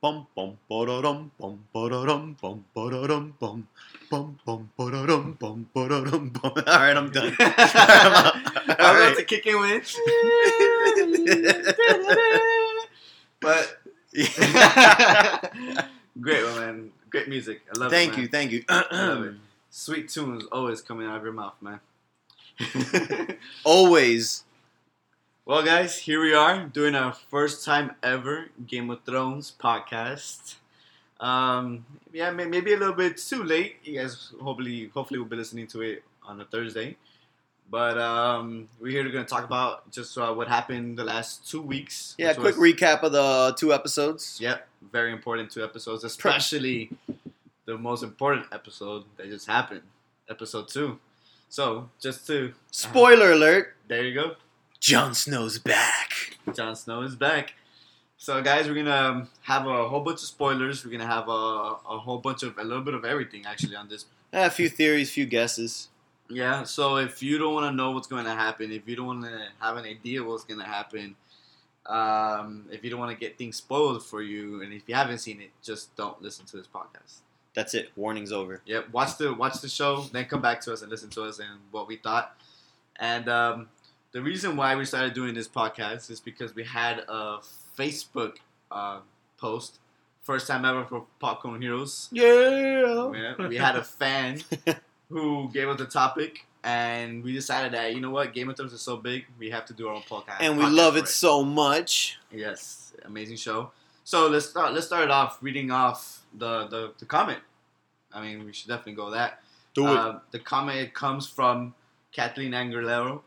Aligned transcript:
Bum 0.00 0.26
bum 0.36 0.56
ba-da-dum, 0.70 1.32
bum 1.40 1.58
ba-da-dum, 1.74 2.36
bum 2.40 2.64
ba-da-dum, 2.72 3.34
bum 3.40 3.66
bum 4.08 4.38
bum 4.46 4.70
ba-da-dum, 4.78 5.32
bum 5.40 5.66
ba-da-dum, 5.74 6.28
bum. 6.28 6.52
All 6.54 6.78
right, 6.78 6.96
I'm 6.96 7.10
done. 7.10 7.34
I'm 7.40 7.56
All 8.68 8.74
about 8.74 8.94
right. 8.94 9.16
to 9.16 9.24
kick 9.24 9.44
in 9.46 9.58
with. 9.58 9.92
but 13.40 13.80
great 16.20 16.44
one, 16.44 16.54
man. 16.60 16.92
Great 17.10 17.28
music. 17.28 17.62
I 17.74 17.78
love 17.78 17.92
it. 17.92 17.94
thank 17.96 18.12
man. 18.12 18.20
you, 18.20 18.28
thank 18.28 18.52
you. 18.52 18.64
love 18.70 19.24
it. 19.24 19.34
Sweet 19.70 20.08
tunes 20.08 20.44
always 20.52 20.80
coming 20.80 21.08
out 21.08 21.16
of 21.16 21.24
your 21.24 21.32
mouth, 21.32 21.54
man. 21.60 21.80
Always. 23.64 24.44
Well, 25.48 25.62
guys, 25.64 25.96
here 25.98 26.20
we 26.20 26.34
are 26.34 26.64
doing 26.66 26.94
our 26.94 27.14
first 27.30 27.64
time 27.64 27.92
ever 28.02 28.48
Game 28.66 28.90
of 28.90 29.02
Thrones 29.04 29.50
podcast. 29.58 30.56
Um, 31.20 31.86
yeah, 32.12 32.30
may- 32.30 32.44
maybe 32.44 32.74
a 32.74 32.76
little 32.76 32.94
bit 32.94 33.16
too 33.16 33.42
late. 33.42 33.76
You 33.82 33.98
guys 34.00 34.32
hopefully, 34.42 34.90
hopefully, 34.92 35.18
will 35.18 35.26
be 35.26 35.36
listening 35.36 35.66
to 35.68 35.80
it 35.80 36.04
on 36.22 36.38
a 36.42 36.44
Thursday. 36.44 36.96
But 37.70 37.96
um, 37.98 38.68
we're 38.78 38.92
here 38.92 39.02
to 39.04 39.10
gonna 39.10 39.24
talk 39.24 39.44
about 39.44 39.90
just 39.90 40.16
uh, 40.18 40.32
what 40.34 40.48
happened 40.48 40.98
the 40.98 41.04
last 41.04 41.48
two 41.50 41.62
weeks. 41.62 42.14
Yeah, 42.18 42.28
which 42.28 42.36
quick 42.38 42.56
was- 42.58 42.74
recap 42.74 43.02
of 43.02 43.12
the 43.12 43.54
two 43.58 43.72
episodes. 43.72 44.38
Yep, 44.40 44.68
very 44.92 45.12
important 45.12 45.50
two 45.50 45.64
episodes, 45.64 46.04
especially 46.04 46.90
the 47.64 47.76
most 47.78 48.02
important 48.02 48.46
episode 48.52 49.04
that 49.16 49.28
just 49.30 49.46
happened, 49.46 49.82
episode 50.28 50.68
two. 50.68 50.98
So, 51.50 51.88
just 52.00 52.26
to 52.26 52.52
Spoiler 52.70 53.32
alert: 53.32 53.74
there 53.88 54.04
you 54.04 54.14
go, 54.14 54.36
Jon 54.80 55.14
Snow's 55.14 55.58
back. 55.58 56.36
Jon 56.54 56.76
Snow 56.76 57.02
is 57.02 57.16
back. 57.16 57.54
So, 58.16 58.42
guys, 58.42 58.68
we're 58.68 58.74
gonna 58.74 58.90
um, 58.90 59.28
have 59.42 59.66
a 59.66 59.88
whole 59.88 60.00
bunch 60.00 60.20
of 60.22 60.28
spoilers. 60.28 60.84
We're 60.84 60.92
gonna 60.92 61.06
have 61.06 61.28
a, 61.28 61.32
a 61.32 61.98
whole 61.98 62.18
bunch 62.18 62.42
of 62.42 62.56
a 62.58 62.64
little 62.64 62.82
bit 62.82 62.94
of 62.94 63.04
everything 63.04 63.44
actually 63.46 63.76
on 63.76 63.88
this. 63.88 64.06
Yeah, 64.32 64.46
a 64.46 64.50
few 64.50 64.68
theories, 64.68 65.10
few 65.10 65.26
guesses. 65.26 65.88
Yeah. 66.28 66.62
So, 66.64 66.96
if 66.96 67.22
you 67.22 67.38
don't 67.38 67.54
want 67.54 67.70
to 67.70 67.76
know 67.76 67.90
what's 67.92 68.06
going 68.06 68.24
to 68.24 68.34
happen, 68.34 68.70
if 68.70 68.88
you 68.88 68.96
don't 68.96 69.06
want 69.06 69.24
to 69.24 69.48
have 69.60 69.76
an 69.76 69.84
idea 69.84 70.22
what's 70.22 70.44
going 70.44 70.60
to 70.60 70.66
happen, 70.66 71.16
um, 71.86 72.66
if 72.70 72.84
you 72.84 72.90
don't 72.90 73.00
want 73.00 73.12
to 73.12 73.18
get 73.18 73.38
things 73.38 73.56
spoiled 73.56 74.04
for 74.04 74.20
you, 74.22 74.62
and 74.62 74.72
if 74.72 74.82
you 74.86 74.94
haven't 74.94 75.18
seen 75.18 75.40
it, 75.40 75.50
just 75.62 75.94
don't 75.96 76.20
listen 76.20 76.44
to 76.46 76.56
this 76.56 76.66
podcast. 76.66 77.20
That's 77.54 77.74
it. 77.74 77.90
Warning's 77.96 78.30
over. 78.30 78.62
Yep. 78.66 78.92
Watch 78.92 79.16
the 79.16 79.34
watch 79.34 79.60
the 79.60 79.68
show, 79.68 80.02
then 80.12 80.26
come 80.26 80.40
back 80.42 80.60
to 80.62 80.72
us 80.72 80.82
and 80.82 80.90
listen 80.90 81.10
to 81.10 81.22
us 81.24 81.38
and 81.38 81.60
what 81.70 81.88
we 81.88 81.96
thought. 81.96 82.36
And 83.00 83.28
um, 83.28 83.68
the 84.12 84.22
reason 84.22 84.56
why 84.56 84.74
we 84.74 84.84
started 84.84 85.14
doing 85.14 85.34
this 85.34 85.48
podcast 85.48 86.10
is 86.10 86.20
because 86.20 86.54
we 86.54 86.64
had 86.64 87.00
a 87.08 87.38
Facebook 87.76 88.36
uh, 88.70 89.00
post, 89.36 89.78
first 90.22 90.46
time 90.46 90.64
ever 90.64 90.84
for 90.84 91.06
Popcorn 91.20 91.60
Heroes. 91.60 92.08
Yeah. 92.10 93.06
We 93.38 93.56
had 93.56 93.76
a 93.76 93.84
fan 93.84 94.40
who 95.08 95.50
gave 95.52 95.68
us 95.68 95.78
the 95.78 95.86
topic, 95.86 96.46
and 96.64 97.22
we 97.22 97.32
decided 97.32 97.72
that 97.72 97.94
you 97.94 98.00
know 98.00 98.10
what, 98.10 98.32
Game 98.32 98.48
of 98.48 98.56
Thrones 98.56 98.72
is 98.72 98.80
so 98.80 98.96
big, 98.96 99.26
we 99.38 99.50
have 99.50 99.66
to 99.66 99.74
do 99.74 99.88
our 99.88 99.94
own 99.94 100.02
podcast. 100.02 100.38
and 100.40 100.56
we 100.56 100.64
podcast 100.64 100.76
love 100.76 100.92
for 100.94 101.00
it 101.00 101.08
so 101.08 101.44
much. 101.44 102.18
Yes, 102.32 102.94
amazing 103.04 103.36
show. 103.36 103.70
So 104.04 104.26
let's 104.26 104.46
start. 104.46 104.72
Let's 104.72 104.86
start 104.86 105.04
it 105.04 105.10
off 105.10 105.38
reading 105.42 105.70
off 105.70 106.24
the 106.32 106.66
the, 106.68 106.92
the 106.98 107.04
comment. 107.04 107.40
I 108.10 108.22
mean, 108.22 108.46
we 108.46 108.54
should 108.54 108.68
definitely 108.68 108.94
go 108.94 109.10
that. 109.10 109.42
Do 109.74 109.86
it. 109.86 109.96
Uh, 109.96 110.18
the 110.30 110.38
comment 110.38 110.94
comes 110.94 111.28
from 111.28 111.74
Kathleen 112.10 112.52
Angelero 112.52 113.20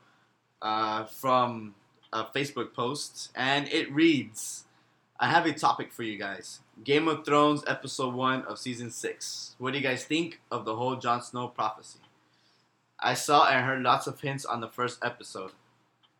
uh, 0.62 1.06
from 1.06 1.76
a 2.14 2.26
Facebook 2.26 2.73
post, 2.73 3.31
and 3.36 3.67
it 3.70 3.92
reads, 3.92 4.66
"I 5.20 5.30
have 5.30 5.45
a 5.45 5.53
topic 5.53 5.92
for 5.92 6.03
you 6.03 6.18
guys. 6.18 6.59
Game 6.84 7.08
of 7.08 7.26
Thrones 7.26 7.64
episode 7.68 8.14
one 8.14 8.44
of 8.44 8.59
season 8.59 8.92
six. 8.92 9.56
What 9.58 9.72
do 9.72 9.80
you 9.80 9.84
guys 9.84 10.03
think 10.03 10.42
of 10.52 10.66
the 10.66 10.76
whole 10.76 10.95
Jon 10.95 11.22
Snow 11.22 11.48
prophecy? 11.48 12.00
I 13.00 13.14
saw 13.14 13.48
and 13.48 13.66
heard 13.66 13.81
lots 13.81 14.08
of 14.08 14.19
hints 14.19 14.46
on 14.46 14.62
the 14.62 14.68
first 14.68 15.03
episode. 15.03 15.52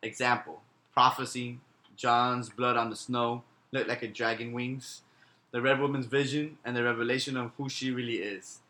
Example: 0.02 0.62
prophecy, 0.92 1.58
Jon's 1.96 2.48
blood 2.48 2.76
on 2.76 2.90
the 2.90 2.96
snow 2.96 3.44
looked 3.70 3.88
like 3.88 4.02
a 4.02 4.08
dragon 4.08 4.52
wings." 4.52 5.02
The 5.52 5.60
Red 5.60 5.80
Woman's 5.80 6.06
vision 6.06 6.56
and 6.64 6.74
the 6.74 6.82
revelation 6.82 7.36
of 7.36 7.52
who 7.58 7.68
she 7.68 7.90
really 7.90 8.16
is. 8.16 8.60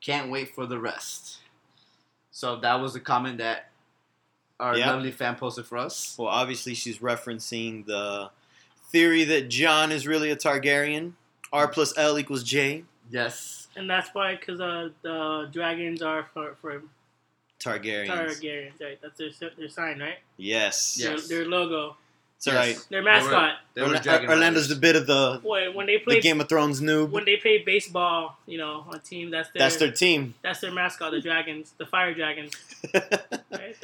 Can't 0.00 0.30
wait 0.30 0.54
for 0.54 0.66
the 0.66 0.78
rest. 0.78 1.38
So 2.30 2.54
that 2.60 2.80
was 2.80 2.92
the 2.92 3.00
comment 3.00 3.38
that 3.38 3.70
our 4.60 4.76
Yeah. 4.76 4.90
lovely 4.92 5.10
fan 5.12 5.36
posted 5.36 5.66
for 5.66 5.78
us. 5.78 6.16
Well, 6.18 6.28
obviously, 6.28 6.74
she's 6.74 6.98
referencing 6.98 7.86
the 7.86 8.30
theory 8.90 9.24
that 9.24 9.48
Jon 9.48 9.92
is 9.92 10.06
really 10.06 10.30
a 10.30 10.36
Targaryen. 10.36 11.12
R 11.52 11.68
plus 11.68 11.96
L 11.96 12.18
equals 12.18 12.42
J. 12.42 12.84
Yes. 13.10 13.68
And 13.76 13.88
that's 13.88 14.10
why, 14.12 14.34
because 14.36 14.60
uh, 14.60 14.90
the 15.02 15.48
dragons 15.52 16.02
are 16.02 16.26
for, 16.34 16.56
for 16.60 16.82
Targaryens. 17.60 18.08
Targaryens, 18.08 18.80
right? 18.80 18.98
That's 19.00 19.18
their, 19.38 19.50
their 19.56 19.68
sign, 19.68 19.98
right? 20.00 20.18
Yes. 20.36 20.96
Yeah. 20.98 21.08
Their, 21.08 21.16
Yes. 21.16 21.28
their 21.28 21.44
logo, 21.46 21.96
It's 22.36 22.46
all 22.48 22.54
right. 22.54 22.74
their 22.74 22.84
They 22.90 22.96
were- 22.98 23.02
mascot. 23.04 23.56
They 23.74 23.80
were 23.82 23.88
Orla- 23.88 24.00
dragon 24.00 24.30
Orlando's 24.30 24.68
the 24.68 24.74
bit 24.76 24.96
of 24.96 25.06
the, 25.06 25.40
When, 25.42 25.74
when 25.74 25.86
they 25.86 25.96
the 25.98 26.04
play 26.04 26.20
Game 26.20 26.40
of 26.40 26.48
Thrones 26.48 26.80
noob. 26.80 27.10
when 27.10 27.24
they 27.24 27.36
play 27.36 27.62
baseball, 27.64 28.38
you 28.46 28.58
know, 28.58 28.84
on 28.88 29.00
team, 29.00 29.30
that's 29.30 29.48
their 29.50 29.60
That's 29.60 29.76
their 29.76 29.92
team. 29.92 30.34
that's 30.42 30.60
their 30.60 30.72
mascot, 30.72 31.12
the 31.12 31.20
dragons, 31.20 31.72
the 31.78 31.86
fire 31.86 32.12
dragons. 32.14 32.52
Right? 33.50 33.76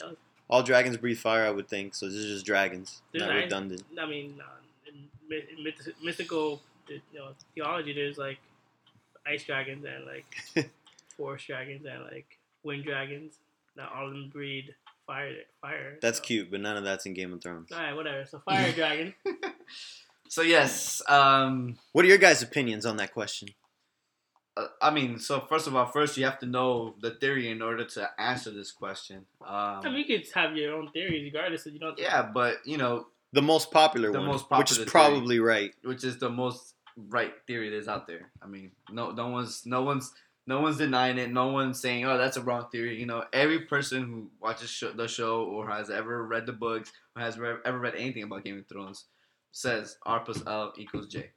So, 0.48 0.54
All 0.54 0.62
dragons 0.62 0.96
breathe 0.96 1.18
fire, 1.18 1.46
I 1.46 1.50
would 1.50 1.68
think. 1.68 1.94
So 1.94 2.06
this 2.06 2.14
is 2.16 2.32
just 2.32 2.46
dragons, 2.46 3.00
There's 3.12 3.22
not 3.22 3.32
nine- 3.34 3.42
redundant. 3.44 3.82
I 4.00 4.06
mean, 4.06 4.40
uh, 4.40 4.88
in, 4.88 5.42
in 5.58 5.64
myth- 5.64 5.94
mythical, 6.02 6.60
you 6.88 7.00
know, 7.14 7.30
theology, 7.54 7.92
there's 7.94 8.18
like 8.18 8.38
ice 9.26 9.44
dragons 9.44 9.84
and 9.86 10.04
like 10.04 10.70
forest 11.16 11.46
dragons 11.46 11.86
and 11.86 12.02
like 12.04 12.38
wind 12.62 12.84
dragons. 12.84 13.34
Not 13.76 13.92
all 13.92 14.06
of 14.06 14.12
them 14.12 14.28
breed 14.32 14.74
fire. 15.06 15.32
Fire. 15.60 15.98
That's 16.00 16.18
so. 16.18 16.24
cute, 16.24 16.50
but 16.50 16.60
none 16.60 16.76
of 16.76 16.84
that's 16.84 17.06
in 17.06 17.14
Game 17.14 17.32
of 17.32 17.42
Thrones. 17.42 17.72
All 17.72 17.78
right, 17.78 17.94
whatever. 17.96 18.24
So 18.26 18.38
fire 18.44 18.72
dragon. 18.72 19.14
So 20.28 20.42
yes, 20.42 21.00
um, 21.08 21.76
What 21.92 22.04
are 22.04 22.08
your 22.08 22.18
guys' 22.18 22.42
opinions 22.42 22.86
on 22.86 22.96
that 22.96 23.12
question? 23.12 23.50
Uh, 24.56 24.66
I 24.80 24.90
mean, 24.90 25.18
so 25.18 25.40
first 25.40 25.66
of 25.66 25.74
all, 25.74 25.86
first 25.86 26.16
you 26.16 26.24
have 26.24 26.38
to 26.40 26.46
know 26.46 26.94
the 27.00 27.10
theory 27.12 27.50
in 27.50 27.60
order 27.62 27.84
to 27.84 28.10
answer 28.20 28.50
this 28.50 28.70
question. 28.72 29.26
I 29.42 29.76
mean, 29.78 29.86
Um, 29.86 29.94
you 29.96 30.04
could 30.04 30.26
have 30.34 30.56
your 30.56 30.74
own 30.76 30.90
theories, 30.92 31.24
regardless. 31.24 31.66
Of, 31.66 31.72
you 31.72 31.78
don't. 31.80 31.98
yeah, 31.98 32.22
but 32.22 32.58
you 32.66 32.76
know, 32.78 33.08
The 33.32 33.42
most 33.42 33.72
popular 33.72 34.12
The 34.12 34.18
one, 34.18 34.28
most 34.28 34.50
which 34.50 34.70
is 34.70 34.78
popular 34.78 34.90
probably 34.90 35.40
right. 35.40 35.74
which 35.82 36.04
is 36.04 36.18
the 36.18 36.30
most 36.30 36.74
right 36.96 37.34
theory 37.48 37.68
that's 37.70 37.88
out 37.88 38.06
there. 38.06 38.30
I 38.40 38.46
mean, 38.46 38.70
no, 38.90 39.10
no 39.10 39.26
one's, 39.28 39.66
no 39.66 39.82
one's, 39.82 40.12
no 40.46 40.60
one's 40.60 40.76
denying 40.76 41.18
it. 41.18 41.32
No 41.32 41.48
one's 41.48 41.80
saying, 41.80 42.04
"Oh, 42.04 42.16
that's 42.16 42.36
a 42.36 42.42
wrong 42.42 42.68
theory." 42.70 43.00
You 43.00 43.06
know, 43.06 43.24
every 43.32 43.60
person 43.60 44.04
who 44.04 44.30
watches 44.40 44.70
show, 44.70 44.92
the 44.92 45.08
show 45.08 45.42
or 45.44 45.68
has 45.68 45.90
ever 45.90 46.24
read 46.24 46.46
the 46.46 46.52
books 46.52 46.92
or 47.16 47.22
has 47.22 47.38
re- 47.38 47.56
ever 47.64 47.78
read 47.80 47.94
anything 47.96 48.22
about 48.22 48.44
Game 48.44 48.58
of 48.58 48.66
Thrones 48.68 49.06
says 49.50 49.96
R 50.04 50.20
plus 50.20 50.42
L 50.46 50.72
equals 50.76 51.08
J, 51.08 51.30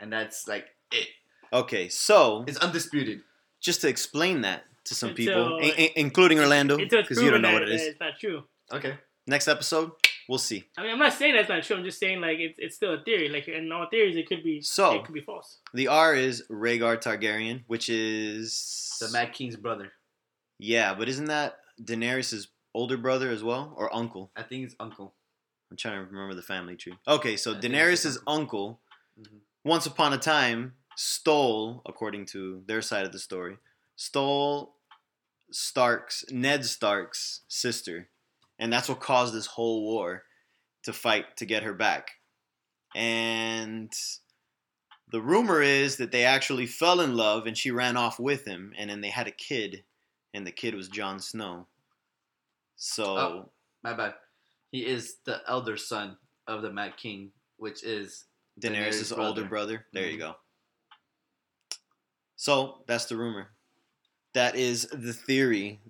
and 0.00 0.12
that's 0.12 0.48
like 0.48 0.66
it. 0.90 1.08
Okay, 1.52 1.88
so 1.88 2.44
It's 2.46 2.58
undisputed. 2.58 3.22
just 3.60 3.80
to 3.82 3.88
explain 3.88 4.42
that 4.42 4.64
to 4.84 4.94
some 4.94 5.10
Until- 5.10 5.26
people, 5.58 5.58
i- 5.62 5.74
i- 5.82 5.92
including 5.96 6.38
Orlando, 6.40 6.76
because 6.76 7.20
you 7.22 7.30
don't 7.30 7.42
know 7.42 7.52
what 7.52 7.62
it 7.62 7.68
is. 7.70 7.82
it's 7.82 8.00
not 8.00 8.18
true. 8.18 8.44
Okay. 8.72 8.96
Next 9.26 9.46
episode, 9.48 9.92
we'll 10.28 10.38
see. 10.38 10.64
I 10.78 10.82
mean, 10.82 10.92
I'm 10.92 10.98
not 10.98 11.12
saying 11.12 11.34
that's 11.34 11.48
not 11.50 11.62
true. 11.62 11.76
I'm 11.76 11.84
just 11.84 11.98
saying 12.00 12.20
like 12.22 12.38
it's, 12.38 12.54
it's 12.58 12.76
still 12.76 12.94
a 12.94 13.02
theory. 13.02 13.28
Like 13.28 13.46
in 13.48 13.70
all 13.72 13.86
theories, 13.90 14.16
it 14.16 14.26
could 14.26 14.42
be 14.42 14.62
So- 14.62 14.94
it 14.94 15.04
could 15.04 15.14
be 15.14 15.20
false. 15.20 15.58
The 15.74 15.88
R 15.88 16.14
is 16.14 16.44
Rhaegar 16.50 16.96
Targaryen, 17.02 17.64
which 17.66 17.90
is 17.90 18.96
The 19.00 19.10
Mad 19.10 19.32
King's 19.34 19.56
brother. 19.56 19.92
Yeah, 20.58 20.94
but 20.94 21.08
isn't 21.08 21.26
that 21.26 21.60
Daenerys' 21.82 22.48
older 22.74 22.96
brother 22.96 23.30
as 23.30 23.42
well, 23.44 23.74
or 23.76 23.94
uncle? 23.94 24.30
I 24.34 24.42
think 24.42 24.64
it's 24.64 24.74
uncle. 24.80 25.14
I'm 25.70 25.76
trying 25.76 26.00
to 26.02 26.10
remember 26.10 26.34
the 26.34 26.42
family 26.42 26.76
tree. 26.76 26.94
Okay, 27.06 27.36
so 27.36 27.50
I 27.50 27.60
think 27.60 27.74
it's 27.74 28.02
his 28.02 28.16
Daenerys' 28.16 28.22
uncle, 28.26 28.80
Mhm. 29.20 29.40
once 29.64 29.84
upon 29.84 30.14
a 30.14 30.18
time, 30.18 30.74
stole, 30.98 31.80
according 31.86 32.26
to 32.26 32.64
their 32.66 32.82
side 32.82 33.06
of 33.06 33.12
the 33.12 33.20
story, 33.20 33.56
stole 33.94 34.74
Stark's 35.52 36.24
Ned 36.30 36.64
Stark's 36.64 37.42
sister, 37.46 38.10
and 38.58 38.72
that's 38.72 38.88
what 38.88 38.98
caused 38.98 39.32
this 39.32 39.46
whole 39.46 39.82
war 39.82 40.24
to 40.82 40.92
fight 40.92 41.36
to 41.36 41.46
get 41.46 41.62
her 41.62 41.72
back. 41.72 42.10
And 42.96 43.92
the 45.10 45.20
rumor 45.22 45.62
is 45.62 45.96
that 45.98 46.10
they 46.10 46.24
actually 46.24 46.66
fell 46.66 47.00
in 47.00 47.16
love, 47.16 47.46
and 47.46 47.56
she 47.56 47.70
ran 47.70 47.96
off 47.96 48.18
with 48.18 48.44
him, 48.44 48.74
and 48.76 48.90
then 48.90 49.00
they 49.00 49.10
had 49.10 49.28
a 49.28 49.32
kid, 49.32 49.84
and 50.34 50.44
the 50.44 50.52
kid 50.52 50.74
was 50.74 50.88
Jon 50.88 51.20
Snow. 51.20 51.68
So. 52.76 53.16
Oh. 53.16 53.52
My 53.84 53.94
bad. 53.94 54.14
He 54.72 54.84
is 54.84 55.18
the 55.24 55.40
elder 55.46 55.76
son 55.76 56.18
of 56.48 56.62
the 56.62 56.72
Mad 56.72 56.96
King, 56.96 57.30
which 57.56 57.84
is 57.84 58.24
Daenerys' 58.60 59.12
Daenerys' 59.12 59.18
older 59.18 59.44
brother. 59.44 59.86
There 59.92 60.08
you 60.10 60.16
Mhm. 60.16 60.20
go. 60.20 60.36
So 62.38 62.82
that's 62.86 63.06
the 63.06 63.16
rumor. 63.16 63.48
That 64.32 64.54
is 64.54 64.86
the 64.92 65.12
theory. 65.12 65.80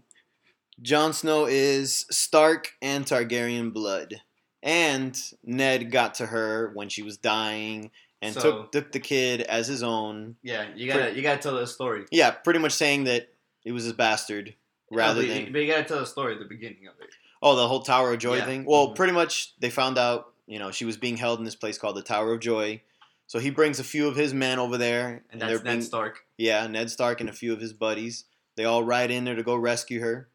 Jon 0.81 1.13
Snow 1.13 1.45
is 1.47 2.07
Stark 2.11 2.73
and 2.81 3.05
Targaryen 3.05 3.73
blood. 3.73 4.23
And 4.63 5.21
Ned 5.45 5.93
got 5.93 6.15
to 6.17 6.27
her 6.27 6.71
when 6.75 6.89
she 6.89 7.03
was 7.03 7.19
dying 7.19 7.91
and 8.23 8.35
So- 8.35 8.41
took 8.41 8.73
took 8.73 8.93
the 8.93 8.99
kid 9.01 9.43
as 9.43 9.69
his 9.69 9.83
own. 9.83 10.37
Yeah, 10.43 10.67
you 10.75 10.91
gotta 10.91 11.15
you 11.15 11.21
gotta 11.23 11.41
tell 11.41 11.55
the 11.55 11.67
story. 11.67 12.07
Yeah, 12.11 12.31
pretty 12.31 12.59
much 12.61 12.73
saying 12.73 13.05
that 13.05 13.29
it 13.65 13.73
was 13.73 13.85
his 13.85 13.93
bastard 13.93 14.55
rather 14.91 15.23
Yeah, 15.23 15.29
but, 15.35 15.45
than 15.45 15.53
but 15.53 15.59
you 15.61 15.67
gotta 15.69 15.85
tell 15.85 16.01
the 16.01 16.07
story 16.07 16.33
at 16.33 16.39
the 16.39 16.47
beginning 16.47 16.87
of 16.89 16.95
it. 17.01 17.11
oh 17.43 17.55
the 17.57 17.69
whole 17.69 17.83
Tower 17.83 18.15
of 18.15 18.19
Joy 18.21 18.39
Yeah. 18.39 18.47
thing. 18.47 18.65
Well, 18.65 18.89
Mhm. 18.89 18.97
pretty 18.97 19.13
much 19.13 19.53
they 19.61 19.69
found 19.71 19.99
out 19.99 20.33
you 20.47 20.59
know 20.59 20.71
she 20.71 20.87
was 20.87 20.97
being 20.97 21.19
held 21.19 21.39
in 21.41 21.45
this 21.45 21.55
place 21.55 21.77
called 21.77 21.97
the 21.97 22.03
Tower 22.03 22.33
of 22.33 22.41
Joy. 22.41 22.83
So 23.29 23.39
he 23.39 23.51
brings 23.51 23.79
a 23.79 23.85
few 23.85 24.09
of 24.09 24.17
his 24.17 24.35
men 24.35 24.59
over 24.59 24.77
there, 24.79 25.23
And 25.31 25.41
they're 25.41 25.51
that's 25.51 25.63
Ned 25.65 25.73
being- 25.75 25.83
Stark. 25.83 26.25
Yeah, 26.39 26.67
Ned 26.67 26.91
Stark 26.91 27.21
and 27.21 27.29
a 27.29 27.33
few 27.33 27.53
of 27.53 27.61
his 27.61 27.73
buddies. 27.73 28.25
They 28.57 28.65
all 28.65 28.83
ride 28.83 29.11
in 29.11 29.25
there 29.25 29.37
to 29.37 29.43
go 29.45 29.55
rescue 29.55 30.01
her. 30.01 30.31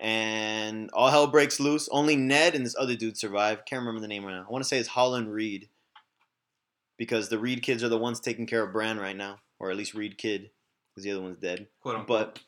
And 0.00 0.88
all 0.92 1.10
hell 1.10 1.26
breaks 1.26 1.60
loose. 1.60 1.88
Only 1.90 2.16
Ned 2.16 2.54
and 2.54 2.64
this 2.64 2.76
other 2.78 2.94
dude 2.96 3.16
survive. 3.18 3.64
Can't 3.66 3.80
remember 3.80 4.00
the 4.00 4.08
name 4.08 4.24
right 4.24 4.34
now. 4.34 4.46
I 4.48 4.50
want 4.50 4.64
to 4.64 4.68
say 4.68 4.78
it's 4.78 4.88
Howland 4.88 5.32
Reed. 5.32 5.68
Because 6.96 7.28
the 7.28 7.38
Reed 7.38 7.62
kids 7.62 7.82
are 7.82 7.88
the 7.88 7.98
ones 7.98 8.20
taking 8.20 8.46
care 8.46 8.62
of 8.62 8.72
Bran 8.72 8.98
right 8.98 9.16
now. 9.16 9.40
Or 9.58 9.70
at 9.70 9.76
least 9.76 9.94
Reed 9.94 10.16
Kid. 10.16 10.50
Because 10.94 11.04
the 11.04 11.10
other 11.12 11.20
one's 11.22 11.38
dead. 11.38 11.66
Quote 11.80 11.96
unquote. 11.96 12.34
But 12.34 12.40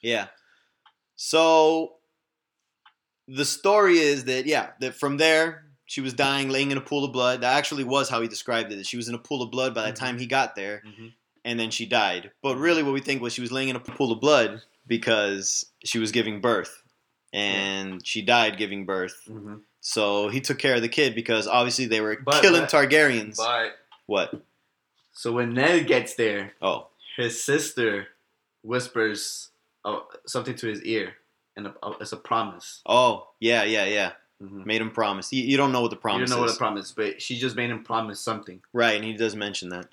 yeah. 0.00 0.28
So 1.16 1.96
the 3.28 3.44
story 3.44 3.98
is 3.98 4.24
that 4.24 4.46
yeah, 4.46 4.70
that 4.80 4.94
from 4.94 5.18
there 5.18 5.66
she 5.92 6.00
was 6.00 6.14
dying, 6.14 6.48
laying 6.48 6.70
in 6.70 6.78
a 6.78 6.80
pool 6.80 7.04
of 7.04 7.12
blood. 7.12 7.42
That 7.42 7.54
actually 7.54 7.84
was 7.84 8.08
how 8.08 8.22
he 8.22 8.26
described 8.28 8.72
it. 8.72 8.86
She 8.86 8.96
was 8.96 9.08
in 9.10 9.14
a 9.14 9.18
pool 9.18 9.42
of 9.42 9.50
blood 9.50 9.74
by 9.74 9.82
the 9.84 9.92
Mhm. 9.92 9.96
time 9.96 10.18
he 10.18 10.24
got 10.24 10.56
there 10.56 10.82
Mhm. 10.86 11.12
and 11.44 11.60
then 11.60 11.70
she 11.70 11.84
died. 11.84 12.30
But 12.40 12.56
really, 12.56 12.82
what 12.82 12.94
we 12.94 13.00
think 13.00 13.20
was 13.20 13.34
she 13.34 13.42
was 13.42 13.52
laying 13.52 13.68
in 13.68 13.76
a 13.76 13.80
pool 13.80 14.10
of 14.10 14.18
blood 14.18 14.62
because 14.86 15.66
she 15.84 15.98
was 15.98 16.10
giving 16.10 16.40
birth, 16.40 16.82
and 17.32 18.06
she 18.06 18.22
died 18.22 18.56
giving 18.56 18.86
birth. 18.86 19.20
Mhm. 19.28 19.60
So 19.82 20.28
he 20.28 20.40
took 20.40 20.58
care 20.58 20.76
of 20.76 20.80
the 20.82 20.88
kid 20.88 21.14
because 21.14 21.46
obviously 21.46 21.84
they 21.84 22.00
were 22.00 22.16
But- 22.24 22.40
killing 22.40 22.62
but- 22.62 22.70
Targaryens. 22.70 23.36
But 23.36 23.76
what? 24.06 24.40
so 25.12 25.30
when 25.32 25.52
Ned 25.52 25.86
gets 25.86 26.14
there, 26.14 26.54
Oh, 26.62 26.88
his 27.18 27.44
sister 27.44 28.08
whispers 28.62 29.50
uh, 29.84 30.00
something 30.26 30.54
to 30.56 30.68
his 30.68 30.80
ear, 30.84 31.16
and 31.56 31.66
a, 31.66 31.74
uh, 31.82 31.96
it's 32.00 32.12
a 32.12 32.16
promise. 32.16 32.80
oh, 32.86 33.28
yeah, 33.40 33.64
yeah, 33.64 33.84
yeah. 33.84 34.12
Mhm. 34.42 34.66
Made 34.66 34.80
him 34.80 34.90
promise. 34.90 35.32
You, 35.32 35.44
you 35.44 35.56
don't 35.56 35.70
know 35.72 35.80
what 35.82 35.90
the 35.90 35.96
promise. 35.96 36.28
You 36.28 36.34
don't 36.34 36.40
know 36.40 36.46
what 36.46 36.52
the 36.52 36.58
promise, 36.58 36.90
but 36.90 37.22
she 37.22 37.38
just 37.38 37.54
made 37.54 37.70
him 37.70 37.84
promise 37.84 38.18
something. 38.20 38.60
right? 38.72 38.96
And 38.96 39.04
he 39.04 39.12
does 39.12 39.36
mention 39.36 39.68
that. 39.68 39.86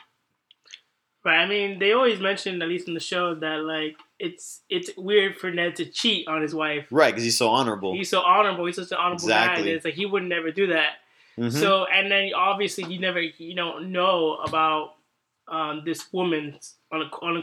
Right. 1.24 1.38
I 1.40 1.46
mean, 1.48 1.80
they 1.80 1.92
always 1.92 2.19
mention, 2.19 2.62
at 2.62 2.69
least 2.69 2.88
in 2.88 2.94
the 2.94 3.00
show, 3.01 3.36
that 3.36 3.57
like 3.63 3.98
it's 4.19 4.62
it's 4.69 4.90
weird 4.98 5.36
for 5.38 5.51
Ned 5.51 5.75
to 5.75 5.86
cheat 5.86 6.28
on 6.28 6.42
his 6.42 6.56
wife. 6.56 6.88
Right, 6.90 7.12
because 7.13 7.24
he's 7.25 7.38
so 7.38 7.50
honorable. 7.50 7.94
He's 7.94 8.10
so 8.10 8.22
honorable. 8.22 8.66
He's 8.66 8.78
such 8.78 8.92
an 8.92 8.98
honorable 8.98 9.28
guy. 9.28 9.44
Exactly. 9.44 9.63
That 9.69 9.75
it's 9.75 9.86
like 9.86 9.94
he 9.96 10.06
would 10.06 10.24
never 10.24 10.50
do 10.52 10.68
that. 10.68 10.94
Mhm. 11.38 11.52
So 11.52 11.86
and 11.86 12.10
then 12.10 12.31
obviously 12.34 12.86
you 12.92 13.00
never 13.00 13.22
you 13.22 13.54
don't 13.54 13.92
know 13.92 14.36
about 14.38 14.95
um, 15.50 15.84
this 15.86 16.12
woman 16.13 16.57
on 16.92 17.02
a 17.02 17.06
on 17.22 17.36
a 17.38 17.42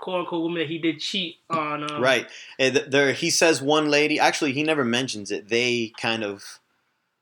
quote 0.00 0.04
quote 0.04 0.20
unquote 0.20 0.42
woman 0.42 0.58
that 0.60 0.68
he 0.68 0.78
did 0.78 1.00
cheat 1.00 1.36
on. 1.50 1.90
Um, 1.90 2.00
Right. 2.02 2.26
And 2.58 2.76
There, 2.76 3.12
he 3.12 3.30
says 3.30 3.60
one 3.62 3.90
lady. 3.90 4.18
Actually, 4.18 4.52
he 4.52 4.62
never 4.62 4.84
mentions 4.84 5.30
it. 5.30 5.48
They 5.48 5.92
kind 5.98 6.22
of 6.24 6.60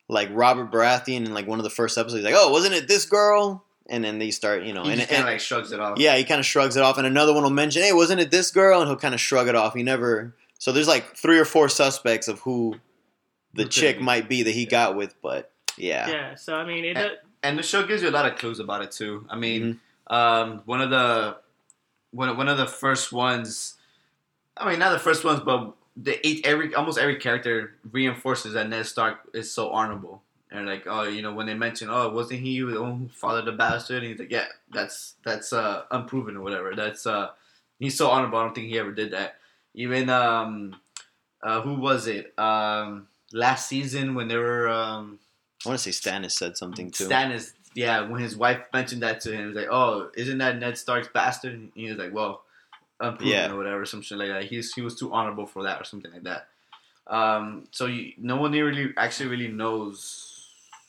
like 0.08 0.28
Robert 0.32 0.70
Baratheon 0.70 1.26
in 1.26 1.34
like 1.34 1.46
one 1.46 1.58
of 1.58 1.64
the 1.64 1.70
first 1.70 1.96
episodes. 1.96 2.22
He's 2.22 2.24
like, 2.24 2.34
"Oh, 2.36 2.50
wasn't 2.50 2.74
it 2.74 2.88
this 2.88 3.04
girl?" 3.06 3.64
And 3.88 4.04
then 4.04 4.18
they 4.18 4.30
start, 4.30 4.62
you 4.64 4.72
know, 4.72 4.84
He 4.84 4.90
and, 4.92 5.00
just 5.00 5.10
kind 5.10 5.22
of 5.22 5.28
like 5.28 5.40
shrugs 5.40 5.72
it 5.72 5.80
off. 5.80 5.98
yeah, 5.98 6.16
he 6.16 6.24
kind 6.24 6.38
of 6.38 6.46
shrugs 6.46 6.76
it 6.76 6.82
off. 6.82 6.98
And 6.98 7.06
another 7.06 7.32
one 7.32 7.42
will 7.42 7.50
mention, 7.50 7.82
"Hey, 7.82 7.92
wasn't 7.92 8.20
it 8.20 8.30
this 8.30 8.50
girl?" 8.50 8.80
And 8.80 8.88
he'll 8.88 8.96
kind 8.98 9.14
of 9.14 9.20
shrug 9.20 9.48
it 9.48 9.54
off. 9.54 9.74
He 9.74 9.82
never. 9.82 10.34
So 10.58 10.70
there's 10.72 10.88
like 10.88 11.16
three 11.16 11.38
or 11.38 11.44
four 11.44 11.68
suspects 11.68 12.28
of 12.28 12.40
who 12.40 12.76
the 13.54 13.62
Who 13.62 13.64
could 13.64 13.72
chick 13.72 14.00
might 14.00 14.28
be 14.28 14.42
that 14.44 14.52
he 14.52 14.66
got 14.66 14.96
with, 14.96 15.14
but 15.22 15.50
yeah, 15.76 16.08
Yeah. 16.08 16.34
So 16.36 16.54
I 16.56 16.64
mean, 16.66 16.84
it. 16.84 16.96
And- 16.96 17.16
and 17.44 17.58
the 17.58 17.62
show 17.64 17.84
gives 17.84 18.02
you 18.02 18.08
a 18.08 18.12
lot 18.12 18.24
of 18.30 18.38
clues 18.38 18.60
about 18.60 18.82
it 18.82 18.92
too. 18.92 19.26
I 19.28 19.34
mean, 19.36 19.80
Mm-hmm. 20.08 20.14
um, 20.14 20.62
one 20.64 20.80
of 20.80 20.90
the 20.90 21.36
one 22.12 22.36
one 22.36 22.48
of 22.48 22.58
the 22.58 22.66
first 22.66 23.12
ones. 23.12 23.74
I 24.56 24.70
mean, 24.70 24.78
not 24.78 24.92
the 24.92 24.98
first 24.98 25.24
ones, 25.24 25.40
but 25.40 25.74
the 25.96 26.24
each 26.26 26.46
every 26.46 26.74
almost 26.74 26.98
every 26.98 27.16
character 27.16 27.74
reinforces 27.90 28.54
that 28.54 28.68
Ned 28.68 28.86
Stark 28.86 29.18
is 29.34 29.50
so 29.52 29.70
honorable. 29.70 30.22
And 30.50 30.66
like, 30.66 30.86
oh, 30.86 31.04
you 31.04 31.22
know, 31.22 31.32
when 31.32 31.46
they 31.46 31.54
mention, 31.54 31.88
oh, 31.90 32.10
wasn't 32.10 32.40
he 32.40 32.60
the 32.60 32.82
one 32.82 32.98
who 32.98 33.08
fathered 33.08 33.46
the 33.46 33.52
bastard? 33.52 34.02
And 34.02 34.12
he's 34.12 34.18
like, 34.18 34.30
yeah, 34.30 34.46
that's 34.70 35.14
that's 35.24 35.52
uh, 35.52 35.84
unproven 35.90 36.36
or 36.36 36.42
whatever. 36.42 36.74
That's 36.76 37.06
uh, 37.06 37.30
he's 37.78 37.96
so 37.96 38.10
honorable. 38.10 38.38
I 38.38 38.44
don't 38.44 38.54
think 38.54 38.68
he 38.68 38.78
ever 38.78 38.92
did 38.92 39.12
that. 39.12 39.36
Even 39.74 40.10
um, 40.10 40.76
uh, 41.42 41.62
who 41.62 41.74
was 41.74 42.06
it? 42.06 42.38
Um, 42.38 43.08
last 43.32 43.66
season 43.66 44.14
when 44.14 44.28
they 44.28 44.36
were 44.36 44.68
um, 44.68 45.18
I 45.64 45.70
want 45.70 45.80
to 45.80 45.92
say 45.92 46.10
Stannis 46.10 46.32
said 46.32 46.56
something 46.56 46.90
too. 46.90 47.08
Stannis, 47.08 47.52
yeah, 47.74 48.00
when 48.08 48.20
his 48.20 48.36
wife 48.36 48.60
mentioned 48.72 49.02
that 49.02 49.20
to 49.22 49.32
him, 49.32 49.48
he's 49.48 49.56
like, 49.56 49.68
"Oh, 49.70 50.10
isn't 50.16 50.38
that 50.38 50.58
Ned 50.58 50.76
Stark's 50.78 51.08
bastard?" 51.08 51.54
And 51.54 51.72
he 51.74 51.88
was 51.88 51.98
like, 51.98 52.12
"Well, 52.12 52.42
unproven 53.00 53.26
Yeah. 53.28 53.50
or 53.52 53.56
whatever, 53.56 53.84
something 53.86 54.16
like 54.18 54.28
that. 54.28 54.44
He's 54.44 54.72
he 54.74 54.82
was 54.82 54.96
too 54.98 55.12
honorable 55.12 55.46
for 55.46 55.62
that 55.64 55.80
or 55.80 55.84
something 55.84 56.12
like 56.12 56.22
that." 56.24 56.48
Um, 57.06 57.66
so 57.72 57.86
you, 57.86 58.12
no 58.18 58.36
one 58.36 58.52
really 58.52 58.92
actually 58.96 59.28
really 59.30 59.48
knows 59.48 60.46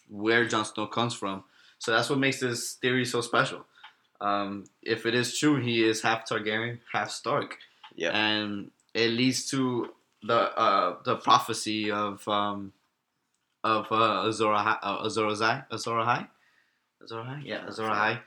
where 0.10 0.46
Jon 0.46 0.64
Snow 0.66 0.86
comes 0.88 1.14
from. 1.14 1.44
So 1.80 1.92
that's 1.92 2.10
what 2.10 2.20
makes 2.20 2.40
this 2.40 2.74
theory 2.74 3.04
so 3.06 3.22
special. 3.22 3.66
Um, 4.22 4.66
if 4.82 5.06
it 5.06 5.16
is 5.16 5.38
true, 5.38 5.60
he 5.60 5.84
is 5.84 6.02
half 6.02 6.28
Targaryen, 6.30 6.80
half 6.94 7.10
Stark, 7.10 7.58
yeah, 7.96 8.12
and 8.12 8.72
it 8.94 9.10
leads 9.10 9.50
to 9.50 9.90
the 10.22 10.36
uh, 10.58 10.96
the 11.04 11.18
prophecy 11.18 11.92
of 11.92 12.26
um, 12.28 12.72
of 13.66 13.92
uh, 13.92 14.28
Azor 14.28 14.46
Ahai, 14.54 14.78
uh, 14.82 15.04
Azor 15.06 15.26
Ahai, 15.28 15.66
Azor 15.72 15.92
Ahai, 15.96 16.28
Azor 17.04 17.18
Ahai, 17.22 17.42
yeah, 17.46 17.66
Azor 17.68 17.84
Ahai. 17.84 18.20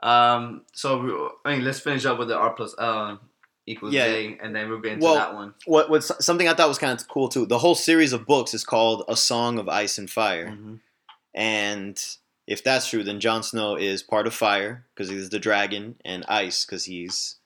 Um, 0.00 0.62
so 0.72 0.98
we, 1.02 1.12
I 1.50 1.56
mean, 1.56 1.64
let's 1.64 1.80
finish 1.80 2.04
up 2.04 2.18
with 2.18 2.28
the 2.28 2.36
R 2.36 2.50
plus 2.52 2.74
L 2.78 3.20
equals 3.66 3.92
Yeah. 3.92 4.06
J, 4.06 4.38
and 4.42 4.54
then 4.54 4.68
we'll 4.68 4.80
get 4.80 4.92
into 4.92 5.04
Well, 5.04 5.14
that 5.16 5.34
one. 5.34 5.54
what 5.66 5.90
what's 5.90 6.10
something 6.24 6.48
I 6.48 6.54
thought 6.54 6.68
was 6.68 6.78
kind 6.78 6.98
of 6.98 7.08
cool 7.08 7.28
too. 7.28 7.46
The 7.46 7.58
whole 7.58 7.74
series 7.74 8.12
of 8.12 8.24
books 8.26 8.54
is 8.54 8.64
called 8.64 9.04
A 9.08 9.16
Song 9.16 9.58
of 9.58 9.68
Ice 9.68 9.98
and 9.98 10.08
Fire. 10.10 10.48
Mhm. 10.50 10.80
And 11.34 12.02
if 12.46 12.64
that's 12.64 12.88
true, 12.88 13.04
then 13.04 13.20
Jon 13.20 13.42
Snow 13.42 13.76
is 13.76 14.02
part 14.02 14.26
of 14.26 14.34
fire 14.34 14.84
because 14.94 15.10
he's 15.10 15.28
the 15.30 15.38
dragon, 15.38 15.96
and 16.04 16.24
ice 16.28 16.64
because 16.64 16.84
he's 16.84 17.36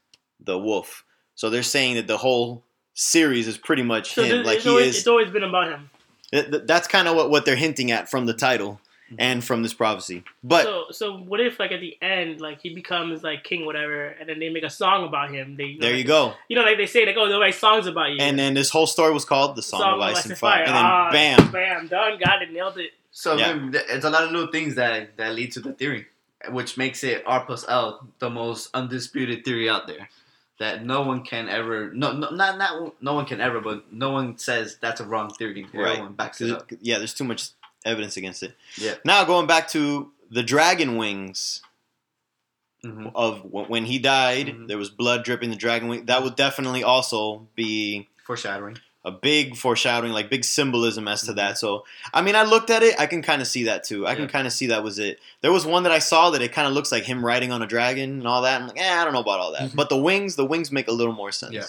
the 0.41 0.59
wolf. 0.59 1.05
So 1.35 1.51
they're 1.51 1.63
saying 1.63 1.97
that 1.97 2.07
the 2.07 2.19
whole 2.19 2.63
series 2.95 3.49
is 3.49 3.57
pretty 3.59 3.83
much 3.83 4.15
So 4.15 4.23
him. 4.23 4.31
th- 4.31 4.47
Like 4.47 4.57
it's, 4.57 4.65
he 4.65 4.71
always, 4.71 4.87
is. 4.89 4.99
it's 4.99 5.07
always 5.07 5.31
been 5.31 5.43
about 5.43 5.73
him. 5.73 5.91
th- 6.31 6.51
th- 6.51 6.63
That's 6.67 6.87
kind 6.87 7.09
of 7.09 7.17
what, 7.17 7.31
what 7.31 7.45
they're 7.47 7.57
hinting 7.57 7.91
at 7.91 8.11
from 8.11 8.27
the 8.27 8.35
title 8.35 8.81
and 9.19 9.45
from 9.45 9.63
this 9.63 9.75
prophecy. 9.75 10.25
But 10.43 10.65
so 10.65 10.85
so 10.91 11.17
what 11.17 11.41
if 11.41 11.59
like 11.59 11.73
at 11.73 11.81
the 11.81 11.97
end 12.03 12.41
like 12.41 12.61
he 12.61 12.75
becomes 12.75 13.23
like 13.23 13.45
king 13.45 13.65
whatever 13.67 14.07
and 14.09 14.29
then 14.29 14.39
they 14.39 14.49
make 14.49 14.63
a 14.65 14.71
song 14.71 15.07
about 15.07 15.31
him? 15.33 15.57
They 15.57 15.77
there 15.81 15.93
you 15.93 15.99
like, 15.99 16.07
go. 16.07 16.35
You 16.49 16.57
know 16.57 16.63
like 16.63 16.77
they 16.79 16.87
say 16.87 17.05
like 17.07 17.17
oh 17.19 17.29
they'll 17.29 17.41
write 17.41 17.55
songs 17.55 17.87
about 17.87 18.11
you. 18.11 18.19
And 18.21 18.39
then 18.39 18.55
this 18.55 18.71
whole 18.71 18.87
story 18.87 19.13
was 19.13 19.25
called 19.25 19.57
The 19.57 19.63
Song, 19.63 19.83
of 19.83 20.01
Ice 20.01 20.27
and 20.27 20.37
Fire. 20.37 20.65
And 20.65 20.75
then 20.75 20.85
Ah, 20.85 21.11
bam. 21.13 21.51
bam, 21.53 21.87
done, 21.89 22.19
got 22.19 22.43
it, 22.43 22.53
nailed 22.53 22.79
it. 22.79 22.93
So 23.11 23.37
Yeah. 23.37 23.53
I 23.73 23.79
it's 23.95 24.05
a 24.05 24.11
lot 24.11 24.25
of 24.25 24.31
little 24.31 24.51
things 24.51 24.75
that 24.77 25.17
that 25.17 25.35
lead 25.35 25.53
to 25.53 25.61
the 25.61 25.73
theory, 25.73 26.07
which 26.51 26.77
makes 26.79 27.05
it 27.05 27.23
R 27.27 27.45
plus 27.45 27.65
L 27.69 28.07
the 28.19 28.31
most 28.31 28.71
undisputed 28.75 29.45
theory 29.45 29.69
out 29.69 29.87
there. 29.87 30.09
That 30.59 30.85
no 30.85 31.03
one 31.03 31.25
can 31.25 31.49
ever, 31.49 31.91
no, 31.93 32.13
no, 32.13 32.31
not 32.31 32.57
not 32.57 33.03
no 33.03 33.15
one 33.15 33.25
can 33.25 33.41
ever, 33.41 33.61
but 33.61 33.93
no 33.93 34.11
one 34.11 34.39
says 34.39 34.77
that's 34.81 35.01
a 35.01 35.05
wrong 35.05 35.31
theory. 35.31 35.67
Right. 35.75 35.93
Everyone 35.93 36.13
backs 36.13 36.41
it 36.41 36.53
up. 36.53 36.71
Yeah, 36.81 36.99
there's 36.99 37.15
too 37.15 37.25
much 37.25 37.49
evidence 37.85 38.17
against 38.17 38.43
it. 38.43 38.55
Yeah. 38.77 38.95
Now 39.05 39.25
going 39.25 39.47
back 39.47 39.69
to 39.69 40.11
the 40.31 40.43
dragon 40.43 40.97
wings 40.97 41.63
hmm 42.83 43.07
of 43.15 43.43
when 43.45 43.85
he 43.85 43.99
died, 44.01 44.49
Mhm. 44.49 44.67
there 44.69 44.79
was 44.79 44.91
blood 44.91 45.23
dripping 45.25 45.51
the 45.51 45.57
dragon 45.57 45.89
wing. 45.89 46.07
That 46.07 46.23
would 46.25 46.35
definitely 46.35 46.83
also 46.83 47.47
be 47.55 48.09
Foreshadowing. 48.27 48.79
a 49.05 49.13
big 49.13 49.57
foreshadowing, 49.57 50.13
like 50.13 50.29
big 50.29 50.45
symbolism 50.45 51.07
as 51.07 51.23
to 51.23 51.33
Mhm. 51.33 51.37
that. 51.37 51.59
So, 51.59 51.85
I 52.13 52.23
mean, 52.23 52.35
I 52.35 52.43
looked 52.43 52.71
at 52.71 52.83
it, 52.83 52.99
I 52.99 53.07
can 53.07 53.23
kind 53.23 53.41
of 53.41 53.47
see 53.47 53.63
that 53.65 53.85
too. 53.85 54.05
I 54.07 54.17
can 54.17 54.27
kind 54.27 54.49
of 54.49 54.53
see 54.53 54.67
that 54.67 54.83
was 54.83 54.99
it. 54.99 55.21
There 55.43 55.53
was 55.53 55.65
one 55.65 55.85
that 55.85 55.93
I 55.93 56.01
saw 56.01 56.31
that 56.31 56.43
it 56.43 56.53
kind 56.53 56.67
of 56.67 56.75
looks 56.75 56.91
like 56.91 57.05
him 57.05 57.25
riding 57.25 57.53
on 57.53 57.63
a 57.63 57.67
dragon 57.69 58.11
and 58.19 58.27
all 58.27 58.43
that. 58.43 58.61
I'm 58.61 58.67
like, 58.67 58.81
eh, 58.81 58.93
I 59.01 59.05
don't 59.05 59.13
know 59.13 59.21
about 59.21 59.39
all 59.39 59.53
that. 59.53 59.71
Mhm. 59.71 59.77
But 59.77 59.89
the 59.89 59.97
wings, 59.97 60.35
the 60.35 60.45
wings 60.45 60.73
make 60.73 60.89
a 60.89 60.93
little 60.93 61.15
more 61.15 61.31
sense. 61.31 61.53
Yeah. 61.55 61.67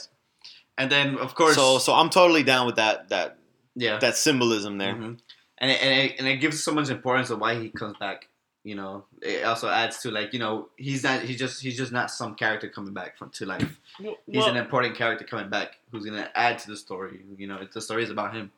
And 0.79 0.91
then 0.91 1.17
of 1.20 1.36
course, 1.36 1.53
So, 1.55 1.77
so 1.77 1.93
I'm 1.93 2.10
totally 2.10 2.41
down 2.41 2.65
with 2.65 2.77
that 2.77 3.10
that 3.10 3.38
yeah, 3.75 3.98
that 4.00 4.17
symbolism 4.17 4.79
there. 4.79 4.96
Mhm. 4.96 5.20
And 5.63 5.72
it, 5.72 5.82
and 5.82 5.91
it, 6.01 6.15
and 6.20 6.27
it 6.27 6.38
gives 6.38 6.62
so 6.62 6.74
much 6.74 6.89
importance 6.89 7.29
of 7.29 7.39
why 7.39 7.55
he 7.55 7.70
comes 7.70 7.96
back. 7.98 8.27
You 8.65 8.75
know, 8.75 9.05
it 9.22 9.43
also 9.46 9.70
adds 9.70 10.00
to 10.03 10.12
like 10.12 10.34
you 10.34 10.39
know 10.39 10.67
he's 10.77 11.03
not 11.03 11.22
he's 11.22 11.38
just 11.39 11.62
he's 11.62 11.77
just 11.77 11.91
not 11.93 12.12
some 12.12 12.36
character 12.36 12.67
coming 12.67 12.93
back 12.93 13.17
from 13.17 13.29
to 13.38 13.46
life. 13.46 13.79
Well, 14.01 14.15
He's 14.27 14.46
an 14.46 14.58
important 14.58 14.96
character 14.96 15.25
coming 15.25 15.50
back 15.50 15.77
who's 15.91 16.05
gonna 16.05 16.29
add 16.36 16.60
to 16.60 16.67
the 16.72 16.75
story. 16.77 17.22
You 17.38 17.48
know, 17.48 17.60
the 17.74 17.82
story 17.82 18.03
is 18.03 18.10
about 18.10 18.34
him. 18.36 18.51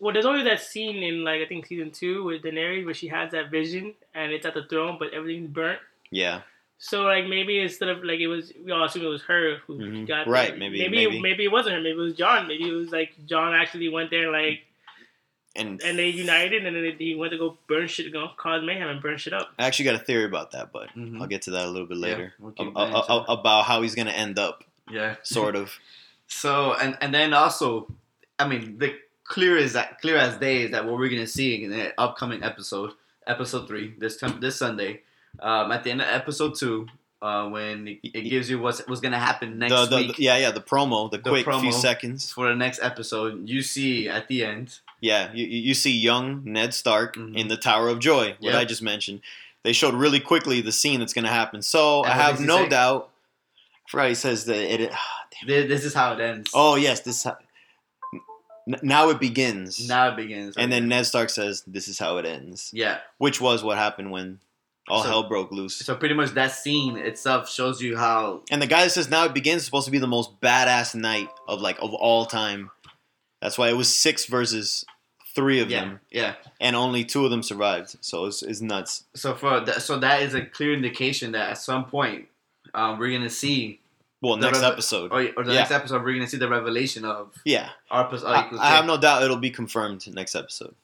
well, 0.00 0.12
there's 0.14 0.26
always 0.26 0.44
that 0.44 0.60
scene 0.60 1.02
in 1.02 1.24
like 1.24 1.40
I 1.42 1.46
think 1.46 1.66
season 1.66 1.90
two 1.90 2.24
with 2.24 2.42
Daenerys 2.42 2.84
where 2.86 2.94
she 2.94 3.08
has 3.08 3.32
that 3.32 3.50
vision 3.50 3.94
and 4.14 4.32
it's 4.32 4.44
at 4.46 4.54
the 4.54 4.64
throne 4.64 4.96
but 4.98 5.12
everything's 5.14 5.48
burnt. 5.50 5.80
Yeah. 6.10 6.40
So 6.78 7.02
like 7.04 7.26
maybe 7.26 7.58
instead 7.60 7.88
of 7.88 8.04
like 8.04 8.20
it 8.20 8.28
was 8.28 8.52
we 8.64 8.72
all 8.72 8.84
assume 8.84 9.04
it 9.04 9.08
was 9.08 9.22
her 9.22 9.56
who 9.66 9.78
Mhm. 9.78 10.06
got 10.06 10.26
Right, 10.28 10.52
the- 10.52 10.58
maybe- 10.58 10.78
maybe 10.80 10.96
maybe. 11.06 11.20
maybe 11.22 11.44
it 11.44 11.52
wasn't 11.52 11.76
her 11.76 11.80
maybe 11.80 11.98
it 11.98 12.02
was 12.08 12.14
Jon 12.14 12.46
maybe 12.46 12.68
it 12.68 12.72
was 12.72 12.90
like 12.90 13.10
Jon 13.26 13.54
actually 13.54 13.88
went 13.88 14.10
there 14.10 14.30
like 14.30 14.60
and 15.56 15.80
and 15.82 15.98
they 15.98 16.08
united, 16.08 16.64
and 16.66 16.74
then 16.76 16.96
he 16.98 17.14
went 17.14 17.32
to 17.32 17.38
go 17.38 17.56
burn 17.68 17.88
shit, 17.88 18.12
go 18.12 18.28
cause 18.36 18.62
mayhem 18.64 18.88
and 18.88 19.00
burn 19.02 19.16
shit 19.18 19.32
up. 19.32 19.50
I 19.58 19.66
actually 19.66 19.86
got 19.86 19.94
a 19.96 20.04
theory 20.04 20.24
about 20.24 20.52
that, 20.52 20.72
but 20.72 20.88
Mhm. 20.90 21.20
I'll 21.20 21.26
get 21.26 21.42
to 21.42 21.50
that 21.52 21.66
a 21.66 21.70
little 21.70 21.86
bit 21.86 21.98
Yeah, 21.98 22.02
later. 22.06 22.34
we'll 22.38 22.52
A- 22.52 22.54
keep 22.54 22.68
a- 22.68 22.72
that 22.74 23.04
a- 23.08 23.32
about 23.32 23.64
how 23.64 23.82
he's 23.82 23.94
gonna 23.94 24.10
end 24.12 24.38
up, 24.38 24.64
Yeah. 24.90 25.16
sort 25.22 25.56
of. 25.56 25.72
So 26.28 26.74
and 26.74 26.98
and 27.00 27.14
then 27.14 27.32
also, 27.34 27.86
I 28.38 28.48
mean, 28.48 28.78
the 28.78 28.96
clear 29.24 29.56
is 29.56 29.74
that 29.74 30.00
clear 30.00 30.16
as 30.16 30.36
day 30.38 30.62
is 30.62 30.70
that 30.72 30.84
what 30.84 30.98
we're 30.98 31.08
gonna 31.08 31.26
see 31.26 31.62
in 31.62 31.70
the 31.70 31.94
upcoming 32.00 32.42
episode, 32.42 32.92
episode 33.28 33.68
three, 33.68 33.94
this 33.98 34.16
time 34.16 34.40
this 34.40 34.56
Sunday, 34.56 35.02
um, 35.38 35.70
at 35.70 35.84
the 35.84 35.90
end 35.92 36.00
of 36.02 36.08
episode 36.08 36.56
two, 36.56 36.88
uh, 37.26 37.48
when 37.48 37.88
it, 37.88 37.98
it 38.02 38.22
gives 38.30 38.48
you 38.50 38.58
what's 38.60 38.80
what's 38.88 39.00
gonna 39.00 39.18
happen 39.30 39.58
next 39.58 39.72
the, 39.74 39.86
the, 39.86 39.96
week 39.96 40.18
yeah, 40.18 40.36
yeah, 40.38 40.50
the 40.52 40.60
promo, 40.72 41.10
the, 41.10 41.18
The 41.18 41.30
quick 41.30 41.46
few 41.60 41.72
seconds. 41.72 42.30
for 42.32 42.48
the 42.48 42.54
next 42.54 42.78
episode, 42.82 43.48
you 43.48 43.60
see 43.62 44.08
at 44.08 44.28
the 44.28 44.44
end. 44.44 44.78
Yeah, 45.00 45.32
you, 45.34 45.44
you 45.46 45.74
see 45.74 45.92
young 45.92 46.42
Ned 46.44 46.72
Stark 46.72 47.16
Mhm. 47.16 47.36
in 47.36 47.48
the 47.48 47.56
Tower 47.56 47.88
of 47.88 47.98
Joy, 48.00 48.36
what 48.40 48.52
Yeah. 48.52 48.58
I 48.58 48.64
just 48.64 48.82
mentioned. 48.82 49.20
They 49.62 49.72
showed 49.74 49.94
really 49.94 50.20
quickly 50.20 50.60
the 50.62 50.72
scene 50.72 51.00
that's 51.00 51.12
gonna 51.12 51.28
happen. 51.42 51.60
So 51.62 52.02
And 52.04 52.12
I 52.12 52.16
have 52.16 52.40
no 52.40 52.58
say? 52.64 52.68
doubt. 52.70 53.10
Friday 53.88 54.14
says 54.14 54.44
that 54.46 54.58
it. 54.82 54.90
This, 55.46 55.68
this 55.68 55.84
is 55.84 55.94
how 55.94 56.12
it 56.14 56.20
ends. 56.20 56.50
Oh 56.54 56.76
yes, 56.76 57.00
this. 57.00 57.26
n- 57.26 58.80
Now 58.82 59.10
it 59.10 59.20
begins. 59.20 59.86
now 59.88 60.08
it 60.08 60.16
begins. 60.16 60.56
and 60.56 60.72
then 60.72 60.88
Ned 60.88 61.06
Stark 61.06 61.30
says, 61.30 61.62
"This 61.66 61.88
is 61.88 61.98
how 61.98 62.16
it 62.18 62.26
ends," 62.26 62.70
yeah. 62.72 62.98
which 63.18 63.40
was 63.40 63.62
what 63.62 63.76
happened 63.78 64.10
when 64.10 64.40
all 64.88 65.02
So- 65.02 65.08
hell 65.08 65.22
broke 65.24 65.50
loose. 65.52 65.76
So 65.76 65.94
pretty 65.96 66.14
much 66.14 66.30
that 66.32 66.52
scene 66.52 66.96
itself 66.96 67.50
shows 67.50 67.80
you 67.82 67.96
how 67.96 68.42
And 68.50 68.60
the 68.62 68.66
guy 68.66 68.84
that 68.84 68.90
says 68.90 69.08
now 69.10 69.24
it 69.24 69.34
begins 69.34 69.62
is 69.62 69.64
supposed 69.66 69.86
to 69.86 69.90
be 69.90 69.98
the 69.98 70.06
most 70.06 70.40
badass 70.40 70.94
knight 70.94 71.28
of 71.48 71.60
like 71.60 71.78
of 71.80 71.92
all 71.94 72.26
time. 72.26 72.70
That's 73.42 73.58
why 73.58 73.68
it 73.68 73.74
was 73.76 73.94
six 73.94 74.26
versus 74.26 74.84
three 75.34 75.60
of 75.60 75.70
yeah 75.70 75.80
them, 75.80 76.00
yeah. 76.10 76.34
and 76.60 76.74
only 76.74 77.04
two 77.04 77.24
of 77.24 77.30
them 77.30 77.42
survived. 77.42 77.96
So 78.00 78.24
it's, 78.24 78.42
it's 78.42 78.60
nuts. 78.62 79.04
So 79.14 79.34
for 79.34 79.60
that, 79.60 79.82
so 79.82 79.98
that 79.98 80.22
is 80.22 80.32
a 80.34 80.40
clear 80.40 80.72
indication 80.72 81.32
that 81.32 81.50
at 81.50 81.58
some 81.58 81.84
point 81.84 82.28
um, 82.72 82.98
we're 82.98 83.12
gonna 83.12 83.28
see, 83.28 83.80
Well, 84.22 84.36
next 84.36 84.60
rev- 84.62 84.72
episode. 84.72 85.12
or, 85.12 85.28
or 85.36 85.44
the 85.44 85.52
Yeah. 85.52 85.58
next 85.60 85.72
episode 85.72 86.02
we're 86.02 86.14
gonna 86.14 86.26
see 86.26 86.38
the 86.38 86.48
revelation 86.48 87.04
of 87.04 87.34
Yeah, 87.44 87.68
Arpus. 87.92 88.24
I, 88.24 88.48
I 88.58 88.70
have 88.76 88.86
no 88.86 88.96
doubt 88.96 89.22
it'll 89.22 89.36
be 89.36 89.50
confirmed 89.50 90.06
next 90.14 90.34
episode. 90.34 90.74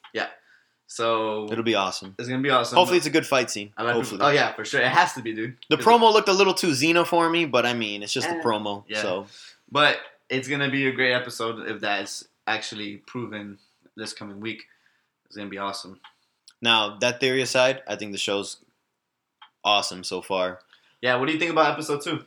So 0.86 1.48
It'll 1.50 1.64
be 1.64 1.74
awesome. 1.74 2.14
it's 2.18 2.28
gonna 2.28 2.42
be 2.42 2.50
awesome. 2.50 2.76
Hopefully, 2.76 2.98
it's 2.98 3.06
a 3.06 3.10
good 3.10 3.26
fight 3.26 3.50
scene. 3.50 3.72
I 3.76 3.82
like 3.82 3.94
Hopefully, 3.94 4.20
oh 4.22 4.28
yeah, 4.30 4.52
for 4.52 4.64
sure. 4.64 4.80
It 4.80 4.88
has 4.88 5.14
to 5.14 5.22
be, 5.22 5.34
dude. 5.34 5.56
the 5.70 5.76
promo 5.78 6.12
looked 6.12 6.28
a 6.28 6.32
little 6.34 6.52
too 6.54 6.68
Xena 6.72 7.06
for 7.06 7.30
me, 7.30 7.46
but 7.46 7.64
I 7.64 7.72
mean, 7.72 8.02
it's 8.02 8.12
just 8.12 8.28
a 8.28 8.32
Eh, 8.36 8.42
promo. 8.42 8.84
yeah. 8.88 9.00
So 9.00 9.26
But 9.70 9.96
it's 10.28 10.48
gonna 10.48 10.70
be 10.70 10.86
a 10.88 10.92
great 10.92 11.14
episode 11.14 11.66
if 11.68 11.80
that's 11.80 12.26
actually 12.46 12.98
proven 12.98 13.58
this 13.96 14.12
coming 14.12 14.40
week. 14.40 14.64
It's 15.26 15.36
gonna 15.36 15.48
be 15.48 15.58
awesome. 15.58 15.98
now 16.60 16.96
that 17.00 17.20
theory 17.20 17.40
aside, 17.42 17.82
I 17.88 17.96
think 17.96 18.12
the 18.12 18.18
show's 18.18 18.58
awesome 19.64 20.04
so 20.04 20.20
far. 20.20 20.58
Yeah. 21.00 21.16
What 21.16 21.26
do 21.26 21.32
you 21.32 21.38
think 21.38 21.52
about 21.52 21.72
episode 21.72 22.02
two? 22.02 22.24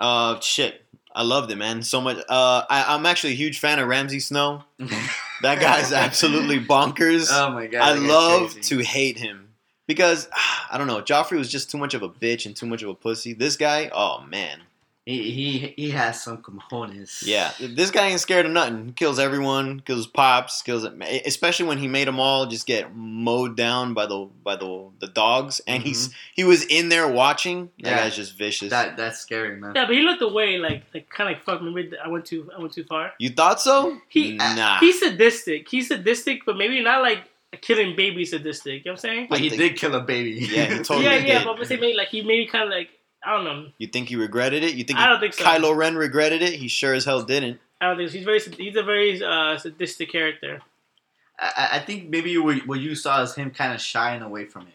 Uh, 0.00 0.40
shit, 0.40 0.84
I 1.12 1.22
loved 1.22 1.50
it, 1.50 1.56
man. 1.56 1.82
So 1.82 2.00
much. 2.00 2.18
Uh, 2.28 2.62
I, 2.70 2.94
I'm 2.94 3.04
actually 3.06 3.32
a 3.32 3.36
huge 3.36 3.58
fan 3.58 3.78
of 3.78 3.88
Ramsay 3.88 4.20
Snow. 4.20 4.64
That 5.42 5.58
guy's 5.58 5.90
absolutely 5.90 6.60
bonkers. 6.60 7.28
oh 7.30 7.50
my 7.52 7.66
god. 7.66 7.80
I 7.80 7.94
love 7.94 8.52
crazy. 8.52 8.76
to 8.76 8.84
hate 8.84 9.16
him 9.16 9.54
because 9.86 10.28
I 10.70 10.76
don't 10.76 10.86
know. 10.86 11.00
Joffrey 11.00 11.38
was 11.38 11.50
just 11.50 11.70
too 11.70 11.78
much 11.78 11.94
of 11.94 12.02
a 12.02 12.10
bitch 12.10 12.44
and 12.44 12.54
too 12.54 12.66
much 12.66 12.82
of 12.82 12.90
a 12.90 12.94
pussy. 12.94 13.32
This 13.32 13.56
guy, 13.56 13.90
oh 13.90 14.22
man, 14.28 14.60
He 15.06 15.32
he 15.32 15.74
he 15.76 15.90
has 15.90 16.22
some 16.22 16.38
cojones. 16.38 17.22
yeah, 17.26 17.52
this 17.58 17.90
guy 17.90 18.08
ain't 18.08 18.20
scared 18.20 18.44
of 18.46 18.52
nothing. 18.52 18.92
Kills 18.92 19.18
everyone, 19.18 19.80
kills 19.80 20.06
pops, 20.06 20.60
kills 20.62 20.84
especially 21.24 21.66
when 21.66 21.78
he 21.78 21.88
made 21.88 22.06
them 22.06 22.20
all 22.20 22.46
just 22.46 22.66
get 22.66 22.94
mowed 22.94 23.56
down 23.56 23.94
by 23.94 24.04
the 24.06 24.28
by 24.44 24.56
the 24.56 24.90
the 25.00 25.06
dogs, 25.08 25.60
and 25.66 25.82
he's 25.82 26.08
mm-hmm. 26.08 26.16
he 26.36 26.44
was 26.44 26.64
in 26.66 26.90
there 26.90 27.08
watching. 27.08 27.70
That 27.82 27.90
Yeah. 27.90 27.96
guy's 28.04 28.16
just 28.16 28.36
vicious. 28.36 28.70
That 28.70 28.98
that's 28.98 29.18
scary, 29.18 29.56
man. 29.56 29.72
Yeah, 29.74 29.86
but 29.86 29.96
he 29.96 30.02
looked 30.02 30.22
away 30.22 30.58
like 30.58 30.84
like 30.92 31.08
kind 31.08 31.30
of 31.30 31.36
like 31.36 31.44
fuck. 31.44 31.62
Maybe 31.62 31.96
I 31.96 32.08
went 32.08 32.26
too 32.26 32.50
I 32.54 32.60
went 32.60 32.74
too 32.74 32.84
far. 32.84 33.12
you 33.18 33.30
thought 33.30 33.60
so? 33.60 33.98
He- 34.08 34.36
nah. 34.36 34.78
He's 34.80 35.00
sadistic. 35.00 35.68
He's 35.68 35.88
sadistic, 35.88 36.44
but 36.44 36.56
maybe 36.58 36.82
not 36.82 37.00
like 37.02 37.20
a 37.52 37.56
killing 37.56 37.96
baby 37.96 38.24
sadistic. 38.26 38.84
You 38.84 38.90
know 38.90 38.92
what 38.92 39.04
I'm 39.04 39.10
saying? 39.10 39.26
But 39.30 39.40
he 39.40 39.48
did 39.48 39.76
kill 39.76 39.94
a 39.94 40.00
baby. 40.02 40.46
Yeah, 40.50 40.66
he 40.66 40.74
totally 40.84 41.04
yeah, 41.06 41.14
yeah, 41.16 41.38
did. 41.38 41.44
but 41.46 41.58
I'm 41.58 41.64
saying 41.64 41.80
maybe 41.80 41.96
like 41.96 42.08
he 42.08 42.22
maybe 42.22 42.46
kind 42.46 42.64
of 42.64 42.70
like 42.70 42.90
I 43.24 43.34
don't 43.34 43.44
know. 43.44 43.66
You 43.78 43.86
think 43.86 44.08
he 44.08 44.16
regretted 44.16 44.62
it? 44.64 44.74
You 44.74 44.84
think 44.84 44.98
I 44.98 45.08
don't 45.08 45.20
think 45.20 45.34
so. 45.34 45.44
Kylo 45.44 45.76
Ren 45.76 45.96
regretted 45.96 46.42
it? 46.42 46.54
He 46.54 46.68
sure 46.68 46.94
as 46.94 47.04
hell 47.04 47.22
didn't. 47.22 47.60
I 47.80 47.88
don't 47.88 47.96
think 47.96 48.10
so. 48.10 48.16
he's 48.16 48.24
very 48.24 48.40
he's 48.40 48.76
a 48.76 48.82
very 48.82 49.22
uh, 49.22 49.58
sadistic 49.58 50.10
character. 50.10 50.60
I, 51.38 51.68
I 51.74 51.78
think 51.80 52.08
maybe 52.10 52.36
what, 52.38 52.66
what 52.66 52.80
you 52.80 52.94
saw 52.94 53.22
is 53.22 53.34
him 53.34 53.50
kind 53.50 53.72
of 53.74 53.80
shying 53.80 54.22
away 54.22 54.44
from 54.46 54.62
it. 54.62 54.74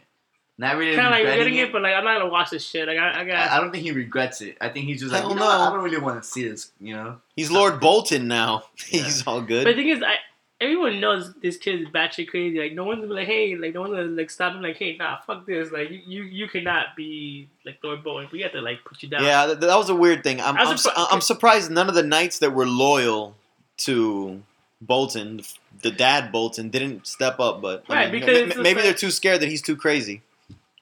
Not 0.58 0.78
really 0.78 0.96
Kind 0.96 1.08
of 1.08 1.12
like 1.12 1.20
regretting 1.20 1.40
regretting 1.40 1.58
it. 1.60 1.70
it, 1.70 1.72
but 1.74 1.82
like 1.82 1.94
I'm 1.94 2.04
not 2.06 2.18
gonna 2.20 2.32
watch 2.32 2.50
this 2.50 2.66
shit. 2.66 2.88
Like 2.88 2.98
I, 2.98 3.22
I 3.22 3.26
got. 3.26 3.36
I, 3.36 3.58
I 3.58 3.60
don't 3.60 3.72
think 3.72 3.84
he 3.84 3.92
regrets 3.92 4.42
it. 4.42 4.58
I 4.62 4.70
think 4.70 4.86
he's 4.86 5.02
just 5.02 5.12
like, 5.12 5.22
Hell 5.22 5.32
you 5.32 5.36
know, 5.36 5.44
no. 5.44 5.50
I 5.50 5.70
don't 5.70 5.84
really 5.84 6.00
want 6.00 6.22
to 6.22 6.28
see 6.28 6.48
this. 6.48 6.72
You 6.80 6.96
know, 6.96 7.18
He's 7.36 7.52
Lord 7.52 7.80
Bolton 7.80 8.28
now. 8.28 8.64
Yeah. 8.90 9.04
He's 9.04 9.28
all 9.28 9.42
But 9.42 9.48
good. 9.48 9.68
the 9.68 9.74
thing 9.74 9.90
is, 9.90 10.02
I 10.02 10.16
everyone 10.62 11.00
knows 11.00 11.34
this 11.42 11.58
kid 11.58 11.82
is 11.82 11.88
batshit 11.90 12.28
crazy. 12.30 12.60
Like 12.60 12.74
no 12.74 12.84
one's 12.86 12.98
gonna 13.02 13.10
be 13.10 13.14
like, 13.16 13.28
hey, 13.28 13.56
like 13.56 13.74
no 13.74 13.82
one's 13.82 13.94
gonna 13.94 14.04
like 14.06 14.30
stop 14.30 14.54
him. 14.54 14.62
Like, 14.62 14.78
hey, 14.78 14.96
nah, 14.98 15.18
fuck 15.26 15.46
this. 15.46 15.72
Like 15.72 15.90
you, 15.90 16.02
you, 16.06 16.24
you 16.24 16.48
cannot 16.48 16.96
be 16.96 17.50
like 17.66 17.78
Lord 17.84 18.04
Bolton. 18.04 18.30
We 18.32 18.42
have 18.42 18.52
to 18.54 18.62
like 18.62 18.84
put 18.86 19.04
you 19.04 19.10
down. 19.10 19.24
Yeah, 19.24 19.48
that, 19.48 19.60
that 19.62 19.76
was 19.78 19.90
a 19.90 19.96
weird 19.96 20.24
thing. 20.24 20.40
I'm, 20.42 20.58
I 20.58 20.62
I'm, 20.64 20.78
su- 20.78 20.90
surpri- 20.90 21.08
I'm 21.12 21.22
surprised 21.22 21.72
none 21.72 21.90
of 21.90 21.96
the 21.96 22.04
knights 22.04 22.40
that 22.40 22.54
were 22.54 22.66
loyal 22.66 23.36
to 23.78 24.42
Bolton, 24.82 25.42
the 25.82 25.92
dad 25.92 26.32
Bolton, 26.32 26.70
didn't 26.70 27.08
step 27.08 27.40
up. 27.40 27.62
But 27.62 27.84
I 27.90 27.94
Right, 27.94 28.12
mean, 28.12 28.22
because 28.22 28.56
m- 28.56 28.64
maybe 28.64 28.76
like- 28.76 28.84
they're 28.86 28.94
too 28.94 29.12
scared 29.12 29.42
that 29.42 29.50
he's 29.50 29.62
too 29.62 29.76
crazy. 29.76 30.22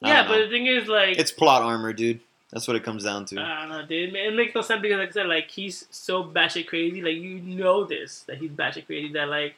I 0.04 0.10
Yeah, 0.10 0.28
but 0.28 0.38
the 0.40 0.50
thing 0.50 0.68
is, 0.68 0.88
like, 0.88 1.18
it's 1.18 1.32
plot 1.32 1.62
armor, 1.62 1.94
dude. 1.94 2.20
That's 2.52 2.68
what 2.68 2.76
it 2.78 2.84
comes 2.84 3.04
down 3.04 3.26
to. 3.28 3.40
I 3.42 3.62
don't 3.62 3.70
know, 3.70 3.86
dude. 3.88 4.14
It 4.16 4.36
makes 4.36 4.54
no 4.54 4.62
sense 4.62 4.80
because, 4.80 5.00
like 5.00 5.10
I 5.10 5.12
said, 5.12 5.26
like 5.28 5.50
he's 5.50 5.86
so 5.90 6.24
batshit 6.24 6.68
crazy. 6.68 7.02
Like 7.02 7.16
you 7.16 7.40
know 7.40 7.84
this 7.84 8.22
that 8.28 8.38
he's 8.38 8.52
batshit 8.52 8.86
crazy. 8.86 9.12
That 9.14 9.28
like, 9.28 9.56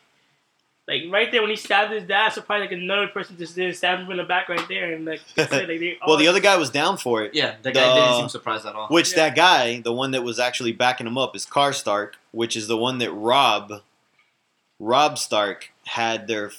like 0.87 1.03
right 1.09 1.31
there 1.31 1.41
when 1.41 1.49
he 1.49 1.55
stabbed 1.55 1.91
his 1.91 2.03
dad, 2.03 2.29
surprised 2.29 2.61
like 2.61 2.71
another 2.71 3.07
person 3.07 3.37
just 3.37 3.55
did 3.55 3.75
stab 3.75 3.99
him 3.99 4.11
in 4.11 4.17
the 4.17 4.23
back 4.23 4.49
right 4.49 4.67
there, 4.69 4.93
and 4.93 5.03
like, 5.05 5.21
that's 5.35 5.51
it, 5.51 5.67
like 5.67 5.79
they 5.79 5.97
well, 6.07 6.17
the 6.17 6.27
other 6.27 6.39
guy 6.39 6.57
was 6.57 6.69
down 6.69 6.97
for 6.97 7.23
it. 7.23 7.33
yeah, 7.33 7.55
that 7.61 7.63
The- 7.63 7.71
guy 7.71 7.95
didn't 7.95 8.19
seem 8.19 8.29
surprised 8.29 8.65
at 8.65 8.75
all. 8.75 8.87
Which 8.89 9.11
Yeah. 9.11 9.27
that 9.29 9.35
guy, 9.35 9.79
the 9.81 9.93
one 9.93 10.11
that 10.11 10.23
was 10.23 10.39
actually 10.39 10.73
backing 10.73 11.07
him 11.07 11.17
up, 11.17 11.35
is 11.35 11.45
Karstark, 11.45 12.11
which 12.31 12.55
is 12.55 12.67
the 12.67 12.77
one 12.77 12.99
that 12.99 13.11
Robb, 13.11 13.81
Robb 14.79 15.17
Stark 15.17 15.71
had 15.85 16.27
their 16.27 16.51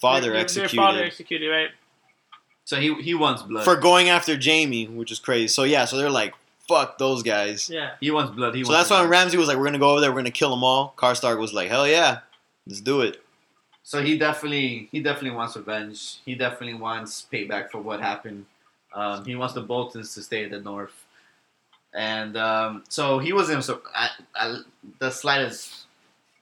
father 0.00 0.22
their, 0.22 0.32
their 0.32 0.40
executed 0.40 0.76
father 0.76 1.04
executed, 1.04 1.48
right? 1.50 1.68
So 2.64 2.76
he 2.80 2.94
he 3.02 3.14
wants 3.14 3.42
blood. 3.42 3.64
for 3.64 3.76
going 3.76 4.08
after 4.08 4.38
Jaime, 4.40 4.86
which 4.86 5.10
is 5.10 5.18
crazy. 5.18 5.48
So 5.48 5.62
yeah, 5.64 5.84
so 5.84 5.96
they're 5.96 6.10
like, 6.10 6.34
fuck 6.68 6.98
those 6.98 7.22
guys. 7.22 7.68
Yeah. 7.70 7.92
he 8.00 8.10
wants 8.10 8.32
blood. 8.34 8.54
He 8.54 8.64
So 8.64 8.70
wants 8.70 8.88
that's 8.88 8.90
why 8.90 9.00
when. 9.02 9.10
Ramsay 9.10 9.36
was 9.38 9.48
like, 9.48 9.56
we're 9.56 9.64
gonna 9.64 9.78
go 9.78 9.90
over 9.90 10.00
there, 10.00 10.10
we're 10.12 10.18
gonna 10.18 10.30
kill 10.30 10.50
them 10.50 10.62
all. 10.62 10.88
Car 10.96 11.14
Stark 11.14 11.38
was 11.38 11.52
like, 11.54 11.68
hell 11.68 11.86
yeah, 11.88 12.20
let's 12.66 12.80
do 12.80 13.00
it. 13.00 13.22
So 13.82 14.02
he 14.02 14.16
definitely 14.16 14.88
he 14.92 15.00
definitely 15.00 15.36
wants 15.36 15.56
revenge. 15.56 16.18
He 16.24 16.34
definitely 16.34 16.74
wants 16.74 17.26
payback 17.32 17.70
for 17.70 17.80
what 17.80 18.00
happened. 18.00 18.46
Um, 18.94 19.24
he 19.24 19.34
wants 19.34 19.54
the 19.54 19.62
Boltons 19.62 20.14
to 20.14 20.22
stay 20.22 20.44
in 20.44 20.50
the 20.50 20.60
north, 20.60 21.04
and 21.94 22.36
um, 22.36 22.84
so 22.88 23.18
he 23.18 23.32
wasn't 23.32 23.64
so 23.64 23.82
I, 23.94 24.10
I, 24.34 24.58
the 24.98 25.10
slightest. 25.10 25.86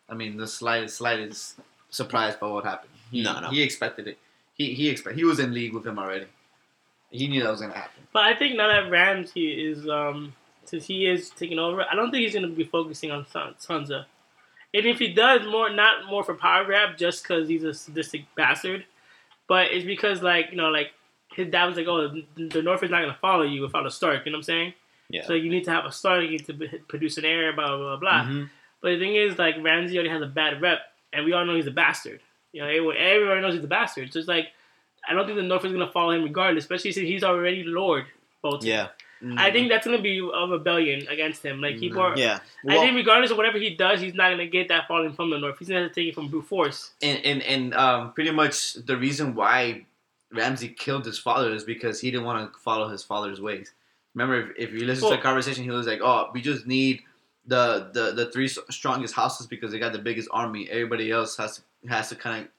I 0.09 0.14
mean, 0.14 0.37
the 0.37 0.47
slightest 0.47 0.97
slightest 0.97 1.61
surprised 1.90 2.40
by 2.40 2.49
what 2.49 2.64
happened. 2.64 2.92
He, 3.11 3.23
No, 3.23 3.40
no. 3.40 3.50
He 3.50 3.62
expected 3.62 4.09
it. 4.09 4.18
He 4.54 4.75
he 4.75 4.88
expect 4.88 5.16
he 5.16 5.25
was 5.25 5.38
in 5.38 5.54
league 5.54 5.73
with 5.73 5.87
him 5.87 5.99
already. 5.99 6.26
He 7.11 7.26
knew 7.26 7.42
that 7.42 7.50
was 7.50 7.61
gonna 7.61 7.75
happen. 7.75 8.00
But 8.12 8.25
I 8.25 8.35
think 8.37 8.56
now 8.56 8.68
that 8.68 8.90
Ramsay 8.90 9.70
is, 9.70 9.88
um, 9.88 10.35
since 10.64 10.87
he 10.87 11.06
is 11.06 11.30
taking 11.30 11.59
over, 11.59 11.85
I 11.88 11.94
don't 11.94 12.11
think 12.11 12.23
he's 12.23 12.32
going 12.35 12.49
to 12.49 12.54
be 12.54 12.64
focusing 12.64 13.11
on 13.11 13.26
San- 13.28 13.54
Sansa. 13.54 14.06
And 14.72 14.86
if 14.86 14.98
he 14.98 15.12
does, 15.12 15.46
more 15.46 15.68
not 15.70 16.06
more 16.08 16.22
for 16.22 16.34
power 16.34 16.64
grab, 16.64 16.96
just 16.96 17.22
because 17.22 17.48
he's 17.48 17.64
a 17.64 17.74
sadistic 17.74 18.24
bastard, 18.36 18.84
but 19.48 19.72
it's 19.72 19.84
because 19.84 20.22
like 20.22 20.48
you 20.50 20.56
know, 20.56 20.68
like 20.68 20.92
his 21.34 21.48
dad 21.50 21.66
was 21.66 21.76
like, 21.76 21.86
"Oh, 21.88 22.08
the, 22.36 22.62
North 22.62 22.82
is 22.82 22.90
not 22.90 23.00
going 23.02 23.12
to 23.12 23.18
follow 23.18 23.42
you 23.42 23.62
without 23.62 23.86
a 23.86 23.90
Stark." 23.90 24.24
You 24.26 24.32
know 24.32 24.36
what 24.36 24.40
I'm 24.40 24.44
saying? 24.44 24.74
Yeah. 25.08 25.26
So 25.26 25.32
you 25.34 25.50
need 25.50 25.64
to 25.64 25.70
have 25.72 25.84
a 25.86 25.92
Stark 25.92 26.22
you 26.22 26.30
need 26.30 26.46
to 26.46 26.78
produce 26.88 27.18
an 27.18 27.24
heir, 27.24 27.52
blah 27.52 27.76
blah 27.76 27.96
blah. 27.96 27.96
blah. 27.96 28.24
Mhm. 28.24 28.50
But 28.80 28.90
the 28.90 28.98
thing 29.00 29.16
is, 29.16 29.38
like 29.38 29.56
Ramsay 29.60 29.96
already 29.96 30.10
has 30.10 30.22
a 30.22 30.26
bad 30.26 30.60
rep, 30.62 30.80
and 31.12 31.24
we 31.24 31.32
all 31.32 31.44
know 31.44 31.56
he's 31.56 31.66
a 31.66 31.72
bastard. 31.72 32.20
You 32.52 32.62
know, 32.62 32.68
everyone, 32.68 32.96
everybody 32.96 33.40
knows 33.40 33.54
he's 33.54 33.64
a 33.64 33.68
bastard. 33.68 34.12
So 34.12 34.18
it's 34.20 34.28
like, 34.28 34.48
I 35.08 35.14
don't 35.14 35.24
think 35.26 35.36
the 35.36 35.42
North 35.42 35.64
is 35.64 35.72
gonna 35.72 35.90
follow 35.90 36.12
him 36.12 36.22
regardless, 36.22 36.64
especially 36.64 36.92
since 36.92 37.08
he's 37.08 37.24
already 37.24 37.64
Lord 37.64 38.06
Bolton. 38.42 38.68
Yeah, 38.68 38.88
I 39.36 39.50
think 39.50 39.68
that's 39.68 39.84
gonna 39.86 40.00
be 40.00 40.18
a 40.18 40.46
rebellion 40.46 41.06
against 41.08 41.42
him. 41.44 41.60
Like 41.60 41.76
he 41.76 41.90
Mhm. 41.90 41.92
brought. 41.94 42.16
yeah. 42.18 42.38
I 42.68 42.78
think 42.78 42.96
regardless 42.96 43.30
of 43.30 43.36
whatever 43.36 43.58
he 43.58 43.70
does, 43.74 44.00
he's 44.00 44.14
not 44.14 44.30
gonna 44.30 44.46
get 44.46 44.68
that 44.68 44.88
falling 44.88 45.12
from 45.12 45.30
the 45.30 45.38
North. 45.38 45.58
He's 45.58 45.68
gonna 45.68 45.88
take 45.90 46.08
it 46.08 46.14
from 46.14 46.28
brute 46.28 46.46
force. 46.46 46.92
and 47.02 47.18
and 47.24 47.42
and 47.42 47.74
um, 47.74 48.12
pretty 48.12 48.30
much 48.30 48.74
the 48.74 48.96
reason 48.96 49.34
why 49.34 49.84
Ramsay 50.32 50.68
killed 50.68 51.04
his 51.04 51.18
father 51.18 51.52
is 51.52 51.64
because 51.64 52.00
he 52.00 52.10
didn't 52.10 52.24
want 52.24 52.52
to 52.52 52.58
follow 52.60 52.88
his 52.88 53.02
father's 53.02 53.40
ways. 53.40 53.72
Remember, 54.14 54.50
if, 54.52 54.68
if 54.68 54.72
you 54.72 54.86
listen 54.86 55.02
to 55.02 55.08
Well- 55.10 55.16
the 55.18 55.22
conversation, 55.22 55.64
he 55.64 55.70
was 55.70 55.86
like, 55.86 56.00
"Oh, 56.02 56.30
we 56.32 56.40
just 56.40 56.66
need 56.66 57.02
the 57.46 57.90
the 57.92 58.12
the 58.12 58.26
three 58.30 58.48
strongest 58.48 59.14
houses 59.14 59.46
because 59.46 59.72
they 59.72 59.78
got 59.78 59.92
the 59.92 59.98
biggest 59.98 60.28
army. 60.30 60.68
Everybody 60.70 61.10
else 61.10 61.36
has 61.36 61.56
to 61.56 61.88
has 61.88 62.08
to 62.10 62.14
kind 62.16 62.44
of 62.44 62.50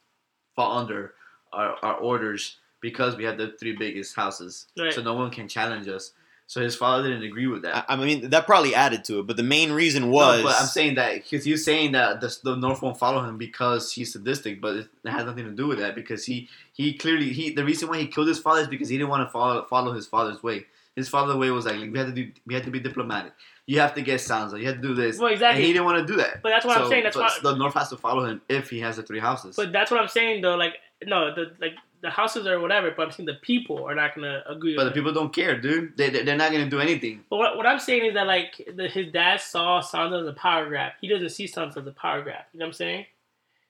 fall 0.56 0.78
under 0.78 1.14
our, 1.54 1.78
our 1.84 1.96
orders 1.96 2.58
because 2.82 3.16
we 3.16 3.24
have 3.24 3.38
the 3.38 3.52
three 3.60 3.76
biggest 3.76 4.16
houses. 4.16 4.68
Right. 4.78 4.92
So 4.94 5.02
no 5.02 5.14
one 5.14 5.30
can 5.32 5.48
challenge 5.48 5.88
us. 5.88 6.12
So 6.52 6.62
his 6.62 6.76
father 6.76 7.08
didn't 7.08 7.24
agree 7.24 7.48
with 7.48 7.62
that. 7.62 7.86
I, 7.88 7.94
I 7.94 7.96
mean, 7.96 8.30
that 8.32 8.46
probably 8.46 8.76
added 8.76 9.06
to 9.06 9.20
it, 9.20 9.26
but 9.26 9.38
the 9.38 9.42
main 9.42 9.72
reason 9.72 10.10
was. 10.10 10.40
No, 10.40 10.44
was. 10.44 10.54
but 10.54 10.62
I'm 10.62 10.68
saying 10.68 10.96
that 10.96 11.14
because 11.14 11.46
he's 11.46 11.64
saying 11.64 11.94
that 11.94 12.20
the, 12.20 12.38
the 12.44 12.58
North 12.58 12.82
won't 12.82 13.00
follow 13.00 13.24
him 13.24 13.38
because 13.38 13.94
he's 13.94 14.12
sadistic, 14.12 14.60
but 14.60 14.76
it 14.76 14.90
has 15.06 15.24
nothing 15.24 15.46
to 15.46 15.52
do 15.52 15.68
with 15.68 15.80
that 15.80 15.96
because 15.96 16.26
he 16.26 16.50
he 16.74 16.94
clearly 16.94 17.32
he 17.32 17.52
the 17.52 17.64
reason 17.64 17.88
why 17.88 18.00
he 18.00 18.08
killed 18.08 18.28
his 18.28 18.38
father 18.38 18.60
is 18.60 18.68
because 18.68 18.90
he 18.90 18.98
didn't 18.98 19.10
want 19.10 19.26
to 19.26 19.32
follow 19.32 19.64
follow 19.64 19.94
his 19.94 20.08
father's 20.08 20.44
way. 20.44 20.66
His 20.98 21.08
father's 21.08 21.38
way 21.38 21.52
was 21.52 21.66
like 21.66 21.90
we 21.90 21.98
had 21.98 22.08
to 22.08 22.12
do 22.12 22.30
we 22.46 22.54
had 22.54 22.66
to 22.66 22.70
be 22.70 22.82
diplomatic. 22.82 23.32
You 23.66 23.80
have 23.80 23.94
to 23.94 24.02
get 24.02 24.20
Sansa. 24.20 24.60
You 24.60 24.68
have 24.68 24.76
to 24.76 24.82
do 24.82 24.94
this, 24.94 25.20
Well, 25.20 25.28
and 25.28 25.36
exactly. 25.36 25.64
he 25.64 25.72
didn't 25.72 25.86
want 25.86 26.06
to 26.06 26.14
do 26.14 26.18
that. 26.18 26.42
But 26.44 26.50
that's 26.50 26.66
what 26.66 26.78
I'm 26.78 26.90
saying. 26.90 27.06
That's 27.06 27.16
why. 27.16 27.32
the 27.42 27.56
North 27.56 27.76
has 27.76 27.88
to 27.92 27.96
follow 27.96 28.26
him 28.26 28.42
if 28.50 28.70
he 28.70 28.82
has 28.82 28.98
the 28.98 29.04
three 29.04 29.20
houses. 29.20 29.56
But 29.56 29.72
that's 29.72 29.90
what 29.90 30.02
I'm 30.02 30.10
saying 30.10 30.42
though. 30.42 30.56
Like 30.58 30.74
no, 31.06 31.34
the 31.34 31.56
like 31.62 31.76
the 32.02 32.10
houses 32.10 32.48
or 32.48 32.60
whatever. 32.60 32.92
But 32.96 33.04
I'm 33.08 33.12
saying 33.12 33.28
the 33.28 33.36
people 33.36 33.86
are 33.86 33.96
not 33.96 34.16
gonna 34.16 34.44
agree. 34.48 34.76
But 34.76 34.86
the 34.86 34.92
people 34.92 35.14
don't 35.14 35.34
care, 35.34 35.60
dude. 35.60 35.96
They 35.98 36.10
they- 36.10 36.24
they're 36.24 36.36
not 36.38 36.52
gonna 36.52 36.70
do 36.70 36.80
anything. 36.80 37.24
But 37.30 37.38
what, 37.38 37.58
what 37.58 37.66
I'm 37.66 37.80
saying 37.80 38.06
is 38.06 38.14
that 38.16 38.28
like 38.28 38.62
the, 38.76 38.88
his 38.88 39.12
dad 39.12 39.40
saw 39.42 39.82
Sansa 39.82 40.22
as 40.22 40.28
a 40.28 40.34
power 40.34 40.68
grab. 40.68 40.94
He 41.02 41.08
doesn't 41.08 41.30
see 41.30 41.46
Sansa 41.48 41.78
as 41.78 41.88
a 41.88 41.92
power 41.92 42.22
grab. 42.22 42.44
You 42.54 42.60
know 42.60 42.66
what 42.66 42.70
I'm 42.70 42.74
saying? 42.74 43.06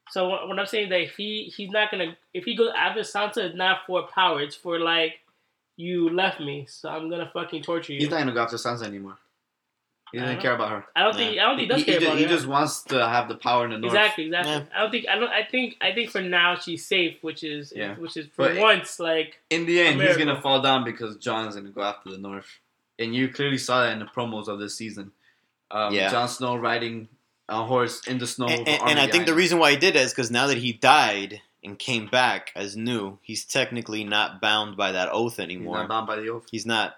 So 0.10 0.28
what, 0.30 0.48
what 0.48 0.60
I'm 0.60 0.66
saying 0.66 0.86
is 0.86 0.90
that 0.90 1.02
if 1.02 1.16
he 1.16 1.52
he's 1.56 1.70
not 1.70 1.92
gonna 1.92 2.16
if 2.34 2.44
he 2.46 2.56
goes 2.56 2.72
after 2.78 3.02
Sansa, 3.02 3.38
it's 3.46 3.56
not 3.56 3.80
for 3.88 4.08
power. 4.08 4.42
It's 4.42 4.56
for 4.56 4.80
like 4.80 5.16
you 5.78 6.10
left 6.10 6.40
me, 6.40 6.66
so 6.70 6.90
I'm 6.90 7.10
gonna 7.10 7.30
fucking 7.34 7.64
torture 7.64 7.94
you. 7.94 8.00
He's 8.00 8.10
not 8.10 8.20
gonna 8.20 8.34
go 8.34 8.42
after 8.44 8.58
Sansa 8.58 8.84
anymore. 8.86 9.18
He 10.12 10.20
I 10.20 10.24
doesn't 10.24 10.42
care 10.42 10.54
about 10.54 10.70
her. 10.70 10.86
I 10.96 11.04
don't 11.04 11.16
think 11.16 11.40
I 11.40 11.44
don't 11.44 11.58
think 11.58 11.72
he 11.72 11.76
does 11.76 11.84
care 11.86 11.94
just, 11.96 12.06
about 12.08 12.18
he 12.20 12.26
just 12.26 12.46
wants 12.48 12.84
to 12.84 13.08
have 13.08 13.28
the 13.30 13.36
power 13.36 13.66
in 13.66 13.72
the 13.72 13.78
North. 13.78 13.94
Exactly, 13.94 14.26
exactly. 14.26 14.52
Yeah. 14.54 14.64
I 14.76 14.82
don't 14.82 14.92
think 14.92 15.06
I 15.08 15.16
don't. 15.16 15.30
I 15.30 15.44
think 15.50 15.78
I 15.82 15.94
think 15.94 16.10
for 16.10 16.22
now 16.22 16.56
she's 16.56 16.86
safe, 16.86 17.18
which 17.22 17.44
is 17.44 17.72
Yeah. 17.76 17.96
which 17.96 18.18
is 18.18 18.28
for 18.28 18.50
But- 18.50 18.58
once 18.58 19.00
like 19.00 19.40
In 19.50 19.66
the 19.66 19.80
end, 19.82 20.02
he's 20.02 20.18
gonna 20.18 20.42
fall 20.42 20.62
down 20.62 20.84
because 20.84 21.18
Jon's 21.18 21.56
gonna 21.56 21.70
go 21.70 21.82
after 21.82 22.10
the 22.12 22.18
North, 22.18 22.60
and 23.00 23.16
you 23.16 23.30
clearly 23.30 23.58
saw 23.58 23.82
that 23.84 23.94
in 23.94 24.00
the 24.00 24.06
promos 24.06 24.48
of 24.48 24.60
this 24.60 24.76
season. 24.76 25.12
Um, 25.70 25.94
Yeah. 25.94 26.10
Jon 26.12 26.28
Snow 26.28 26.56
riding 26.58 27.08
a 27.48 27.64
horse 27.66 28.06
in 28.08 28.18
the 28.18 28.28
snow. 28.28 28.48
and, 28.48 28.68
and, 28.68 28.82
and 28.92 29.00
I 29.00 29.08
think 29.08 29.26
the 29.26 29.34
reason 29.34 29.60
why 29.60 29.72
he 29.72 29.78
did 29.78 29.96
that 29.96 30.02
is 30.04 30.12
because 30.12 30.32
now 30.32 30.48
that 30.48 30.58
he 30.58 30.74
died 30.74 31.42
and 31.64 31.78
came 31.78 32.08
back 32.08 32.52
as 32.56 32.76
new, 32.76 33.20
he's 33.22 33.46
technically 33.46 34.04
not 34.04 34.42
bound 34.42 34.76
by 34.76 34.92
that 34.92 35.10
oath 35.12 35.40
anymore. 35.40 35.40
he's 35.40 35.50
anymore. 35.50 35.78
not 35.78 35.90
bound 35.90 36.08
by 36.08 36.16
the 36.18 36.30
oath. 36.30 36.46
He's 36.52 36.66
not. 36.66 36.96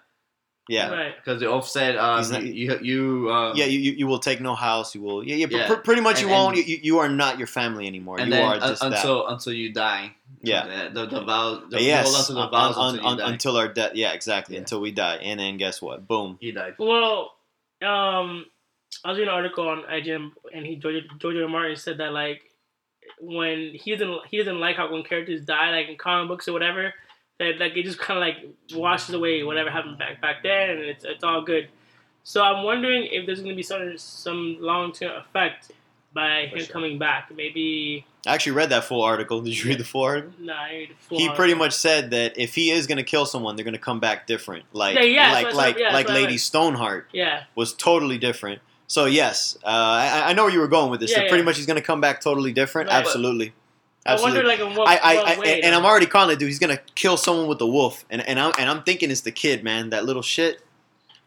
Yeah. 0.69 0.89
right. 0.91 1.13
because 1.17 1.41
the 1.41 1.47
oath 1.47 1.67
said 1.67 1.97
um, 1.97 2.29
not- 2.31 2.43
you 2.43 2.77
you 2.81 3.31
um, 3.31 3.57
Yeah, 3.57 3.65
you, 3.65 3.79
you 3.79 3.91
you 3.93 4.07
will 4.07 4.19
take 4.19 4.39
no 4.39 4.55
house. 4.55 4.95
You 4.95 5.01
will. 5.01 5.21
Yeah, 5.23 5.35
yeah. 5.35 5.47
Yeah. 5.49 5.67
Pr- 5.67 5.81
pretty 5.81 6.01
much, 6.01 6.21
you 6.21 6.29
won't. 6.29 6.57
and- 6.57 6.65
you, 6.67 6.79
you 6.81 6.99
are 6.99 7.09
not 7.09 7.37
your 7.37 7.47
family 7.47 7.85
anymore. 7.85 8.17
and 8.19 8.27
you 8.29 8.35
then 8.35 8.45
are 8.45 8.53
un- 8.55 8.59
just 8.61 8.81
that. 8.81 8.93
until 8.93 9.27
until 9.27 9.51
you 9.53 9.73
die. 9.73 10.15
Yeah. 10.41 10.89
the, 10.93 11.01
the, 11.05 11.19
the 11.19 11.21
vow. 11.25 11.63
The, 11.69 11.81
yes. 11.81 12.05
hold 12.05 12.15
on 12.17 12.25
to 12.25 12.33
the 12.33 12.47
vows 12.49 12.77
un- 12.77 12.95
until 12.95 13.01
you 13.03 13.07
un- 13.09 13.17
die. 13.17 13.31
until 13.31 13.57
our 13.57 13.67
death. 13.67 13.91
Yeah, 13.95 14.13
exactly. 14.13 14.55
Yeah. 14.55 14.59
Until 14.61 14.79
we 14.81 14.91
die, 14.91 15.15
and 15.17 15.39
then 15.39 15.57
guess 15.57 15.81
what? 15.81 16.07
Boom. 16.07 16.37
he 16.39 16.51
died. 16.53 16.75
Well, 16.79 17.31
um, 17.81 18.45
I 19.03 19.09
was 19.09 19.17
reading 19.17 19.27
an 19.27 19.35
article 19.35 19.67
on 19.67 19.83
IGN, 19.83 20.31
and 20.53 20.65
he 20.65 20.77
George 20.77 21.03
George 21.19 21.35
R. 21.35 21.43
R. 21.43 21.49
Martin 21.49 21.75
said 21.75 21.97
that 21.97 22.13
like 22.13 22.41
when 23.19 23.71
he 23.73 23.91
doesn't 23.95 24.19
he 24.31 24.37
doesn't 24.37 24.59
like 24.59 24.77
how 24.77 24.91
when 24.91 25.03
characters 25.03 25.41
die 25.41 25.71
like 25.71 25.89
in 25.89 25.97
comic 25.97 26.29
books 26.29 26.47
or 26.47 26.53
whatever 26.53 26.93
that 27.39 27.59
like 27.59 27.75
it 27.75 27.83
just 27.83 27.99
kind 27.99 28.17
of 28.17 28.21
like 28.21 28.53
washes 28.79 29.15
away 29.15 29.43
whatever 29.43 29.69
happened 29.69 29.97
back 29.97 30.21
back 30.21 30.43
then 30.43 30.69
and 30.71 30.79
it's 30.81 31.03
it's 31.05 31.23
all 31.23 31.41
good. 31.41 31.67
So 32.23 32.41
I'm 32.41 32.63
wondering 32.63 33.03
if 33.11 33.25
there's 33.25 33.41
gonna 33.41 33.55
be 33.55 33.63
some 33.63 33.97
some 33.97 34.57
long 34.59 34.91
term 34.93 35.17
effect 35.17 35.71
by 36.13 36.47
For 36.51 36.57
him 36.57 36.63
sure. 36.65 36.73
coming 36.73 36.99
back. 36.99 37.31
Maybe 37.35 38.05
I 38.25 38.35
actually 38.35 38.53
read 38.53 38.69
that 38.69 38.83
full 38.85 39.01
article. 39.01 39.41
Did 39.41 39.57
you 39.61 39.69
read 39.69 39.79
the 39.79 39.83
full 39.83 40.03
article? 40.03 40.31
nah, 40.39 40.53
I 40.53 40.71
read 40.73 40.89
the 40.91 40.93
full 40.95 41.17
He 41.17 41.23
article. 41.25 41.35
pretty 41.37 41.53
much 41.55 41.73
said 41.73 42.11
that 42.11 42.37
if 42.37 42.53
he 42.55 42.69
is 42.69 42.85
gonna 42.87 43.03
kill 43.03 43.25
someone, 43.25 43.55
they're 43.55 43.65
gonna 43.65 43.77
come 43.79 43.99
back 43.99 44.27
different. 44.27 44.65
Like 44.73 44.95
Yeah, 44.95 45.01
yeah, 45.03 45.31
like 45.33 45.47
I- 45.47 45.51
like 45.51 45.77
yeah, 45.79 45.93
like 45.93 46.09
I 46.09 46.13
Lady. 46.13 46.37
Stoneheart 46.37 47.09
yeah 47.13 47.43
was 47.55 47.73
totally 47.73 48.17
different. 48.19 48.61
So 48.87 49.05
yes, 49.05 49.57
uh, 49.63 49.67
I, 49.67 50.29
I 50.29 50.33
know 50.33 50.43
where 50.43 50.53
you 50.53 50.59
were 50.59 50.67
going 50.67 50.91
with 50.91 50.99
this. 50.99 51.09
Yeah, 51.11 51.21
so 51.23 51.27
pretty 51.29 51.43
much 51.43 51.57
he's 51.57 51.65
gonna 51.65 51.81
come 51.81 51.99
back 51.99 52.21
totally 52.21 52.53
different. 52.53 52.89
But- 52.89 52.95
Absolutely. 54.05 54.39
I 54.39 54.43
wonder 54.43 54.63
like 54.65 54.71
in 54.71 54.77
what, 54.77 54.87
I, 54.89 54.95
I, 54.97 55.15
what 55.15 55.27
I 55.27 55.39
way. 55.39 55.61
and 55.61 55.73
though. 55.73 55.77
I'm 55.79 55.85
already 55.85 56.05
calling 56.07 56.33
it, 56.35 56.39
dude. 56.39 56.49
He's 56.49 56.59
gonna 56.59 56.79
kill 56.95 57.17
someone 57.17 57.47
with 57.47 57.61
a 57.61 57.67
wolf, 57.67 58.03
and 58.09 58.21
and 58.27 58.39
I'm 58.39 58.51
and 58.59 58.69
I'm 58.69 58.83
thinking 58.83 59.11
it's 59.11 59.21
the 59.21 59.31
kid, 59.31 59.63
man. 59.63 59.89
That 59.91 60.05
little 60.05 60.21
shit. 60.21 60.61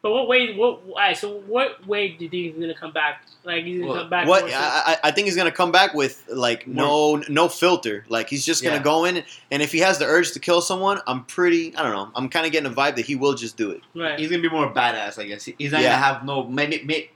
But 0.03 0.13
what 0.13 0.29
way? 0.29 0.55
What? 0.55 0.83
Alright, 0.89 1.17
so 1.17 1.41
what 1.49 1.85
way 1.87 2.09
do 2.09 2.25
you 2.25 2.31
think 2.31 2.55
he's 2.55 2.61
gonna 2.61 2.75
come 2.75 2.93
back? 2.93 3.23
Like 3.45 3.65
he's 3.65 3.81
gonna 3.81 3.91
Well, 3.93 4.01
come 4.03 4.11
back? 4.11 4.29
What 4.29 4.45
I, 4.45 4.51
I 4.53 4.97
I 5.05 5.11
think 5.11 5.25
he's 5.27 5.37
gonna 5.37 5.51
come 5.51 5.73
back 5.73 5.95
with 5.95 6.23
like 6.29 6.67
no 6.69 7.17
no 7.29 7.49
filter. 7.49 8.05
Like 8.09 8.29
he's 8.29 8.45
just 8.45 8.63
gonna 8.63 8.77
Yeah. 8.77 8.83
go 8.83 9.05
in, 9.07 9.25
and 9.51 9.63
if 9.63 9.73
he 9.73 9.79
has 9.81 9.99
the 9.99 10.05
urge 10.05 10.33
to 10.33 10.39
kill 10.39 10.61
someone, 10.61 11.01
I'm 11.09 11.25
pretty. 11.25 11.75
I 11.77 11.83
don't 11.83 11.93
know. 11.93 12.11
I'm 12.15 12.29
kind 12.29 12.45
of 12.47 12.53
getting 12.53 12.71
a 12.71 12.75
vibe 12.75 12.97
that 12.97 13.07
he 13.07 13.17
will 13.17 13.35
just 13.35 13.57
do 13.57 13.71
it. 13.71 13.81
right. 13.97 14.19
He's 14.19 14.29
gonna 14.31 14.43
be 14.43 14.51
more 14.51 14.73
badass, 14.73 15.19
I 15.19 15.25
guess. 15.27 15.45
He's 15.45 15.73
not 15.73 15.81
Yeah. 15.81 15.93
gonna 15.93 16.05
have 16.05 16.25
no 16.25 16.45
maybe, 16.45 16.83
maybe 16.85 17.11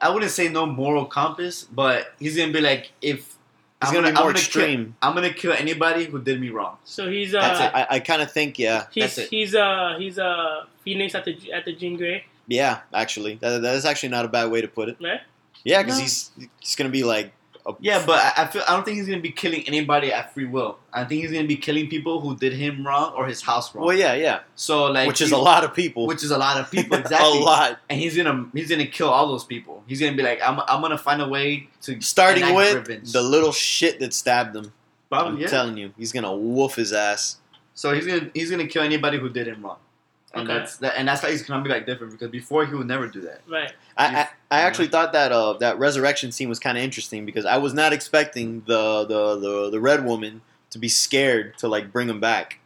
I 0.00 0.08
wouldn't 0.10 0.32
say 0.32 0.48
no 0.48 0.64
moral 0.66 1.04
compass, 1.04 1.64
but 1.64 2.14
he's 2.18 2.36
gonna 2.36 2.52
be 2.52 2.60
like 2.62 2.90
if 3.02 3.36
He's 3.80 3.90
I'm 3.90 3.94
gonna, 3.94 4.06
gonna, 4.08 4.14
be 4.16 4.20
more 4.20 4.28
I'm 4.30 4.34
gonna 4.34 4.44
kill, 4.46 4.62
extreme. 4.62 4.96
I'm 5.02 5.14
gonna 5.14 5.32
kill 5.32 5.52
anybody 5.52 6.04
who 6.06 6.20
did 6.20 6.40
me 6.40 6.50
wrong. 6.50 6.78
So 6.84 7.08
he's 7.08 7.32
That's 7.32 7.60
uh 7.60 7.64
it. 7.64 7.72
I, 7.74 7.86
I 7.96 8.00
kind 8.00 8.22
of 8.22 8.32
think 8.32 8.58
yeah, 8.58 8.86
he's 8.90 9.04
That's 9.04 9.18
it. 9.18 9.28
he's 9.30 9.54
uh 9.54 9.94
he's 9.98 10.18
uh 10.18 10.64
Phoenix 10.82 11.14
at 11.14 11.24
the 11.24 11.52
at 11.52 11.64
the 11.64 11.72
Jean 11.74 11.96
Grey, 11.96 12.24
yeah. 12.48 12.80
Actually, 12.92 13.34
that, 13.36 13.62
that 13.62 13.74
is 13.76 13.84
actually 13.84 14.08
not 14.08 14.24
a 14.24 14.28
bad 14.28 14.50
way 14.50 14.60
to 14.62 14.68
put 14.68 14.88
it. 14.88 14.96
right? 15.00 15.20
Yeah, 15.64 15.82
because 15.82 15.98
No. 15.98 16.02
he's 16.02 16.30
he's 16.60 16.74
gonna 16.76 16.90
be 16.90 17.04
like 17.04 17.26
a, 17.26 17.30
Yeah, 17.80 18.04
but 18.06 18.18
I, 18.38 18.44
I 18.44 18.46
feel 18.46 18.62
I 18.68 18.72
don't 18.74 18.84
think 18.84 18.96
he's 18.96 19.06
gonna 19.06 19.20
be 19.20 19.30
killing 19.30 19.62
anybody 19.66 20.12
at 20.12 20.32
free 20.34 20.46
will. 20.46 20.78
I 20.92 21.04
think 21.04 21.22
he's 21.22 21.32
gonna 21.32 21.46
be 21.46 21.56
killing 21.56 21.88
people 21.88 22.20
who 22.20 22.36
did 22.36 22.52
him 22.52 22.86
wrong 22.86 23.12
or 23.14 23.26
his 23.26 23.42
house 23.42 23.74
wrong. 23.74 23.84
well, 23.86 23.96
yeah, 23.96 24.14
yeah. 24.14 24.40
So 24.56 24.86
like, 24.86 25.06
which 25.08 25.20
is 25.20 25.30
he- 25.30 25.34
a 25.34 25.38
lot 25.38 25.64
of 25.64 25.74
people. 25.74 26.06
Which 26.06 26.22
is 26.24 26.30
a 26.30 26.38
lot 26.38 26.58
of 26.58 26.70
people, 26.76 26.96
exactly. 26.98 27.38
a 27.38 27.42
lot. 27.42 27.78
And 27.90 27.98
he's 28.00 28.16
gonna 28.16 28.46
he's 28.54 28.68
gonna 28.70 28.86
kill 28.86 29.08
all 29.10 29.26
those 29.28 29.44
people. 29.44 29.82
He's 29.86 30.00
gonna 30.00 30.16
be 30.16 30.22
like, 30.22 30.40
I'm, 30.42 30.60
I'm 30.68 30.80
gonna 30.80 30.98
find 30.98 31.20
a 31.22 31.28
way 31.28 31.68
to 31.82 32.00
Starting 32.00 32.54
with 32.54 32.74
revenge. 32.88 33.12
the 33.12 33.22
little 33.22 33.52
shit 33.52 33.98
that 34.00 34.14
stabbed 34.14 34.54
him. 34.56 34.72
Probably, 35.10 35.32
I'm 35.32 35.38
yeah. 35.40 35.46
telling 35.48 35.76
you, 35.76 35.92
he's 35.96 36.12
gonna 36.12 36.34
woof 36.34 36.74
his 36.76 36.92
ass. 36.92 37.36
So 37.74 37.92
he's 37.94 38.06
gonna 38.06 38.30
he's 38.34 38.50
gonna 38.50 38.66
kill 38.66 38.82
anybody 38.82 39.18
who 39.18 39.28
did 39.28 39.46
him 39.48 39.62
wrong, 39.62 39.78
and 40.34 40.48
Okay. 40.48 40.58
that's 40.58 40.76
that, 40.78 40.94
and 40.98 41.08
that's 41.08 41.22
why 41.22 41.30
he's 41.30 41.42
gonna 41.42 41.62
be 41.62 41.70
like 41.70 41.86
different 41.86 42.12
because 42.12 42.28
before 42.30 42.66
he 42.66 42.74
would 42.74 42.86
never 42.86 43.06
do 43.08 43.20
that. 43.22 43.40
Right. 43.48 43.72
I, 43.96 44.06
I, 44.06 44.28
I 44.50 44.60
actually 44.62 44.88
thought 44.88 45.12
that 45.14 45.32
uh, 45.32 45.54
that 45.54 45.78
resurrection 45.78 46.32
scene 46.32 46.48
was 46.48 46.58
kind 46.58 46.76
of 46.78 46.84
interesting 46.84 47.24
because 47.26 47.44
I 47.44 47.56
was 47.58 47.72
not 47.74 47.92
expecting 47.92 48.62
the, 48.66 49.04
the, 49.04 49.36
the, 49.38 49.70
the 49.70 49.80
red 49.80 50.04
woman 50.04 50.42
to 50.70 50.78
be 50.78 50.88
scared 50.88 51.56
to 51.58 51.68
like 51.68 51.90
bring 51.92 52.08
him 52.08 52.20
back. 52.20 52.60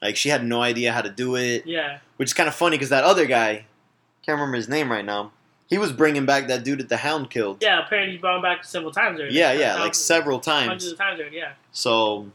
Like 0.00 0.16
she 0.16 0.30
had 0.30 0.44
no 0.44 0.62
idea 0.62 0.92
how 0.92 1.02
to 1.02 1.10
do 1.10 1.36
it, 1.36 1.66
Yeah. 1.66 1.98
which 2.16 2.30
is 2.30 2.34
kind 2.34 2.48
of 2.48 2.54
funny 2.54 2.76
because 2.76 2.88
that 2.88 3.04
other 3.04 3.26
guy, 3.26 3.66
can't 4.24 4.36
remember 4.36 4.56
his 4.56 4.68
name 4.68 4.90
right 4.90 5.04
now. 5.04 5.32
He 5.68 5.78
was 5.78 5.92
bringing 5.92 6.26
back 6.26 6.48
that 6.48 6.64
dude 6.64 6.80
that 6.80 6.88
the 6.88 6.96
Hound 6.98 7.30
killed. 7.30 7.58
Yeah. 7.62 7.84
Apparently, 7.84 8.12
he 8.16 8.18
brought 8.18 8.36
him 8.36 8.42
back 8.42 8.64
several 8.64 8.90
times 8.92 9.20
already. 9.20 9.34
yeah, 9.34 9.52
yeah, 9.52 9.74
like 9.74 9.78
Thousands- 9.94 9.98
several 9.98 10.42
hundreds 10.44 10.84
times. 10.84 10.92
of 10.92 10.98
times 10.98 11.20
already. 11.20 11.36
Yeah. 11.36 11.52
So, 11.72 12.30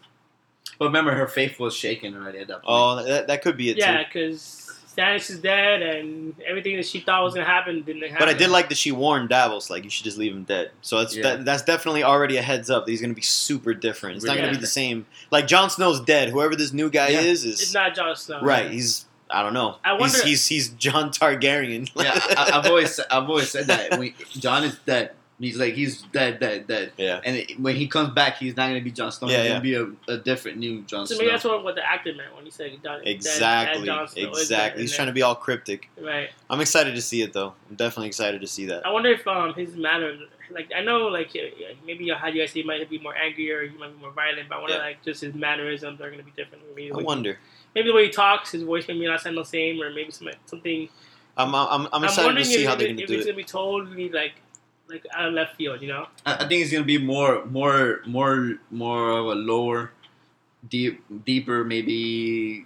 But 0.79 0.85
remember, 0.85 1.13
her 1.13 1.27
faith 1.27 1.59
was 1.59 1.75
shaken 1.75 2.15
already 2.15 2.39
at 2.39 2.47
that 2.47 2.63
point. 2.63 2.65
oh, 2.67 3.03
that, 3.03 3.27
that 3.27 3.41
could 3.41 3.57
be 3.57 3.69
it 3.69 3.77
Yeah, 3.77 3.97
too. 3.97 4.03
because 4.13 4.66
Stannis 4.97 5.29
is 5.29 5.39
dead, 5.39 5.81
and 5.83 6.33
everything 6.45 6.75
that 6.77 6.85
she 6.85 6.99
thought 6.99 7.23
was 7.23 7.33
gonna 7.35 7.45
happen 7.45 7.83
didn't 7.83 8.01
happen. 8.01 8.17
But 8.19 8.29
I 8.29 8.33
did 8.33 8.49
like 8.49 8.69
that 8.69 8.77
she 8.77 8.91
warned 8.91 9.29
Davos, 9.29 9.69
like 9.69 9.83
you 9.83 9.89
should 9.89 10.03
just 10.05 10.17
leave 10.17 10.31
him 10.33 10.43
dead. 10.43 10.71
So 10.81 10.97
that's 10.99 11.15
Yeah. 11.15 11.23
that, 11.23 11.45
that's 11.45 11.61
definitely 11.63 12.03
already 12.03 12.37
a 12.37 12.41
heads 12.41 12.69
up 12.69 12.85
that 12.85 12.91
he's 12.91 13.01
gonna 13.01 13.13
be 13.13 13.21
super 13.21 13.73
different. 13.73 14.15
It's 14.17 14.25
not 14.25 14.37
gonna 14.37 14.51
be 14.51 14.57
the 14.57 14.65
same. 14.67 15.05
Like 15.29 15.45
Jon 15.47 15.69
Snow's 15.69 15.99
dead. 16.01 16.29
Whoever 16.29 16.55
this 16.55 16.73
new 16.73 16.89
guy 16.89 17.09
Yeah. 17.09 17.21
is 17.21 17.45
is 17.45 17.61
It's 17.61 17.73
not 17.73 17.93
Jon 17.95 18.15
Snow. 18.15 18.39
right. 18.41 18.71
He's 18.71 19.05
I 19.29 19.43
don't 19.43 19.53
know. 19.53 19.75
I 19.83 19.91
wonder- 19.93 20.15
he's, 20.23 20.23
he's 20.23 20.47
he's 20.47 20.69
Jon 20.69 21.09
Targaryen. 21.11 21.91
yeah, 21.95 22.13
I, 22.37 22.51
I've 22.57 22.65
always 22.65 22.99
I've 23.11 23.29
always 23.29 23.51
said 23.51 23.67
that 23.67 23.99
when 23.99 24.13
Jon 24.31 24.63
is 24.63 24.77
dead, 24.85 25.11
he's 25.39 25.57
like 25.57 25.73
he's 25.75 26.01
dead, 26.03 26.39
dead, 26.39 26.67
dead. 26.67 26.91
yeah. 26.97 27.19
And 27.23 27.35
it, 27.37 27.59
when 27.59 27.75
he 27.75 27.87
comes 27.87 28.09
back, 28.13 28.37
he's 28.37 28.55
not 28.55 28.67
gonna 28.69 28.81
be 28.81 28.91
Jon 28.91 29.11
Snow. 29.11 29.27
Yeah, 29.29 29.37
he's 29.37 29.45
yeah. 29.45 29.49
gonna 29.49 29.61
be 29.61 29.75
a, 30.09 30.13
a 30.13 30.17
different 30.17 30.57
new 30.57 30.81
Jon 30.83 31.05
So 31.05 31.13
Snow. 31.15 31.19
maybe 31.23 31.31
that's 31.31 31.43
what, 31.43 31.63
what 31.63 31.75
the 31.75 31.85
actor 31.87 32.13
meant 32.13 32.35
when 32.35 32.45
he 32.45 32.51
said 32.51 32.71
Jon, 32.83 33.01
Exactly. 33.05 33.89
Exactly. 34.23 34.81
He's 34.81 34.95
trying 34.95 35.07
to 35.07 35.13
be 35.13 35.21
all 35.21 35.35
cryptic. 35.35 35.89
Right. 36.01 36.29
I'm 36.49 36.61
excited 36.61 36.95
to 36.95 37.01
see 37.01 37.21
it 37.21 37.33
though. 37.33 37.53
I'm 37.69 37.75
definitely 37.75 38.07
excited 38.07 38.41
to 38.41 38.47
see 38.47 38.65
that. 38.67 38.85
I 38.85 38.91
wonder 38.91 39.09
if 39.11 39.27
um 39.27 39.53
his 39.53 39.75
manner, 39.75 40.13
like 40.51 40.71
I 40.75 40.81
know, 40.81 41.07
like 41.07 41.35
maybe 41.85 42.09
how 42.09 42.27
you 42.27 42.41
guys 42.41 42.51
say 42.51 42.61
he 42.61 42.65
might 42.67 42.89
be 42.89 42.99
more 42.99 43.15
angry 43.15 43.51
or 43.51 43.67
he 43.67 43.77
might 43.77 43.93
be 43.95 44.01
more 44.01 44.11
violent, 44.11 44.49
but 44.49 44.55
I 44.55 44.59
wonder 44.59 44.75
Yeah. 44.77 44.81
like 44.83 45.03
just 45.03 45.21
his 45.21 45.33
mannerisms 45.35 46.01
are 46.01 46.09
gonna 46.09 46.23
be 46.23 46.31
different. 46.35 46.63
Maybe, 46.75 46.91
I 46.91 46.95
wonder. 46.97 47.37
maybe 47.75 47.89
the 47.89 47.95
way 47.95 48.05
he 48.05 48.11
talks, 48.11 48.51
his 48.51 48.63
voice 48.63 48.87
maybe 48.87 49.05
not 49.05 49.21
sound 49.21 49.37
the 49.37 49.43
same, 49.43 49.81
or 49.81 49.89
maybe 49.91 50.11
some, 50.11 50.29
something. 50.45 50.89
I'm 51.39 51.53
I'm, 51.53 51.67
I'm 51.83 51.87
I'm 51.93 52.03
excited 52.03 52.35
to 52.35 52.45
see 52.45 52.63
if, 52.63 52.67
how 52.69 52.75
they're 52.75 52.87
it- 52.87 52.91
gonna 52.93 53.01
if 53.03 53.07
do 53.07 53.13
it's 53.15 53.25
it. 53.25 53.29
gonna 53.29 53.37
be 53.37 53.43
totally 53.43 54.09
like 54.09 54.33
like 54.89 55.05
out 55.13 55.27
of 55.29 55.33
left 55.33 55.55
field, 55.57 55.81
you 55.81 55.87
know? 55.89 56.07
I, 56.25 56.35
I 56.35 56.47
think 56.47 56.63
it's 56.63 56.71
gonna 56.71 56.83
be 56.85 56.97
more, 56.97 57.45
more, 57.45 58.01
more, 58.05 58.55
more 58.71 59.09
of 59.11 59.25
a 59.27 59.35
lower, 59.35 59.91
deep, 60.67 61.03
deeper, 61.25 61.63
maybe 61.63 62.65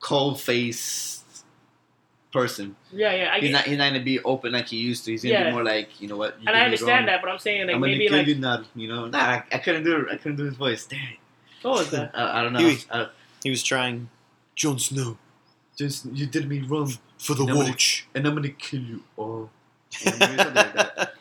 cold 0.00 0.40
faced 0.40 1.24
person. 2.32 2.76
Yeah, 2.92 3.14
yeah. 3.14 3.30
I 3.32 3.40
He's 3.40 3.50
get, 3.50 3.52
not. 3.52 3.64
He's 3.64 3.78
not 3.78 3.92
gonna 3.92 4.04
be 4.04 4.20
open 4.22 4.52
like 4.52 4.68
he 4.68 4.76
used 4.76 5.04
to. 5.06 5.12
He's 5.12 5.22
gonna 5.22 5.34
Yeah. 5.34 5.44
be 5.46 5.52
more 5.52 5.64
like 5.64 6.00
you 6.00 6.08
know 6.08 6.16
what. 6.16 6.34
you 6.40 6.46
and 6.48 6.54
did 6.54 6.54
I 6.56 6.64
understand 6.64 6.90
wrong. 6.90 7.06
that, 7.06 7.22
but 7.22 7.30
I'm 7.30 7.38
saying 7.38 7.66
like 7.66 7.74
I'm 7.76 7.80
maybe 7.80 8.08
gonna 8.08 8.08
kill 8.08 8.18
like 8.18 8.26
you 8.26 8.34
now. 8.36 8.64
You 8.74 8.88
know, 8.88 9.06
nah, 9.06 9.18
I, 9.18 9.44
I 9.52 9.58
couldn't 9.58 9.84
do. 9.84 9.96
it. 10.00 10.06
I 10.12 10.16
couldn't 10.16 10.36
do 10.36 10.44
his 10.44 10.54
voice. 10.56 10.84
Damn 10.86 11.00
it. 11.00 11.18
What 11.62 11.78
was 11.78 11.90
that? 11.90 12.10
Uh, 12.14 12.30
I 12.32 12.42
don't 12.42 12.52
know. 12.52 12.58
Huey. 12.60 12.78
Uh, 12.90 13.06
He 13.42 13.50
was 13.50 13.62
trying. 13.62 14.08
Jon 14.54 14.78
Snow 14.78 15.18
just 15.76 16.06
you 16.06 16.26
did 16.26 16.48
me 16.48 16.60
wrong, 16.60 16.92
for 17.18 17.34
the 17.34 17.44
Nobody- 17.44 17.70
watch. 17.70 18.06
and 18.14 18.26
I'm 18.26 18.34
gonna 18.34 18.48
kill 18.50 18.80
you 18.80 19.02
all. 19.16 19.50
Yeah, 20.04 20.10
like 20.18 20.36
that. 20.54 21.14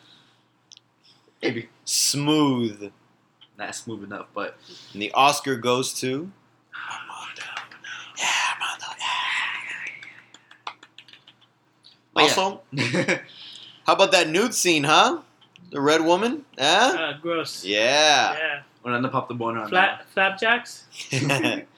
Maybe 1.42 1.70
Smooth. 1.86 2.92
not 3.58 3.76
smooth 3.76 4.04
enough, 4.04 4.28
but 4.34 4.58
And 4.94 5.02
the 5.02 5.12
Oscar 5.14 5.56
goes 5.56 5.94
to. 6.02 6.32
But 12.14 12.24
yeah. 12.24 12.30
Also, 12.30 12.62
how 13.86 13.94
about 13.94 14.12
that 14.14 14.30
nude 14.30 14.54
scene, 14.54 14.86
huh? 14.86 15.20
The 15.72 15.82
red 15.82 16.02
woman? 16.02 16.46
Huh? 16.58 16.96
Uh, 16.98 17.18
gross. 17.22 17.66
Yeah. 17.66 18.34
Yeah. 18.34 18.62
when 18.82 19.06
I 19.06 19.10
pop 19.10 19.28
the 19.28 19.34
boner 19.34 19.60
on 19.62 19.70
Flat 19.70 20.06
flapjacks. 20.14 20.86
that. 21.12 21.68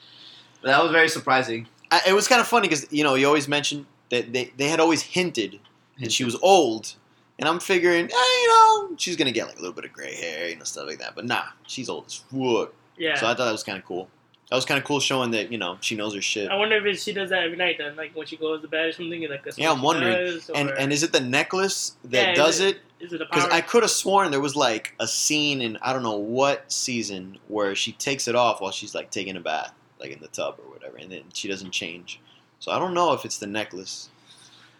That 0.62 0.82
was 0.82 0.90
very 0.90 1.08
surprising. 1.08 1.68
I, 1.90 2.00
it 2.08 2.12
was 2.14 2.26
kind 2.26 2.40
of 2.40 2.48
funny 2.48 2.66
because 2.66 2.90
you 2.90 3.04
know 3.04 3.14
you 3.14 3.28
always 3.28 3.46
mentioned 3.46 3.86
that 4.10 4.32
they, 4.32 4.52
they 4.56 4.68
had 4.68 4.80
always 4.80 5.02
hinted 5.02 5.60
that 6.00 6.10
she 6.10 6.24
was 6.24 6.34
old, 6.42 6.94
and 7.38 7.48
I'm 7.48 7.60
figuring, 7.60 8.06
eh, 8.06 8.40
you 8.42 8.48
know, 8.48 8.90
she's 8.96 9.16
gonna 9.16 9.32
get 9.32 9.46
like 9.46 9.56
a 9.56 9.60
little 9.60 9.74
bit 9.74 9.84
of 9.84 9.92
gray 9.92 10.14
hair, 10.14 10.48
you 10.48 10.56
know, 10.56 10.64
stuff 10.64 10.86
like 10.86 10.98
that. 10.98 11.14
But 11.14 11.24
nah, 11.26 11.44
she's 11.66 11.88
old 11.88 12.06
as 12.06 12.14
fuck. 12.14 12.72
Yeah. 12.96 13.14
So 13.16 13.26
I 13.26 13.30
thought 13.34 13.44
that 13.46 13.52
was 13.52 13.62
kind 13.64 13.78
of 13.78 13.84
cool. 13.84 14.08
That 14.50 14.56
was 14.56 14.64
kind 14.64 14.78
of 14.78 14.84
cool, 14.84 14.98
showing 14.98 15.30
that 15.32 15.52
you 15.52 15.58
know 15.58 15.76
she 15.80 15.94
knows 15.94 16.14
her 16.14 16.22
shit. 16.22 16.50
I 16.50 16.56
wonder 16.56 16.76
if 16.76 16.84
it, 16.86 16.98
she 16.98 17.12
does 17.12 17.28
that 17.30 17.42
every 17.44 17.58
night 17.58 17.76
then, 17.78 17.94
like 17.96 18.16
when 18.16 18.26
she 18.26 18.38
goes 18.38 18.62
to 18.62 18.68
bed 18.68 18.86
or 18.86 18.92
something. 18.92 19.28
Like 19.28 19.44
that's 19.44 19.58
Yeah, 19.58 19.70
I'm 19.70 19.82
wondering. 19.82 20.14
does, 20.14 20.48
And 20.50 20.70
and 20.70 20.90
is 20.92 21.02
it 21.02 21.12
the 21.12 21.20
necklace 21.20 21.96
that 22.04 22.28
Yeah, 22.30 22.34
does 22.34 22.60
it- 22.60 22.76
it? 23.00 23.04
is 23.06 23.12
it 23.12 23.20
a 23.20 23.26
Because? 23.26 23.44
I 23.52 23.60
could 23.60 23.82
have 23.82 23.90
sworn 23.90 24.30
there 24.30 24.40
was 24.40 24.56
like 24.56 24.94
a 24.98 25.06
scene 25.06 25.60
in 25.60 25.76
I 25.82 25.92
don't 25.92 26.02
know 26.02 26.16
what 26.16 26.72
season 26.72 27.38
where 27.48 27.74
she 27.74 27.92
takes 27.92 28.26
it 28.26 28.34
off 28.34 28.60
while 28.62 28.72
she's 28.72 28.94
like 28.94 29.10
taking 29.10 29.36
a 29.36 29.40
bath, 29.40 29.72
like 30.00 30.10
in 30.12 30.20
the 30.20 30.28
tub 30.28 30.56
or 30.64 30.70
whatever, 30.72 30.96
and 30.96 31.12
then 31.12 31.24
she 31.34 31.46
doesn't 31.46 31.70
change. 31.72 32.18
So 32.58 32.72
I 32.72 32.78
don't 32.78 32.94
know 32.94 33.12
if 33.12 33.26
it's 33.26 33.36
the 33.36 33.46
necklace. 33.46 34.08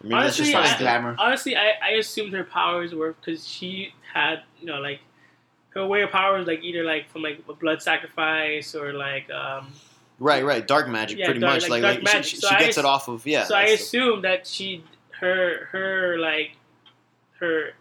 Or 0.03 0.13
Honestly, 0.15 0.45
just 0.45 0.51
Just 0.51 0.53
like 0.53 0.65
for 0.69 0.75
I- 0.75 0.79
glamour. 0.79 1.15
Honestly, 1.19 1.55
I, 1.57 1.71
I 1.83 1.89
assumed 1.99 2.33
her 2.33 2.43
powers 2.43 2.93
were 2.95 3.13
because 3.13 3.47
she 3.47 3.93
had 4.13 4.43
you 4.59 4.65
know 4.67 4.79
like 4.79 4.99
her 5.71 5.85
way 5.85 6.01
of 6.01 6.09
powers 6.11 6.47
like 6.47 6.63
either 6.63 6.83
like 6.83 7.09
from 7.09 7.21
like 7.21 7.43
a 7.49 7.53
blood 7.53 7.81
sacrifice 7.81 8.73
or 8.75 8.93
like 8.93 9.29
um. 9.29 9.71
right, 10.19 10.43
right, 10.43 10.65
dark 10.67 10.87
magic, 10.89 11.19
Yeah, 11.19 11.25
pretty 11.25 11.39
dark- 11.41 11.55
much. 11.61 11.69
like 11.69 11.83
Like, 11.83 11.95
like, 11.97 12.03
magic. 12.03 12.23
she, 12.25 12.29
she, 12.37 12.41
So 12.41 12.47
she 12.49 12.55
I 12.55 12.59
gets 12.59 12.77
ass- 12.77 12.83
it 12.83 12.85
off 12.85 13.07
of 13.09 13.25
yeah. 13.27 13.43
so 13.43 13.55
I 13.55 13.67
that's 13.67 13.71
the- 13.91 13.97
assumed 13.99 14.23
that 14.23 14.47
she 14.47 14.83
her 15.19 15.65
her 15.71 16.17
like 16.17 16.51
her 17.39 17.71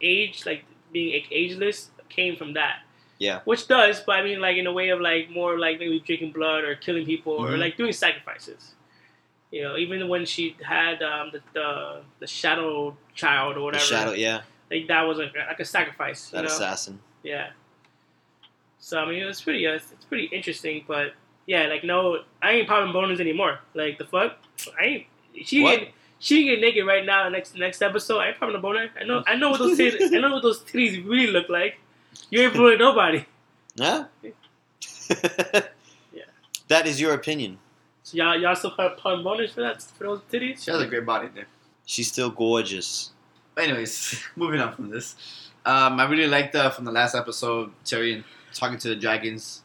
age 0.00 0.44
like 0.46 0.64
being 0.92 1.14
like, 1.22 1.32
ageless 1.32 1.90
came 2.08 2.36
from 2.36 2.52
that. 2.54 2.80
Yeah. 3.18 3.40
Which 3.46 3.66
does, 3.66 4.00
but 4.00 4.12
I 4.18 4.22
mean 4.22 4.40
like 4.40 4.56
in 4.58 4.66
a 4.66 4.72
way 4.72 4.90
of 4.90 5.00
like 5.00 5.30
more 5.30 5.58
like 5.58 5.78
maybe 5.80 5.98
drinking 6.00 6.32
blood 6.32 6.64
or 6.64 6.74
killing 6.76 7.06
people 7.06 7.32
or 7.32 7.48
Mhm. 7.52 7.58
like 7.58 7.76
doing 7.78 7.92
sacrifices. 7.92 8.74
You 9.50 9.62
know, 9.62 9.76
even 9.76 10.08
when 10.08 10.26
she 10.26 10.56
had 10.62 11.02
um, 11.02 11.30
the, 11.32 11.40
the 11.54 12.02
the 12.20 12.26
shadow 12.26 12.96
child 13.14 13.56
or 13.56 13.62
whatever. 13.62 13.82
the 13.82 13.88
shadow, 13.88 14.12
yeah, 14.12 14.42
like 14.70 14.88
that 14.88 15.02
was 15.02 15.18
like, 15.18 15.34
like 15.36 15.60
a 15.60 15.64
sacrifice. 15.64 16.32
You 16.32 16.36
that 16.36 16.42
know? 16.42 16.54
assassin. 16.54 16.98
Yeah. 17.22 17.50
So 18.78 18.98
I 18.98 19.08
mean, 19.08 19.22
it's 19.22 19.40
pretty, 19.40 19.66
uh, 19.66 19.74
it's 19.74 20.04
pretty 20.08 20.26
interesting, 20.26 20.84
but 20.86 21.14
yeah, 21.46 21.66
like 21.66 21.84
no, 21.84 22.20
I 22.42 22.52
ain't 22.52 22.68
popping 22.68 22.92
boners 22.92 23.20
anymore. 23.20 23.60
Like 23.74 23.98
the 23.98 24.04
fuck, 24.04 24.38
I 24.80 24.84
ain't. 24.84 25.06
She 25.44 25.62
What? 25.62 25.80
get 25.80 25.88
she 26.18 26.44
get 26.44 26.60
naked 26.60 26.86
right 26.86 27.04
now. 27.04 27.28
Next 27.28 27.56
next 27.56 27.82
episode, 27.82 28.18
I 28.18 28.28
ain't 28.28 28.40
popping 28.40 28.56
a 28.56 28.58
boner. 28.58 28.90
I 29.00 29.04
know, 29.04 29.22
I 29.26 29.36
know 29.36 29.50
what 29.50 29.58
those 29.58 29.78
titties, 29.78 30.14
I 30.14 30.18
know 30.20 30.32
what 30.32 30.42
those 30.42 30.60
titties 30.62 31.06
really 31.06 31.28
look 31.28 31.48
like. 31.48 31.78
You 32.30 32.40
ain't 32.40 32.54
fooling 32.54 32.78
nobody. 32.78 33.24
Huh? 33.78 34.06
Yeah. 36.12 36.24
That 36.68 36.86
is 36.86 37.00
your 37.00 37.12
opinion. 37.12 37.58
So 38.06 38.16
y'all 38.18 38.38
y'all 38.38 38.54
still 38.54 38.70
pop- 38.70 38.98
popping 38.98 39.24
boners 39.24 39.50
for 39.50 39.62
that 39.62 39.82
for 39.82 40.04
those 40.04 40.20
titties? 40.30 40.62
She 40.64 40.70
has 40.70 40.80
a 40.80 40.86
great 40.86 41.04
body 41.04 41.28
there. 41.34 41.48
She's 41.86 42.06
still 42.06 42.30
gorgeous. 42.30 43.10
But 43.52 43.64
anyways, 43.64 44.22
moving 44.36 44.60
on 44.60 44.72
from 44.76 44.90
this. 44.90 45.16
Um, 45.64 45.98
I 45.98 46.08
really 46.08 46.28
liked 46.28 46.54
uh, 46.54 46.70
from 46.70 46.84
the 46.84 46.92
last 46.92 47.16
episode 47.16 47.72
Tyrion 47.84 48.22
talking 48.54 48.78
to 48.78 48.90
the 48.90 48.94
dragons. 48.94 49.62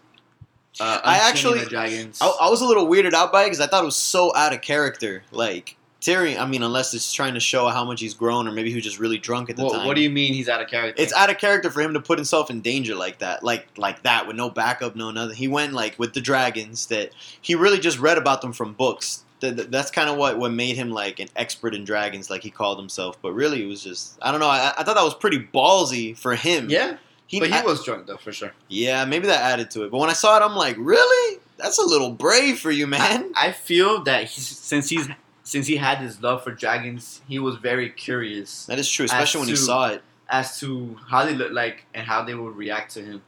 Uh, 0.79 0.99
I 1.03 1.29
actually- 1.29 1.59
the 1.59 1.69
dragons. 1.69 2.17
I, 2.19 2.35
I 2.41 2.49
was 2.49 2.61
a 2.61 2.65
little 2.65 2.87
weirded 2.87 3.13
out 3.13 3.31
by 3.31 3.43
it 3.43 3.45
because 3.45 3.61
I 3.61 3.67
thought 3.67 3.83
it 3.83 3.85
was 3.85 3.95
so 3.95 4.35
out 4.35 4.53
of 4.53 4.61
character. 4.61 5.21
Like 5.29 5.77
Tyrion, 6.01 6.39
I 6.39 6.47
mean, 6.47 6.63
unless 6.63 6.93
it's 6.95 7.13
trying 7.13 7.35
to 7.35 7.39
show 7.39 7.67
how 7.67 7.85
much 7.85 8.01
he's 8.01 8.15
grown, 8.15 8.47
or 8.47 8.51
maybe 8.51 8.69
he 8.69 8.75
was 8.75 8.83
just 8.83 8.97
really 8.99 9.19
drunk 9.19 9.51
at 9.51 9.55
the 9.55 9.63
what, 9.63 9.73
time. 9.73 9.85
what 9.87 9.95
do 9.95 10.01
you 10.01 10.09
mean 10.09 10.33
he's 10.33 10.49
out 10.49 10.59
of 10.59 10.67
character? 10.67 11.01
It's 11.01 11.13
out 11.13 11.29
of 11.29 11.37
character 11.37 11.69
for 11.69 11.79
him 11.81 11.93
to 11.93 11.99
put 12.01 12.17
himself 12.17 12.49
in 12.49 12.61
danger 12.61 12.95
like 12.95 13.19
that, 13.19 13.43
like 13.43 13.67
like 13.77 14.01
that 14.03 14.25
with 14.25 14.35
no 14.35 14.49
backup, 14.49 14.95
no 14.95 15.11
nothing. 15.11 15.35
He 15.35 15.47
went 15.47 15.73
like 15.73 15.99
with 15.99 16.13
the 16.15 16.21
dragons 16.21 16.87
that 16.87 17.11
he 17.39 17.53
really 17.53 17.79
just 17.79 17.99
read 17.99 18.17
about 18.17 18.41
them 18.41 18.51
from 18.51 18.73
books. 18.73 19.23
Th- 19.41 19.55
th- 19.55 19.69
That's 19.69 19.91
kind 19.91 20.09
of 20.09 20.17
what 20.17 20.39
what 20.39 20.51
made 20.51 20.75
him 20.75 20.89
like 20.91 21.19
an 21.19 21.27
expert 21.35 21.75
in 21.75 21.83
dragons, 21.85 22.29
like 22.31 22.41
he 22.41 22.49
called 22.49 22.79
himself. 22.79 23.21
But 23.21 23.33
really, 23.33 23.63
it 23.63 23.67
was 23.67 23.83
just 23.83 24.17
I 24.23 24.31
don't 24.31 24.39
know. 24.39 24.47
I, 24.49 24.73
I 24.77 24.83
thought 24.83 24.95
that 24.95 25.03
was 25.03 25.13
pretty 25.15 25.39
ballsy 25.53 26.17
for 26.17 26.33
him. 26.35 26.69
yeah, 26.69 26.97
he, 27.27 27.39
but 27.39 27.49
he 27.49 27.55
I- 27.55 27.61
was 27.63 27.83
drunk 27.85 28.07
though 28.07 28.17
for 28.17 28.31
sure. 28.31 28.53
yeah, 28.69 29.05
maybe 29.05 29.27
that 29.27 29.41
added 29.41 29.69
to 29.71 29.83
it. 29.83 29.91
But 29.91 29.99
when 29.99 30.09
I 30.09 30.13
saw 30.13 30.35
it, 30.37 30.41
I'm 30.43 30.55
like, 30.55 30.77
really? 30.79 31.39
That's 31.57 31.77
a 31.77 31.85
little 31.85 32.09
brave 32.11 32.57
for 32.59 32.71
you, 32.71 32.87
man. 32.87 33.31
I, 33.35 33.49
I 33.49 33.51
feel 33.51 34.03
that 34.05 34.23
he's, 34.23 34.47
since 34.47 34.89
he's 34.89 35.07
since 35.51 35.65
he 35.71 35.75
had 35.87 35.97
this 36.05 36.15
love 36.27 36.39
for 36.45 36.51
dragons, 36.63 37.03
he 37.27 37.37
was 37.47 37.55
very 37.69 37.89
curious 38.07 38.49
that 38.69 38.79
is 38.83 38.89
true, 38.95 39.05
especially 39.05 39.39
when 39.41 39.49
he 39.49 39.55
saw 39.69 39.81
it. 39.93 40.01
as 40.29 40.47
to 40.61 40.97
how 41.11 41.21
they 41.27 41.35
look 41.41 41.51
like 41.61 41.77
and 41.93 42.03
how 42.11 42.19
they 42.27 42.35
would 42.41 42.55
react 42.65 42.93
to 42.95 43.01
him. 43.09 43.21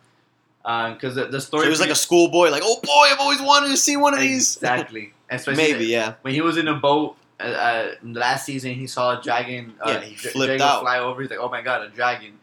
Because 0.63 1.15
the, 1.19 1.25
the 1.35 1.41
So 1.41 1.47
story 1.49 1.63
he 1.65 1.69
was 1.69 1.81
like 1.85 1.89
a 1.99 2.01
schoolboy, 2.07 2.47
like, 2.49 2.63
oh 2.69 2.79
boy, 2.81 3.05
I've 3.11 3.19
always 3.19 3.41
wanted 3.41 3.69
to 3.75 3.77
see 3.85 3.97
one 3.97 4.13
of 4.13 4.21
these. 4.21 4.55
exactly, 4.55 5.05
especially 5.29 5.63
Maybe, 5.73 5.85
yeah. 5.87 6.13
when 6.21 6.33
he 6.33 6.39
was 6.49 6.55
in 6.57 6.67
a 6.69 6.77
boat 6.87 7.17
uh, 7.41 7.43
uh, 7.43 7.91
last 8.03 8.45
season, 8.45 8.71
he 8.75 8.87
saw 8.87 9.19
a 9.19 9.21
dragon. 9.21 9.73
Uh, 9.81 9.89
Yeah, 9.91 9.99
he 10.09 10.15
flipped 10.15 10.47
dragon 10.47 10.61
out. 10.69 10.81
Fly 10.81 10.99
over. 10.99 11.19
He's 11.21 11.29
like, 11.33 11.43
"Oh 11.45 11.49
my 11.57 11.61
god, 11.61 11.79
a 11.81 11.89
dragon!" 11.89 12.33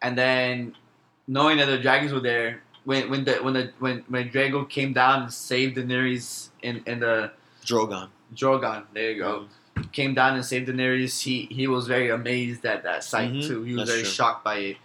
And 0.00 0.16
then, 0.16 0.74
knowing 1.26 1.58
that 1.60 1.66
the 1.66 1.76
dragons 1.86 2.12
were 2.16 2.24
there, 2.32 2.62
when 2.88 3.10
when 3.10 3.22
the 3.28 3.34
when 3.44 3.52
the 3.58 3.64
when 3.84 3.96
when 4.08 4.30
Drago 4.30 4.60
came 4.76 4.92
down 4.94 5.16
and 5.24 5.32
saved 5.32 5.76
Daenerys 5.76 6.48
in 6.62 6.74
in 6.86 7.00
the 7.00 7.32
Drogon. 7.66 8.08
Drogon, 8.34 8.84
there 8.92 9.10
you 9.12 9.18
go, 9.22 9.46
came 9.92 10.14
down 10.14 10.34
and 10.34 10.44
saved 10.44 10.68
Daenerys. 10.68 11.22
He 11.22 11.48
he 11.50 11.66
was 11.66 11.86
very 11.86 12.10
amazed 12.10 12.64
at 12.64 12.82
that 12.84 13.04
sight 13.04 13.32
Mhm, 13.32 13.46
too. 13.46 13.62
He 13.62 13.72
was 13.74 13.80
that's 13.82 13.90
very 13.90 14.02
true. 14.02 14.10
shocked 14.10 14.44
by 14.44 14.56
it. 14.58 14.76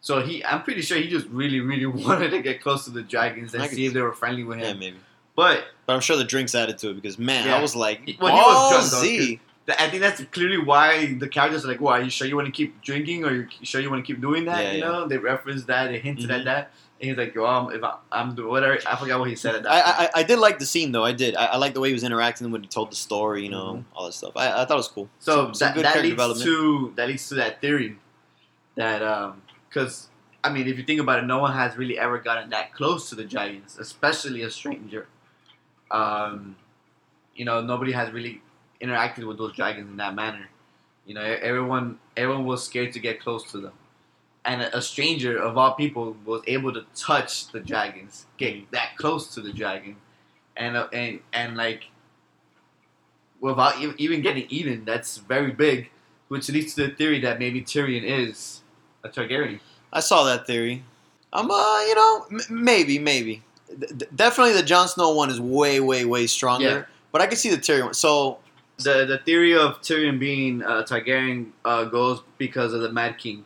So 0.00 0.20
he, 0.20 0.44
I'm 0.44 0.62
pretty 0.62 0.82
sure 0.82 0.98
he 0.98 1.08
just 1.08 1.26
really, 1.28 1.60
really 1.60 1.86
wanted 2.06 2.30
to 2.30 2.42
get 2.42 2.60
close 2.60 2.84
to 2.86 2.90
the 2.90 3.02
dragons 3.02 3.54
and 3.54 3.62
see 3.70 3.86
if 3.86 3.92
they 3.92 4.00
were 4.00 4.12
friendly 4.12 4.42
with 4.44 4.58
Yeah, 4.58 4.72
him. 4.72 4.78
maybe. 4.80 4.96
But 5.36 5.64
But 5.86 5.94
I'm 5.94 6.00
sure 6.00 6.16
the 6.16 6.24
drinks 6.24 6.54
added 6.54 6.78
to 6.78 6.90
it 6.90 6.94
because 6.94 7.18
man, 7.18 7.46
Yeah. 7.46 7.56
I 7.56 7.62
was 7.62 7.74
like, 7.76 8.00
well, 8.20 8.34
he 8.34 8.40
was 8.40 8.90
drunk, 8.90 9.38
though. 9.68 9.74
I 9.78 9.88
think 9.88 10.00
that's 10.02 10.22
clearly 10.32 10.58
why 10.58 11.14
the 11.14 11.28
characters 11.28 11.64
are 11.64 11.68
like, 11.68 11.80
"Well, 11.80 11.94
are 11.94 12.02
you 12.02 12.10
sure 12.10 12.26
you 12.26 12.34
want 12.34 12.46
to 12.46 12.52
keep 12.52 12.82
drinking, 12.82 13.24
or 13.24 13.32
you 13.32 13.46
sure 13.62 13.80
you 13.80 13.88
want 13.90 14.04
to 14.04 14.12
keep 14.12 14.20
doing 14.20 14.44
that?" 14.46 14.60
Yeah, 14.64 14.72
you 14.72 14.78
yeah. 14.80 14.84
know, 14.88 15.06
they 15.06 15.18
referenced 15.18 15.68
that, 15.68 15.88
they 15.88 16.00
hinted 16.00 16.30
Mhm. 16.30 16.38
at 16.40 16.44
that, 16.46 16.72
and 17.02 17.08
he's 17.10 17.18
like, 17.18 17.34
"Yo, 17.34 17.44
um, 17.44 17.72
if 17.72 17.82
I, 17.82 17.96
I'm 18.12 18.34
doing 18.36 18.48
whatever," 18.48 18.78
I 18.86 18.96
forgot 18.96 19.18
what 19.18 19.28
he 19.28 19.34
said 19.36 19.56
at 19.56 19.64
that. 19.64 19.72
I. 19.72 20.04
I 20.04 20.10
I 20.20 20.22
did 20.22 20.38
like 20.38 20.58
the 20.60 20.66
scene 20.66 20.92
though. 20.92 21.04
I 21.04 21.12
did. 21.12 21.34
I, 21.36 21.46
I 21.46 21.56
like 21.56 21.74
the 21.74 21.80
way 21.80 21.88
he 21.88 21.92
was 21.94 22.04
interacting 22.04 22.50
when 22.52 22.62
he 22.62 22.68
told 22.68 22.92
the 22.92 22.96
story. 22.96 23.42
You 23.42 23.50
know, 23.50 23.74
Mhm. 23.74 23.84
all 23.94 24.06
that 24.06 24.12
stuff. 24.12 24.32
I, 24.36 24.62
I 24.62 24.64
thought 24.64 24.74
it 24.74 24.76
was 24.76 24.88
cool. 24.88 25.08
so 25.18 25.46
Some- 25.46 25.54
some 25.54 25.66
that, 25.68 25.74
good 25.74 25.84
that 25.84 26.02
leads 26.02 26.42
to 26.44 26.92
that 26.96 27.08
leads 27.08 27.28
to 27.30 27.34
that 27.34 27.60
theory 27.60 27.98
that 28.76 29.02
um, 29.02 29.42
because 29.68 30.08
I 30.44 30.50
mean, 30.52 30.66
if 30.68 30.78
you 30.78 30.84
think 30.84 31.00
about 31.00 31.18
it, 31.18 31.26
no 31.26 31.38
one 31.38 31.52
has 31.52 31.76
really 31.76 31.98
ever 31.98 32.18
gotten 32.18 32.50
that 32.50 32.72
close 32.72 33.08
to 33.10 33.14
the 33.16 33.24
Giants, 33.24 33.78
especially 33.78 34.42
a 34.42 34.50
stranger. 34.50 35.08
Um, 35.90 36.56
you 37.34 37.44
know, 37.44 37.60
nobody 37.60 37.92
has 37.92 38.10
really 38.12 38.40
interacted 38.80 39.26
with 39.26 39.38
those 39.38 39.54
dragons 39.54 39.90
in 39.90 39.96
that 39.98 40.14
manner. 40.14 40.48
You 41.06 41.14
know, 41.14 41.22
everyone 41.22 41.98
everyone 42.16 42.44
was 42.46 42.64
scared 42.64 42.92
to 42.92 43.00
get 43.00 43.20
close 43.20 43.50
to 43.52 43.58
them, 43.58 43.72
and 44.44 44.62
a, 44.62 44.82
stranger 44.82 45.38
of 45.38 45.56
all 45.56 45.74
people 45.74 46.16
was 46.24 46.42
able 46.46 46.72
to 46.72 46.84
touch 46.96 47.48
the 47.48 47.60
dragons, 47.60 48.26
get 48.38 48.70
that 48.72 48.96
close 48.96 49.32
to 49.34 49.40
the 49.40 49.52
dragon, 49.52 49.96
and 50.56 50.76
uh, 50.76 50.88
and 50.92 51.20
and 51.32 51.56
like 51.56 51.84
without 53.40 53.80
even, 53.80 53.94
even 53.98 54.22
getting 54.22 54.46
eaten. 54.48 54.84
That's 54.84 55.18
very 55.18 55.52
big, 55.52 55.90
which 56.28 56.48
leads 56.48 56.74
to 56.74 56.86
the 56.88 56.94
theory 56.94 57.20
that 57.20 57.38
maybe 57.38 57.62
Tyrion 57.62 58.02
is 58.04 58.62
a 59.04 59.08
Targaryen. 59.08 59.60
I 59.92 60.00
saw 60.00 60.24
that 60.24 60.46
theory. 60.46 60.82
I'm 61.32 61.50
uh, 61.50 61.80
you 61.86 61.94
know, 61.94 62.26
m- 62.30 62.64
maybe, 62.64 62.98
maybe. 62.98 63.42
D- 63.78 64.06
definitely, 64.14 64.52
the 64.54 64.62
Jon 64.62 64.88
Snow 64.88 65.12
one 65.12 65.30
is 65.30 65.40
way, 65.40 65.80
way, 65.80 66.04
way 66.04 66.26
stronger. 66.26 66.64
Yeah. 66.64 66.84
But 67.10 67.20
I 67.22 67.26
can 67.26 67.36
see 67.36 67.50
the 67.50 67.58
Tyrion 67.58 67.84
one. 67.86 67.94
So 67.94 68.38
The 68.78 69.04
the 69.06 69.18
theory 69.18 69.56
of 69.56 69.80
Tyrion 69.82 70.18
being 70.18 70.62
a 70.62 70.82
Targaryen 70.82 71.50
uh, 71.64 71.84
goes 71.84 72.22
because 72.38 72.72
of 72.74 72.80
the 72.80 72.90
Mad 72.92 73.18
King. 73.18 73.44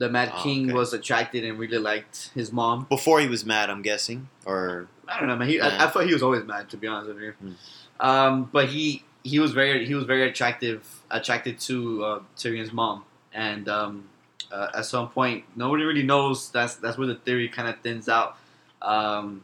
The 0.00 0.08
Mad 0.08 0.32
Oh, 0.34 0.42
King 0.42 0.64
okay. 0.66 0.72
was 0.72 0.92
attracted 0.94 1.44
and 1.44 1.58
really 1.58 1.78
liked 1.78 2.30
his 2.34 2.50
mom. 2.52 2.86
before 2.88 3.20
he 3.20 3.28
was 3.28 3.44
mad, 3.44 3.68
I'm 3.68 3.82
guessing, 3.82 4.28
or 4.46 4.88
I 5.06 5.18
don't 5.18 5.28
know, 5.28 5.36
man. 5.36 5.48
He, 5.48 5.56
Yeah. 5.58 5.76
I, 5.78 5.84
I 5.84 5.88
thought 5.90 6.06
he 6.06 6.12
was 6.14 6.22
always 6.22 6.44
mad, 6.44 6.70
to 6.70 6.76
be 6.78 6.86
honest 6.86 7.08
with 7.12 7.22
you. 7.22 7.32
Hmm. 7.32 7.52
Um, 8.00 8.34
but 8.50 8.68
he 8.70 9.04
he 9.24 9.38
was 9.38 9.52
very 9.52 9.84
he 9.84 9.94
was 9.94 10.04
very 10.04 10.24
attractive 10.28 10.80
attracted 11.10 11.60
to 11.68 12.04
uh, 12.04 12.20
Tyrion's 12.36 12.72
mom, 12.72 13.04
and 13.34 13.68
um, 13.68 14.08
uh, 14.50 14.68
at 14.78 14.86
some 14.86 15.10
point, 15.10 15.44
nobody 15.54 15.84
really 15.84 16.02
knows. 16.12 16.50
That's 16.50 16.76
that's 16.76 16.96
where 16.96 17.06
the 17.06 17.16
theory 17.26 17.48
kind 17.50 17.68
of 17.68 17.78
thins 17.80 18.08
out. 18.08 18.38
Um, 18.80 19.42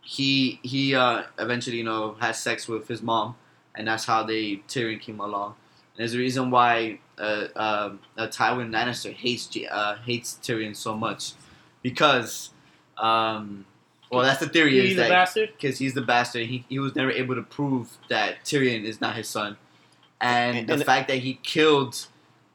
he 0.00 0.60
he 0.62 0.94
uh, 0.94 1.24
eventually 1.40 1.78
you 1.78 1.84
know 1.84 2.14
has 2.20 2.40
sex 2.40 2.68
with 2.68 2.86
his 2.88 3.02
mom, 3.02 3.34
and 3.74 3.88
that's 3.88 4.04
how 4.04 4.22
they 4.22 4.62
Tyrion 4.68 5.00
came 5.00 5.18
along. 5.18 5.56
And 5.96 6.00
there's 6.00 6.14
a 6.14 6.18
reason 6.18 6.50
why 6.50 6.98
uh, 7.18 7.22
uh, 7.54 7.92
uh, 8.18 8.26
Tywin 8.28 8.70
Lannister 8.70 9.12
hates 9.12 9.48
uh, 9.70 9.96
hates 10.04 10.38
Tyrion 10.42 10.74
so 10.74 10.96
much 10.96 11.32
because, 11.82 12.50
um, 12.98 13.64
well, 14.10 14.22
that's 14.22 14.40
the 14.40 14.48
theory 14.48 14.72
He's 14.80 14.92
is 14.92 14.98
a 14.98 15.00
that 15.02 15.08
bastard. 15.08 15.52
because 15.56 15.78
he's 15.78 15.94
the 15.94 16.02
bastard. 16.02 16.46
He, 16.46 16.64
he 16.68 16.78
was 16.78 16.94
never 16.96 17.10
able 17.10 17.34
to 17.36 17.42
prove 17.42 17.96
that 18.08 18.44
Tyrion 18.44 18.84
is 18.84 19.00
not 19.00 19.14
his 19.16 19.28
son, 19.28 19.56
and, 20.20 20.58
And- 20.58 20.68
the 20.68 20.74
and- 20.74 20.84
fact 20.84 21.08
that 21.08 21.18
he 21.18 21.34
killed 21.42 22.06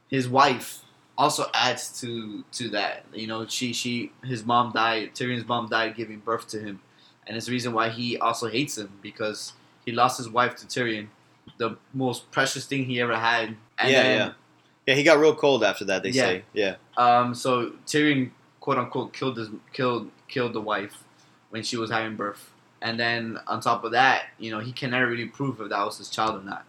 his 0.10 0.28
wife 0.28 0.80
also 1.18 1.46
adds 1.54 2.00
to 2.02 2.44
to 2.54 2.70
that. 2.70 3.06
You 3.14 3.28
know, 3.28 3.46
she 3.48 3.72
she 3.74 4.12
his 4.24 4.46
mom 4.46 4.72
died. 4.74 5.16
Tyrion's 5.16 5.48
mom 5.48 5.68
died 5.70 5.96
giving 5.96 6.20
birth 6.20 6.48
to 6.50 6.60
him, 6.60 6.82
and 7.28 7.38
it's 7.38 7.46
the 7.46 7.52
reason 7.54 7.74
why 7.74 7.90
he 7.90 8.18
also 8.18 8.48
hates 8.48 8.78
him 8.78 8.92
because 9.02 9.54
he 9.86 9.92
lost 9.94 10.18
his 10.18 10.30
wife 10.30 10.56
to 10.58 10.66
Tyrion, 10.66 11.08
the 11.58 11.78
most 11.94 12.30
precious 12.32 12.66
thing 12.66 12.86
he 12.86 13.00
ever 13.02 13.16
had. 13.18 13.56
And 13.78 13.92
Yeah, 13.92 14.04
then, 14.04 14.18
yeah. 14.18 14.34
Yeah, 14.88 14.96
he 14.96 15.04
got 15.04 15.20
real 15.20 15.36
cold 15.36 15.64
after 15.64 15.86
that. 15.86 16.04
They 16.04 16.10
Yeah. 16.10 16.24
say. 16.24 16.44
Yeah. 16.54 16.76
Um, 16.98 17.36
so 17.36 17.72
Tyrion, 17.86 18.32
quote 18.60 18.78
unquote, 18.78 19.14
killed 19.14 19.38
his 19.38 19.50
killed 19.74 20.10
killed 20.28 20.54
the 20.54 20.62
wife 20.62 21.04
when 21.50 21.64
she 21.64 21.78
was 21.78 21.90
having 21.92 22.16
birth, 22.16 22.52
and 22.82 23.00
then 23.00 23.40
on 23.48 23.62
top 23.62 23.84
of 23.84 23.92
that, 23.92 24.26
you 24.38 24.52
know, 24.52 24.60
he 24.60 24.72
can 24.72 24.92
never 24.92 25.08
really 25.08 25.26
prove 25.26 25.60
if 25.62 25.70
that 25.70 25.86
was 25.86 25.98
his 25.98 26.10
child 26.10 26.42
or 26.42 26.44
not. 26.46 26.66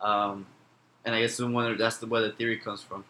Um, 0.00 0.46
and 1.04 1.14
I 1.14 1.20
guess 1.20 1.36
the 1.36 1.46
one 1.46 1.76
that's 1.76 1.98
the 1.98 2.06
where 2.06 2.22
the 2.22 2.32
theory 2.32 2.56
comes 2.58 2.82
from. 2.82 3.04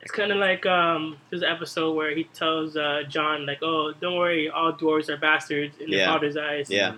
It's 0.00 0.12
kind 0.12 0.30
of 0.30 0.38
like 0.38 0.64
um, 0.64 1.16
there's 1.28 1.42
an 1.42 1.48
episode 1.50 1.92
where 1.94 2.14
he 2.14 2.24
tells 2.24 2.76
uh, 2.76 3.02
Jon 3.08 3.46
like, 3.46 3.58
"Oh, 3.62 3.92
don't 4.00 4.16
worry, 4.16 4.48
all 4.48 4.72
dwarves 4.72 5.08
are 5.08 5.16
bastards 5.16 5.76
in 5.78 5.90
their 5.90 6.06
father's 6.06 6.36
eyes." 6.36 6.70
Yeah. 6.70 6.94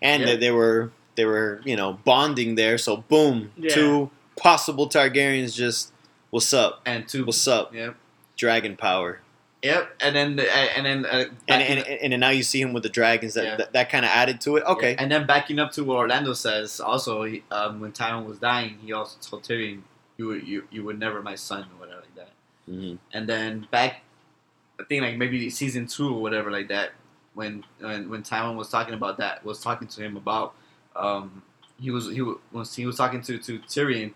And 0.00 0.20
Yeah. 0.22 0.26
they, 0.26 0.36
they 0.36 0.50
were 0.50 0.90
they 1.18 1.26
were 1.26 1.60
you 1.64 1.76
know 1.76 1.98
bonding 2.04 2.54
there. 2.54 2.78
So 2.78 2.96
boom, 2.96 3.52
Yeah. 3.58 3.74
two 3.74 4.10
possible 4.36 4.88
Targaryens 4.88 5.54
just 5.54 5.92
what's 6.30 6.54
up, 6.54 6.80
And 6.86 7.06
two, 7.08 7.24
what's 7.26 7.46
up, 7.48 7.74
Yep. 7.74 7.96
dragon 8.36 8.76
power. 8.76 9.20
Yep. 9.62 9.90
And 10.00 10.14
then 10.14 10.36
the, 10.36 10.44
and 10.76 10.86
then 10.86 11.04
uh, 11.04 11.24
And 11.48 11.60
and, 11.62 11.78
and 11.80 12.12
and 12.14 12.20
now 12.20 12.30
you 12.30 12.44
see 12.44 12.60
him 12.60 12.72
with 12.72 12.84
the 12.84 12.88
dragons. 13.00 13.34
That 13.34 13.44
Yeah. 13.44 13.56
that, 13.56 13.72
that 13.72 13.90
kind 13.90 14.04
of 14.04 14.10
added 14.12 14.40
to 14.42 14.56
it. 14.56 14.64
Okay. 14.64 14.94
And 14.96 15.10
then 15.10 15.26
backing 15.26 15.58
up 15.58 15.72
to 15.72 15.82
what 15.84 15.96
Orlando 15.96 16.32
says, 16.32 16.78
also 16.80 17.24
he, 17.24 17.42
um, 17.50 17.80
when 17.80 17.90
Tywin 17.92 18.24
was 18.24 18.38
dying, 18.38 18.78
he 18.84 18.92
also 18.92 19.16
told 19.20 19.42
Tyrion, 19.42 19.82
"You 20.16 20.26
were 20.28 20.36
you, 20.36 20.68
you 20.70 20.84
were 20.84 20.94
never 20.94 21.20
my 21.22 21.34
son" 21.34 21.62
or 21.72 21.76
whatever 21.82 22.02
like 22.06 22.14
that. 22.14 22.32
hmm 22.66 22.94
And 23.12 23.28
then 23.28 23.66
back, 23.72 24.02
I 24.80 24.84
think 24.84 25.02
like 25.02 25.16
maybe 25.16 25.50
season 25.50 25.88
two 25.88 26.08
or 26.14 26.20
whatever 26.22 26.52
like 26.52 26.68
that, 26.68 26.92
when 27.34 27.64
when 27.80 28.08
when 28.10 28.22
Tywin 28.22 28.54
was 28.54 28.68
talking 28.68 28.94
about 28.94 29.16
that, 29.18 29.44
was 29.44 29.58
talking 29.60 29.88
to 29.88 30.00
him 30.06 30.16
about, 30.16 30.54
um, 30.96 31.42
he 31.80 31.90
was 31.90 32.10
he 32.10 32.22
was 32.22 32.74
he 32.74 32.86
was 32.86 32.96
talking 32.96 33.22
to 33.22 33.38
to 33.38 33.58
Tyrion, 33.60 34.12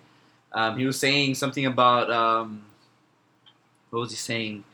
um, 0.53 0.79
he 0.79 0.85
was 0.87 0.99
saying 0.99 1.35
something 1.37 1.67
about 1.67 2.11
um, 2.11 2.65
what 3.91 4.01
was 4.01 4.11
he 4.11 4.17
saying? 4.17 4.65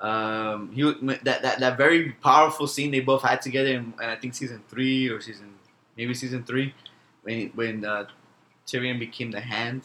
Um, 0.00 0.72
he 0.72 0.82
that 1.22 1.42
that 1.42 1.60
that 1.60 1.76
very 1.76 2.12
powerful 2.12 2.66
scene 2.66 2.90
they 2.90 3.00
both 3.00 3.22
had 3.22 3.40
together 3.42 3.68
in, 3.70 3.94
in 4.02 4.08
I 4.08 4.16
think 4.16 4.34
season 4.34 4.62
three 4.68 5.08
or 5.08 5.20
season 5.20 5.54
maybe 5.96 6.14
season 6.14 6.44
three, 6.44 6.74
when 7.22 7.48
when 7.54 7.84
uh, 7.84 8.06
Tyrion 8.66 8.98
became 8.98 9.30
the 9.30 9.40
Hand 9.40 9.82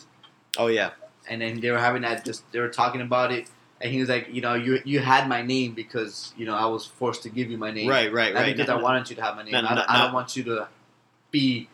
Oh 0.57 0.67
yeah. 0.67 0.91
and 1.29 1.41
then 1.41 1.59
they 1.61 1.69
were 1.69 1.77
having 1.77 2.01
that 2.01 2.25
just 2.25 2.49
they 2.51 2.59
were 2.59 2.69
talking 2.69 3.01
about 3.01 3.31
it 3.31 3.47
and 3.79 3.91
he 3.93 3.99
was 3.99 4.09
like 4.09 4.27
you 4.33 4.41
know 4.41 4.55
you 4.55 4.79
you 4.83 4.99
had 4.99 5.27
my 5.29 5.41
name 5.43 5.73
because 5.73 6.33
you 6.35 6.45
know 6.45 6.55
i 6.55 6.65
was 6.65 6.85
forced 6.87 7.21
to 7.23 7.29
give 7.29 7.51
you 7.51 7.57
my 7.57 7.69
name 7.71 7.87
Right. 7.87 8.11
Right. 8.11 8.33
not 8.33 8.41
Right. 8.41 8.55
because 8.55 8.67
Not- 8.67 8.79
i 8.79 8.81
wanted 8.83 9.09
you 9.11 9.15
to 9.17 9.21
have 9.21 9.35
my 9.35 9.43
name 9.43 9.51
No, 9.53 9.59
I, 9.59 9.75
no, 9.75 9.83
I 9.87 9.97
don't 9.99 10.13
want 10.13 10.35
you 10.35 10.43
to 10.45 10.67
be 11.31 11.69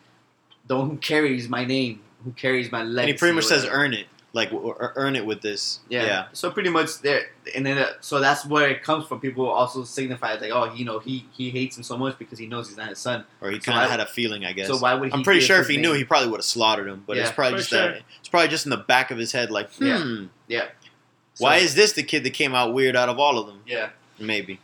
the 0.66 0.76
one 0.76 0.90
who 0.90 0.96
carries 0.96 1.48
my 1.48 1.64
name 1.64 2.00
who 2.24 2.32
carries 2.32 2.72
my 2.72 2.82
legacy 2.82 3.00
and 3.00 3.08
he 3.10 3.18
pretty 3.18 3.34
much 3.34 3.44
says 3.44 3.64
earn 3.70 3.94
it, 3.94 4.06
like 4.32 4.50
w- 4.50 4.72
w- 4.72 4.92
earn 4.96 5.14
it 5.14 5.24
with 5.24 5.40
this. 5.42 5.78
yeah. 5.88 6.04
Yeah. 6.04 6.24
so 6.32 6.50
pretty 6.50 6.70
much 6.70 7.00
there 7.00 7.26
and 7.54 7.64
then 7.64 7.78
uh, 7.78 7.86
so 8.00 8.18
that's 8.20 8.44
where 8.44 8.68
it 8.68 8.82
comes 8.82 9.06
from 9.06 9.20
people 9.20 9.48
also 9.48 9.84
signify 9.84 10.32
it's 10.32 10.42
like 10.42 10.50
oh 10.50 10.72
you 10.74 10.84
know 10.84 10.98
he 10.98 11.24
he 11.32 11.50
hates 11.50 11.76
him 11.76 11.84
so 11.84 11.96
much 11.96 12.18
because 12.18 12.38
he 12.38 12.46
knows 12.46 12.66
he's 12.68 12.76
not 12.76 12.88
his 12.88 12.98
son 12.98 13.24
Or 13.40 13.50
he 13.50 13.60
So 13.60 13.70
kind 13.70 13.84
of 13.84 13.90
had 13.90 14.00
a 14.00 14.06
feeling, 14.06 14.44
I 14.44 14.52
guess. 14.52 14.66
so 14.66 14.76
why 14.78 14.94
would 14.94 15.10
he 15.10 15.14
I'm 15.14 15.22
pretty 15.22 15.40
sure 15.40 15.56
if 15.60 15.68
his 15.68 15.76
he 15.76 15.82
knew, 15.82 15.92
he 15.92 16.04
probably 16.04 16.28
would 16.30 16.38
have 16.38 16.44
slaughtered 16.44 16.88
him. 16.88 17.04
But 17.06 17.16
it's 17.18 17.30
probably 17.30 17.58
just 17.58 17.70
sure. 17.70 17.92
that. 17.92 18.02
It's 18.18 18.28
probably 18.28 18.48
just 18.48 18.66
in 18.66 18.70
the 18.70 18.76
back 18.76 19.10
of 19.12 19.18
his 19.18 19.30
head, 19.32 19.50
like, 19.52 19.72
hmm. 19.74 19.84
Yeah. 19.86 20.24
yeah 20.48 20.64
Why 21.38 21.58
So- 21.60 21.64
is 21.64 21.74
this 21.76 21.92
the 21.92 22.02
kid 22.02 22.24
that 22.24 22.30
came 22.34 22.54
out 22.54 22.74
weird 22.74 22.96
out 22.96 23.08
of 23.08 23.18
all 23.20 23.38
of 23.38 23.46
them? 23.46 23.62
yeah 23.66 23.90
Maybe. 24.18 24.58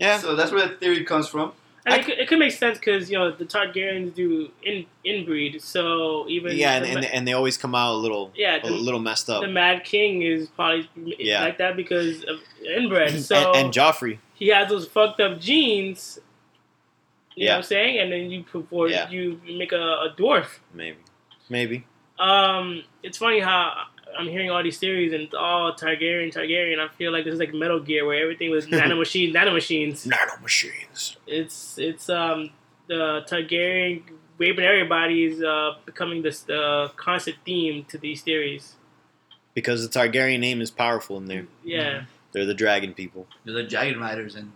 Yeah. 0.00 0.18
so 0.18 0.34
that's 0.34 0.50
where 0.50 0.66
the 0.66 0.74
theory 0.74 1.04
comes 1.04 1.28
from 1.28 1.52
And 1.86 1.94
I- 1.94 1.98
it, 1.98 2.04
could, 2.04 2.18
it 2.18 2.28
could 2.28 2.38
make 2.40 2.52
sense 2.52 2.78
because 2.78 3.08
you 3.10 3.16
know 3.16 3.30
the 3.30 3.44
Targaryens 3.44 4.12
do 4.14 4.50
in 4.62 4.84
inbreed, 5.04 5.62
so 5.62 6.28
even 6.28 6.56
yeah, 6.56 6.74
and, 6.74 6.84
the, 6.84 6.88
and, 6.90 7.04
and 7.06 7.28
they 7.28 7.32
always 7.32 7.56
come 7.56 7.74
out 7.76 7.94
a 7.94 7.96
little 7.98 8.32
yeah, 8.34 8.58
a 8.62 8.68
little 8.68 8.98
messed 9.00 9.30
up. 9.30 9.40
the 9.42 9.46
Mad 9.48 9.84
King 9.84 10.22
is 10.22 10.48
probably 10.48 10.88
Yeah. 11.18 11.44
like 11.44 11.58
that 11.58 11.76
because 11.76 12.24
of 12.24 12.40
inbred. 12.64 13.18
So 13.22 13.52
and, 13.52 13.66
and 13.66 13.72
Joffrey. 13.74 14.18
he 14.34 14.48
has 14.48 14.68
those 14.68 14.86
fucked 14.88 15.20
up 15.20 15.38
genes. 15.40 16.18
You 17.36 17.44
know 17.44 17.50
Yeah. 17.50 17.52
what 17.52 17.56
I'm 17.58 17.62
saying? 17.64 17.98
And 18.00 18.12
then 18.12 18.30
you 18.32 18.44
forward, 18.44 18.90
Yeah. 18.90 19.08
you 19.10 19.40
make 19.46 19.70
a, 19.72 19.76
a 19.76 20.14
dwarf. 20.18 20.58
Maybe. 20.74 20.96
Maybe. 21.48 21.86
Um, 22.18 22.82
it's 23.04 23.18
funny 23.18 23.40
how 23.40 23.84
I'm 24.18 24.28
hearing 24.28 24.50
all 24.50 24.62
these 24.62 24.78
theories 24.78 25.12
and 25.12 25.22
it's 25.22 25.34
all 25.34 25.72
Targaryen, 25.74 26.32
Targaryen. 26.32 26.78
I 26.78 26.88
feel 26.94 27.12
like 27.12 27.24
this 27.24 27.34
is 27.34 27.40
like 27.40 27.52
Metal 27.52 27.80
Gear 27.80 28.06
where 28.06 28.22
everything 28.22 28.50
was 28.50 28.68
nano 28.70 28.96
machines, 28.96 29.34
nano 29.34 29.52
machines. 29.52 30.06
Nano 30.06 30.36
machines. 30.42 31.16
It's 31.26 31.78
it's 31.78 32.08
um 32.08 32.50
the 32.86 33.24
Targaryen 33.28 34.02
raping 34.38 34.64
everybody 34.64 35.24
is 35.24 35.42
uh, 35.42 35.72
becoming 35.84 36.22
this 36.22 36.40
the 36.40 36.90
constant 36.96 37.36
theme 37.44 37.84
to 37.88 37.98
these 37.98 38.22
theories. 38.22 38.74
Because 39.54 39.88
the 39.88 39.98
Targaryen 39.98 40.40
name 40.40 40.60
is 40.60 40.70
powerful 40.70 41.16
in 41.16 41.26
there. 41.26 41.46
Yeah, 41.64 42.04
They're 42.32 42.44
the 42.44 42.54
dragon 42.54 42.92
people. 42.92 43.26
They're 43.44 43.54
the 43.54 43.62
Dragon 43.62 43.98
Riders, 43.98 44.34
and 44.34 44.52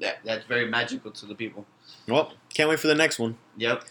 that 0.00 0.18
that's 0.24 0.44
very 0.46 0.68
magical 0.68 1.10
to 1.10 1.26
the 1.26 1.34
people. 1.34 1.66
Well, 2.06 2.32
can't 2.52 2.68
wait 2.68 2.78
for 2.78 2.86
the 2.86 2.94
next 2.94 3.18
one. 3.18 3.36
Yep. 3.56 3.84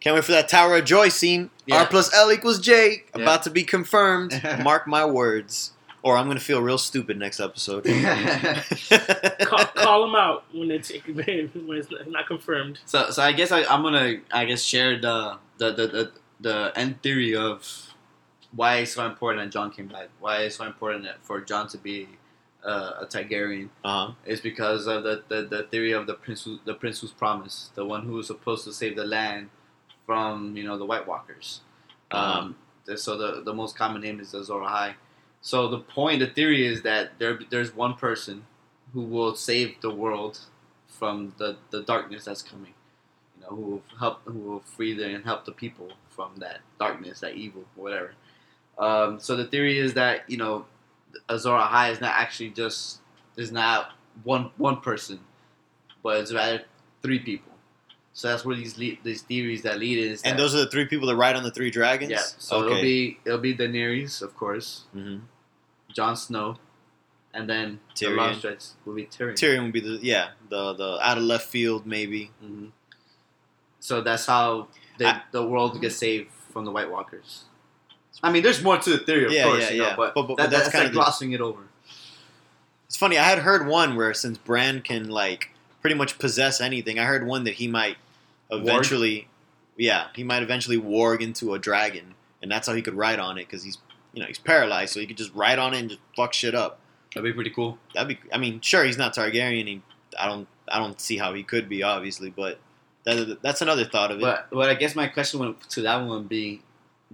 Can't 0.00 0.14
wait 0.14 0.24
for 0.24 0.32
that 0.32 0.48
Tower 0.48 0.76
of 0.76 0.84
Joy 0.84 1.08
scene. 1.08 1.50
Yeah. 1.66 1.80
R 1.80 1.86
plus 1.86 2.12
L 2.14 2.30
equals 2.30 2.58
J. 2.58 3.04
Yeah. 3.14 3.22
About 3.22 3.42
to 3.44 3.50
be 3.50 3.64
confirmed. 3.64 4.40
Mark 4.62 4.86
my 4.86 5.04
words. 5.04 5.72
Or 6.02 6.18
I'm 6.18 6.26
going 6.26 6.36
to 6.36 6.44
feel 6.44 6.60
real 6.60 6.76
stupid 6.76 7.18
next 7.18 7.40
episode. 7.40 7.84
call, 9.40 9.64
call 9.64 10.06
them 10.06 10.14
out 10.14 10.44
when 10.52 10.70
it's 10.70 10.90
when 10.90 11.50
it's 11.56 11.88
not 12.06 12.26
confirmed. 12.26 12.80
so 12.84 13.08
so 13.08 13.22
I 13.22 13.32
guess 13.32 13.50
I, 13.50 13.64
I'm 13.64 13.82
gonna 13.82 14.16
I 14.30 14.44
guess 14.44 14.62
share 14.62 15.00
the 15.00 15.38
the, 15.56 15.72
the 15.72 15.86
the 15.86 16.12
the 16.40 16.72
end 16.76 17.00
theory 17.02 17.34
of 17.34 17.94
why 18.54 18.76
it's 18.76 18.92
so 18.92 19.06
important 19.06 19.44
that 19.44 19.52
Jon 19.52 19.70
came 19.70 19.88
back. 19.88 20.08
Why 20.20 20.42
it's 20.42 20.56
so 20.56 20.66
important 20.66 21.04
that 21.04 21.24
for 21.24 21.40
Jon 21.40 21.68
to 21.68 21.78
be 21.78 22.08
uh, 22.64 22.92
a 23.00 23.06
Targaryen 23.06 23.68
uh-huh. 23.84 24.12
is 24.24 24.40
because 24.40 24.86
of 24.86 25.02
the, 25.02 25.22
the, 25.28 25.42
the 25.42 25.62
theory 25.64 25.92
of 25.92 26.06
the 26.06 26.14
prince 26.14 26.44
who, 26.44 26.58
the 26.64 26.74
prince 26.74 27.00
who's 27.00 27.12
promised, 27.12 27.74
the 27.74 27.84
one 27.84 28.04
who 28.04 28.12
was 28.12 28.26
supposed 28.26 28.64
to 28.64 28.72
save 28.72 28.96
the 28.96 29.04
land 29.04 29.50
from 30.06 30.56
you 30.56 30.64
know 30.64 30.78
the 30.78 30.84
White 30.84 31.06
Walkers. 31.06 31.60
Uh-huh. 32.10 32.40
Um, 32.40 32.56
so 32.96 33.16
the 33.16 33.42
the 33.42 33.54
most 33.54 33.76
common 33.76 34.02
name 34.02 34.20
is 34.20 34.32
the 34.32 34.40
Azor 34.40 34.54
Ahai. 34.54 34.94
So 35.40 35.68
the 35.68 35.78
point, 35.78 36.20
the 36.20 36.26
theory 36.26 36.66
is 36.66 36.82
that 36.82 37.18
there 37.18 37.38
there's 37.50 37.74
one 37.74 37.94
person 37.94 38.46
who 38.92 39.02
will 39.02 39.34
save 39.34 39.80
the 39.80 39.90
world 39.90 40.38
from 40.86 41.34
the, 41.38 41.56
the 41.70 41.82
darkness 41.82 42.24
that's 42.24 42.42
coming. 42.42 42.72
You 43.36 43.42
know, 43.42 43.48
who 43.48 43.62
will 43.62 43.82
help, 43.98 44.20
who 44.24 44.38
will 44.38 44.60
free 44.60 44.94
the, 44.94 45.06
and 45.06 45.24
help 45.24 45.44
the 45.44 45.52
people 45.52 45.90
from 46.08 46.36
that 46.36 46.60
darkness, 46.78 47.20
that 47.20 47.34
evil, 47.34 47.64
whatever. 47.74 48.12
Um, 48.78 49.20
so 49.20 49.36
the 49.36 49.44
theory 49.46 49.78
is 49.78 49.94
that 49.94 50.28
you 50.28 50.36
know, 50.36 50.66
Azor 51.28 51.50
Ahai 51.50 51.90
is 51.92 52.00
not 52.00 52.12
actually 52.14 52.50
just 52.50 53.00
is 53.36 53.50
not 53.50 53.92
one 54.22 54.50
one 54.56 54.80
person, 54.80 55.20
but 56.02 56.20
it's 56.20 56.32
rather 56.32 56.62
three 57.02 57.18
people. 57.18 57.52
So 58.16 58.28
that's 58.28 58.44
where 58.44 58.54
these 58.56 58.78
lead, 58.78 58.98
these 59.02 59.22
theories 59.22 59.62
that 59.62 59.78
lead 59.78 59.98
is. 59.98 60.22
And 60.22 60.38
those 60.38 60.54
are 60.54 60.58
the 60.58 60.68
three 60.70 60.84
people 60.86 61.08
that 61.08 61.16
ride 61.16 61.34
on 61.34 61.42
the 61.42 61.50
three 61.50 61.70
dragons? 61.70 62.12
yeah. 62.12 62.22
So 62.38 62.64
it'll 62.64 62.80
be 62.80 63.18
it'll 63.24 63.38
be 63.38 63.54
Daenerys, 63.56 64.22
of 64.22 64.36
course, 64.36 64.84
hmm 64.92 65.18
Jon 65.92 66.16
Snow, 66.16 66.56
and 67.32 67.48
then 67.50 67.80
the 67.98 68.06
Tyrion. 68.06 68.16
long 68.16 68.34
stretch 68.34 68.64
will 68.84 68.94
be 68.94 69.06
Tyrion. 69.06 69.34
Tyrion 69.34 69.62
would 69.64 69.72
be 69.72 69.80
the, 69.80 69.98
yeah, 70.02 70.30
the, 70.48 70.72
the 70.74 70.98
out 71.02 71.18
of 71.18 71.24
left 71.24 71.48
field, 71.48 71.86
maybe. 71.86 72.30
hmm 72.40 72.66
So 73.80 74.00
that's 74.00 74.26
how 74.26 74.68
the 74.98 75.06
I- 75.08 75.22
the 75.32 75.44
world 75.46 75.80
gets 75.80 75.96
saved 75.96 76.30
from 76.52 76.64
the 76.64 76.70
White 76.70 76.90
Walkers. 76.90 77.44
I 78.22 78.30
mean, 78.30 78.42
there's 78.44 78.62
more 78.62 78.78
to 78.78 78.90
the 78.90 78.98
theory, 78.98 79.26
of 79.26 79.32
Yeah, 79.32 79.42
course, 79.44 79.62
yeah, 79.64 79.70
you 79.70 79.78
know, 79.82 79.88
yeah. 79.88 79.96
but, 79.96 80.14
But- 80.14 80.22
but- 80.28 80.36
that, 80.36 80.42
but 80.44 80.50
that's 80.50 80.62
that's, 80.64 80.68
kinda 80.72 80.84
like 80.86 80.92
the- 80.92 80.98
glossing 80.98 81.32
it 81.32 81.40
over. 81.40 81.62
It's 82.86 82.96
funny. 82.96 83.18
I 83.18 83.24
had 83.24 83.40
heard 83.40 83.66
one 83.66 83.96
where 83.96 84.14
since 84.14 84.38
Bran 84.38 84.82
can 84.82 85.08
like 85.08 85.50
pretty 85.80 85.96
much 85.96 86.18
possess 86.20 86.60
anything, 86.60 86.98
I 86.98 87.04
heard 87.06 87.26
one 87.26 87.42
that 87.44 87.54
he 87.54 87.66
might 87.66 87.96
eventually, 88.56 89.28
yeah, 89.76 90.08
he 90.14 90.24
might 90.24 90.42
eventually 90.42 90.78
warg 90.78 91.20
into 91.20 91.54
a 91.54 91.58
dragon, 91.58 92.14
and 92.42 92.50
that's 92.50 92.66
how 92.66 92.74
he 92.74 92.82
could 92.82 92.94
ride 92.94 93.18
on 93.18 93.38
it 93.38 93.46
because 93.46 93.62
he's 93.62 93.78
you 94.12 94.20
know 94.20 94.26
he's 94.26 94.38
paralyzed, 94.38 94.92
so 94.92 95.00
he 95.00 95.06
could 95.06 95.16
just 95.16 95.34
ride 95.34 95.58
on 95.58 95.74
it 95.74 95.78
and 95.80 95.90
just 95.90 96.00
fuck 96.16 96.32
shit 96.32 96.54
up. 96.54 96.78
That'd 97.14 97.30
be 97.30 97.32
pretty 97.32 97.50
cool. 97.50 97.78
That'd 97.94 98.08
be. 98.08 98.18
I 98.32 98.38
mean, 98.38 98.60
sure, 98.60 98.84
he's 98.84 98.98
not 98.98 99.14
Targaryen. 99.14 99.66
He, 99.66 99.82
I 100.18 100.26
don't 100.26 100.48
I 100.70 100.78
don't 100.78 101.00
see 101.00 101.18
how 101.18 101.34
he 101.34 101.42
could 101.42 101.68
be, 101.68 101.82
obviously, 101.82 102.30
but 102.30 102.58
that, 103.04 103.38
that's 103.42 103.60
another 103.60 103.84
thought 103.84 104.10
of 104.10 104.18
it. 104.18 104.22
But 104.22 104.48
but 104.50 104.68
I 104.70 104.74
guess 104.74 104.94
my 104.94 105.06
question 105.08 105.40
would, 105.40 105.60
to 105.70 105.82
that 105.82 105.96
one 105.96 106.08
would 106.08 106.28
be, 106.28 106.62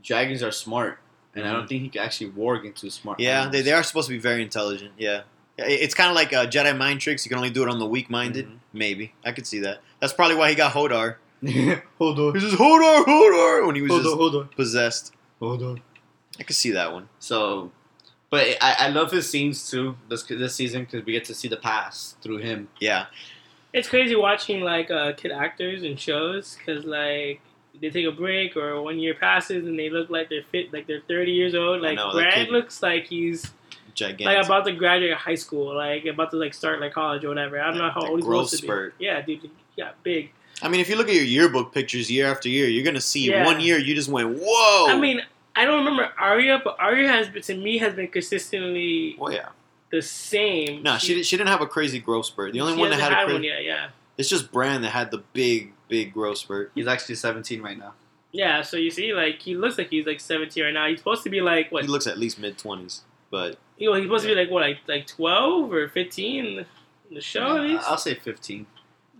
dragons 0.02 0.42
are 0.42 0.52
smart, 0.52 0.98
and 1.34 1.46
I 1.46 1.52
don't 1.52 1.68
think 1.68 1.82
he 1.82 1.88
could 1.88 2.00
actually 2.00 2.30
warg 2.30 2.64
into 2.64 2.90
smart. 2.90 3.18
Mm-hmm. 3.18 3.24
yeah, 3.24 3.32
they, 3.32 3.40
animals. 3.40 3.64
they 3.64 3.72
are 3.72 3.82
supposed 3.82 4.08
to 4.08 4.14
be 4.14 4.20
very 4.20 4.42
intelligent. 4.42 4.92
Yeah, 4.98 5.22
it's 5.58 5.94
kind 5.94 6.10
of 6.10 6.16
like 6.16 6.32
uh, 6.32 6.46
Jedi 6.46 6.76
mind 6.76 7.00
tricks. 7.00 7.24
You 7.24 7.28
can 7.28 7.38
only 7.38 7.50
do 7.50 7.62
it 7.62 7.68
on 7.68 7.78
the 7.78 7.86
weak-minded. 7.86 8.46
Mhm. 8.46 8.58
Maybe 8.72 9.14
I 9.24 9.32
could 9.32 9.46
see 9.46 9.60
that. 9.60 9.80
That's 10.00 10.12
probably 10.12 10.36
why 10.36 10.48
he 10.48 10.54
got 10.54 10.72
Hodor. 10.72 11.16
hold 11.98 12.18
on, 12.18 12.34
He 12.34 12.40
says 12.40 12.54
hold 12.54 12.80
on, 12.82 13.04
hold 13.04 13.32
on, 13.34 13.66
when 13.66 13.74
he 13.76 13.82
was 13.82 13.90
hold 13.90 14.02
just 14.02 14.12
on, 14.12 14.18
hold 14.18 14.34
on, 14.36 14.48
possessed. 14.48 15.12
hold 15.38 15.62
on. 15.62 15.80
I 16.38 16.42
could 16.42 16.56
see 16.56 16.70
that 16.72 16.92
one. 16.92 17.08
So, 17.18 17.70
but 18.30 18.46
I, 18.60 18.76
I 18.78 18.88
love 18.88 19.10
his 19.10 19.28
scenes 19.28 19.70
too 19.70 19.96
this 20.08 20.22
this 20.24 20.54
season 20.54 20.84
because 20.84 21.04
we 21.04 21.12
get 21.12 21.24
to 21.26 21.34
see 21.34 21.48
the 21.48 21.56
past 21.56 22.20
through 22.22 22.38
him. 22.38 22.68
Yeah, 22.80 23.06
It's 23.72 23.88
crazy 23.88 24.16
watching 24.16 24.60
like 24.62 24.90
uh, 24.90 25.12
kid 25.14 25.32
actors 25.32 25.82
and 25.82 25.98
shows 25.98 26.56
because 26.56 26.84
like 26.84 27.40
they 27.80 27.88
take 27.90 28.06
a 28.06 28.12
break 28.12 28.56
or 28.56 28.80
one 28.82 28.98
year 28.98 29.14
passes 29.14 29.66
and 29.66 29.78
they 29.78 29.88
look 29.90 30.10
like 30.10 30.28
they're 30.28 30.42
fit 30.50 30.72
like 30.72 30.86
they're 30.86 31.02
30 31.08 31.32
years 31.32 31.54
old. 31.54 31.80
Like 31.82 31.96
know, 31.96 32.12
Bran 32.12 32.48
looks 32.50 32.82
like 32.82 33.06
he's 33.06 33.50
gigantic. 33.94 34.26
like 34.26 34.44
about 34.44 34.64
to 34.66 34.72
graduate 34.72 35.14
high 35.16 35.34
school, 35.34 35.74
like 35.74 36.04
about 36.06 36.30
to 36.30 36.36
like 36.36 36.54
start 36.54 36.80
like 36.80 36.92
college 36.92 37.24
or 37.24 37.28
whatever. 37.28 37.60
I 37.60 37.68
don't 37.70 37.78
know 37.78 37.90
how 37.90 38.02
old 38.02 38.18
he's 38.20 38.24
growth 38.26 38.48
supposed 38.48 38.62
to 38.62 38.66
spurt. 38.66 38.98
be. 38.98 39.04
Yeah, 39.06 39.20
dude, 39.22 39.50
yeah, 39.76 39.90
big. 40.02 40.32
I 40.62 40.68
mean, 40.68 40.80
if 40.80 40.88
you 40.88 40.96
look 40.96 41.08
at 41.08 41.14
your 41.14 41.24
yearbook 41.24 41.72
pictures 41.72 42.10
year 42.10 42.30
after 42.30 42.48
year, 42.48 42.68
you're 42.68 42.84
gonna 42.84 43.00
see 43.00 43.30
Yeah. 43.30 43.44
one 43.44 43.60
year 43.60 43.78
you 43.78 43.94
just 43.94 44.08
went 44.08 44.38
whoa. 44.40 44.86
I 44.88 44.98
mean, 44.98 45.22
I 45.56 45.64
don't 45.64 45.78
remember 45.84 46.10
Arya, 46.18 46.60
but 46.62 46.76
Arya 46.78 47.08
has 47.08 47.28
been, 47.28 47.42
to 47.42 47.54
me 47.56 47.78
has 47.78 47.94
been 47.94 48.08
consistently 48.08 49.16
well, 49.18 49.32
yeah. 49.32 49.48
the 49.90 50.02
same. 50.02 50.82
No, 50.82 50.96
she, 50.98 51.22
she 51.22 51.36
didn't 51.36 51.48
have 51.50 51.60
a 51.60 51.66
crazy 51.66 51.98
growth 51.98 52.26
spurt. 52.26 52.52
The 52.52 52.60
only 52.60 52.74
she 52.74 52.80
one 52.80 52.90
that 52.90 53.00
hasn't 53.00 53.14
had 53.18 53.22
a 53.28 53.32
one 53.32 53.40
crazy, 53.42 53.46
yet. 53.48 53.64
Yeah, 53.64 53.88
it's 54.16 54.28
just 54.28 54.52
Bran 54.52 54.82
that 54.82 54.90
had 54.90 55.10
the 55.10 55.18
big 55.32 55.72
big 55.88 56.12
growth 56.14 56.38
spurt. 56.38 56.70
He's 56.74 56.86
actually 56.86 57.16
17 57.16 57.60
right 57.62 57.76
now. 57.78 57.94
yeah. 58.32 58.62
So 58.62 58.76
you 58.76 58.90
see, 58.90 59.12
like 59.12 59.40
he 59.40 59.56
looks 59.56 59.76
like 59.78 59.88
he's 59.90 60.06
like 60.06 60.20
17 60.20 60.62
right 60.62 60.72
now. 60.74 60.86
He's 60.88 60.98
supposed 60.98 61.24
to 61.24 61.30
be 61.30 61.40
like 61.40 61.70
what? 61.72 61.82
He 61.84 61.88
looks 61.88 62.06
at 62.06 62.16
least 62.18 62.38
mid 62.38 62.56
twenties, 62.58 63.02
but 63.30 63.58
You 63.76 63.88
know, 63.90 63.96
he's 63.96 64.04
supposed 64.04 64.24
to 64.24 64.28
be 64.34 64.40
like 64.40 64.50
what, 64.50 64.62
like 64.62 64.78
like 64.86 65.06
12 65.06 65.72
or 65.72 65.88
15 65.88 66.44
in 66.46 66.66
the 67.12 67.20
show 67.20 67.56
at 67.56 67.62
least. 67.64 67.84
I'll 67.88 67.98
say 67.98 68.14
15. 68.14 68.66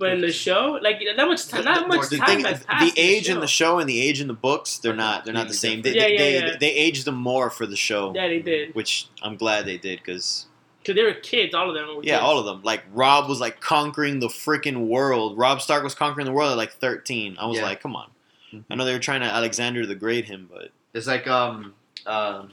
But 0.01 0.13
in 0.15 0.21
the 0.23 0.33
show, 0.33 0.79
like 0.83 1.01
that 1.15 1.29
much 1.29 1.47
time, 1.47 1.65
not 1.65 1.87
much 1.87 2.09
the, 2.09 2.17
time 2.17 2.43
thing- 2.43 2.45
has 2.47 2.65
the 2.65 2.93
age 3.01 3.29
in 3.29 3.39
the 3.41 3.47
show 3.47 3.79
and 3.79 3.89
the 3.89 4.01
age 4.01 4.21
in 4.21 4.27
the 4.29 4.35
books, 4.35 4.79
they're 4.79 4.97
not 4.97 5.25
they're 5.27 5.35
not 5.35 5.47
the 5.49 5.55
same. 5.55 5.83
They, 5.83 5.95
Yeah, 5.95 6.03
they, 6.05 6.13
yeah, 6.15 6.19
they, 6.41 6.47
yeah. 6.49 6.57
they 6.59 6.71
aged 6.73 7.05
them 7.05 7.17
more 7.17 7.51
for 7.51 7.67
the 7.67 7.77
show, 7.77 8.13
Yeah, 8.15 8.27
they 8.27 8.41
did. 8.41 8.75
which 8.75 9.09
I'm 9.23 9.37
glad 9.37 9.67
they 9.67 9.77
did 9.77 9.99
because 9.99 10.47
Because 10.81 10.95
they 10.97 11.03
were 11.05 11.13
kids, 11.13 11.55
all 11.55 11.69
of 11.69 11.75
them. 11.75 11.97
Were 11.99 12.03
yeah, 12.03 12.15
kids. 12.17 12.23
all 12.25 12.39
of 12.39 12.47
them. 12.47 12.63
Like 12.65 12.83
Robb 12.95 13.29
was 13.29 13.41
like 13.41 13.61
conquering 13.61 14.21
the 14.21 14.29
freaking 14.29 14.87
world. 14.89 15.37
Robb 15.37 15.61
Stark 15.61 15.85
was 15.85 15.95
conquering 15.95 16.25
the 16.25 16.33
world 16.33 16.51
at 16.51 16.57
like 16.57 16.73
13. 16.73 17.37
I 17.39 17.45
was 17.47 17.59
Yeah. 17.59 17.65
like, 17.65 17.83
come 17.83 17.95
on. 17.95 18.09
Mhm. 18.55 18.65
I 18.71 18.75
know 18.77 18.85
they 18.87 18.95
were 18.95 18.99
trying 18.99 19.21
to 19.21 19.27
Alexander 19.27 19.85
the 19.87 19.95
Great 19.95 20.25
him, 20.25 20.49
but 20.51 20.71
It's 20.95 21.07
like 21.07 21.27
um 21.29 21.75
um 22.07 22.53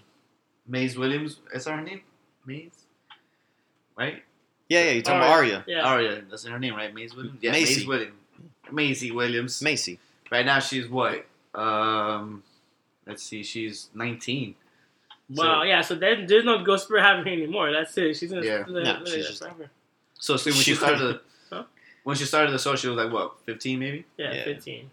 Maze 0.67 0.97
Williams. 0.97 1.39
Is 1.53 1.63
that 1.63 1.71
her 1.75 1.81
name? 1.81 2.01
Maze, 2.45 2.71
right? 3.95 4.21
Yeah, 4.69 4.83
yeah. 4.83 4.91
You're 4.91 5.01
talking 5.01 5.19
about 5.19 5.31
Arya. 5.31 5.53
Arya, 5.55 5.63
Yeah. 5.67 5.81
Arya, 5.83 6.21
that's 6.29 6.45
her 6.45 6.59
name, 6.59 6.75
right? 6.75 6.93
Maze 6.93 7.15
Williams. 7.15 7.39
Yeah, 7.41 7.51
Macy. 7.51 7.75
Maze 7.79 7.87
Williams. 7.87 8.13
Maisie 8.71 9.11
Williams. 9.11 9.61
Macy. 9.61 9.99
Right 10.31 10.45
now 10.45 10.59
she's 10.59 10.87
what? 10.89 11.25
Um, 11.55 12.43
let's 13.05 13.23
see, 13.23 13.43
she's 13.43 13.89
19. 13.93 14.55
Wow, 15.29 15.63
yeah. 15.63 15.81
So 15.81 15.95
then 15.95 16.25
there's 16.27 16.43
no 16.45 16.63
Ghost 16.63 16.85
Spirit 16.85 17.01
having 17.03 17.31
anymore. 17.31 17.71
That's 17.71 17.97
it. 17.97 18.15
She's 18.17 18.29
gonna 18.31 18.45
Yeah. 18.45 18.63
live, 18.67 18.83
No, 18.85 18.91
live 18.93 19.01
she's 19.05 19.13
there 19.13 19.23
just- 19.23 19.41
forever. 19.43 19.69
So, 20.19 20.35
see, 20.35 20.49
when 20.51 20.57
She 20.57 20.71
she 20.71 20.75
started 20.75 21.01
would- 21.01 21.15
the 21.15 21.21
Huh? 21.55 21.63
when 22.03 22.15
she 22.15 22.25
started 22.25 22.51
the 22.51 22.57
show, 22.59 22.75
she 22.75 22.87
was 22.87 22.97
like 22.97 23.11
what, 23.11 23.39
15 23.45 23.79
maybe? 23.79 24.05
Yeah, 24.17 24.33
Yeah. 24.33 24.43
15. 24.45 24.89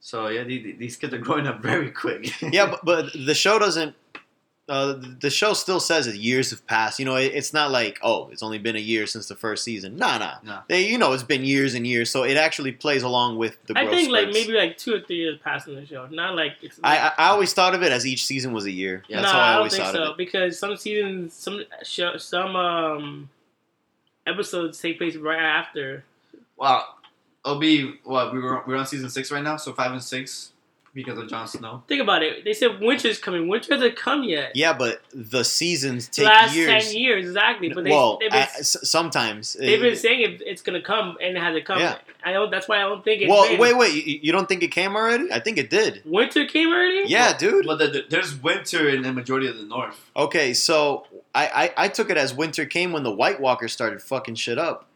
So 0.00 0.28
yeah, 0.28 0.44
these, 0.44 0.78
these 0.78 0.96
kids 0.96 1.12
are 1.14 1.18
growing 1.18 1.46
up 1.46 1.60
very 1.62 1.90
quick. 1.90 2.40
yeah, 2.42 2.66
but, 2.70 2.84
but 2.84 3.12
the 3.12 3.34
show 3.34 3.58
doesn't. 3.58 3.94
Uh, 4.70 5.02
the 5.18 5.30
show 5.30 5.52
still 5.52 5.80
says 5.80 6.06
that 6.06 6.14
years 6.14 6.50
have 6.50 6.64
passed. 6.64 7.00
You 7.00 7.04
know, 7.04 7.16
it, 7.16 7.32
it's 7.34 7.52
not 7.52 7.72
like 7.72 7.98
oh, 8.02 8.28
it's 8.30 8.40
only 8.40 8.58
been 8.58 8.76
a 8.76 8.80
year 8.80 9.04
since 9.04 9.26
the 9.26 9.34
first 9.34 9.64
season. 9.64 9.96
Nah, 9.96 10.18
nah. 10.18 10.34
No. 10.44 10.60
They, 10.68 10.86
you 10.86 10.96
know, 10.96 11.12
it's 11.12 11.24
been 11.24 11.44
years 11.44 11.74
and 11.74 11.84
years, 11.84 12.08
so 12.08 12.22
it 12.22 12.36
actually 12.36 12.70
plays 12.70 13.02
along 13.02 13.36
with 13.36 13.58
the. 13.66 13.76
I 13.76 13.82
growth 13.82 13.96
think 13.96 14.12
like 14.12 14.28
maybe 14.28 14.52
like 14.52 14.78
two 14.78 14.94
or 14.94 15.00
three 15.00 15.16
years 15.16 15.40
past 15.42 15.66
in 15.66 15.74
the 15.74 15.84
show. 15.84 16.06
Not 16.06 16.36
like 16.36 16.52
it's. 16.62 16.78
I, 16.84 16.98
I 16.98 17.12
I 17.18 17.28
always 17.30 17.52
thought 17.52 17.74
of 17.74 17.82
it 17.82 17.90
as 17.90 18.06
each 18.06 18.24
season 18.24 18.52
was 18.52 18.64
a 18.64 18.70
year. 18.70 19.02
Yeah, 19.08 19.22
That's 19.22 19.32
no, 19.32 19.38
how 19.38 19.40
I 19.40 19.42
I 19.42 19.48
don't 19.48 19.56
always 19.58 19.72
think 19.72 19.84
thought 19.86 19.94
so 19.94 20.02
of 20.04 20.10
it. 20.10 20.16
because 20.18 20.56
some 20.56 20.76
seasons, 20.76 21.34
some 21.34 21.64
show, 21.82 22.16
some 22.16 22.54
um 22.54 23.28
episodes 24.24 24.80
take 24.80 24.98
place 24.98 25.16
right 25.16 25.40
after. 25.40 26.04
Wow, 26.56 26.84
it'll 27.44 27.58
be 27.58 27.94
what 28.04 28.32
we 28.32 28.38
were 28.38 28.62
we're 28.68 28.76
on 28.76 28.86
season 28.86 29.10
six 29.10 29.32
right 29.32 29.42
now, 29.42 29.56
so 29.56 29.72
five 29.72 29.90
and 29.90 30.02
six 30.02 30.52
because 30.92 31.18
of 31.18 31.28
Jon 31.28 31.46
Snow. 31.46 31.82
Think 31.86 32.02
about 32.02 32.22
it. 32.22 32.44
They 32.44 32.52
said 32.52 32.80
winter's 32.80 33.18
coming. 33.18 33.48
Winter 33.48 33.74
hasn't 33.74 33.96
come 33.96 34.22
yet. 34.24 34.52
Yeah, 34.56 34.72
but 34.72 35.00
the 35.14 35.44
seasons 35.44 36.08
take 36.08 36.26
Last 36.26 36.54
years. 36.54 36.84
ten 36.86 36.96
years 36.96 37.26
exactly. 37.26 37.68
But 37.72 37.84
they, 37.84 37.90
well, 37.90 38.18
they've 38.20 38.30
been, 38.30 38.40
s- 38.40 38.76
sometimes. 38.82 39.52
they've 39.54 39.80
been 39.80 39.96
saying 39.96 40.20
it, 40.20 40.42
it's 40.44 40.62
gonna 40.62 40.82
come 40.82 41.16
and 41.22 41.36
it 41.36 41.40
hasn't 41.40 41.64
come. 41.64 41.78
Yeah. 41.78 41.98
I 42.24 42.32
don't. 42.32 42.50
That's 42.50 42.68
why 42.68 42.78
I 42.78 42.82
don't 42.82 43.02
think 43.04 43.22
it. 43.22 43.28
well, 43.28 43.48
been. 43.48 43.58
wait, 43.60 43.76
wait. 43.76 43.94
You, 43.94 44.18
you 44.22 44.32
don't 44.32 44.48
think 44.48 44.62
it 44.62 44.68
came 44.72 44.94
already? 44.96 45.32
I 45.32 45.40
think 45.40 45.58
it 45.58 45.70
did. 45.70 46.02
Winter 46.04 46.44
came 46.46 46.68
already. 46.68 47.04
Yeah, 47.08 47.36
dude. 47.36 47.66
But 47.66 47.78
the, 47.78 47.86
the- 47.86 48.04
there's 48.08 48.34
winter 48.34 48.88
in 48.88 49.02
the 49.02 49.12
majority 49.12 49.46
of 49.46 49.56
the 49.56 49.64
north. 49.64 50.10
Okay, 50.16 50.52
so 50.54 51.06
I, 51.34 51.46
I, 51.76 51.84
I 51.84 51.88
took 51.88 52.10
it 52.10 52.16
as 52.16 52.34
winter 52.34 52.66
came 52.66 52.92
when 52.92 53.04
the 53.04 53.12
White 53.12 53.40
Walkers 53.40 53.72
started 53.72 54.02
fucking 54.02 54.34
shit 54.34 54.58
up. 54.58 54.86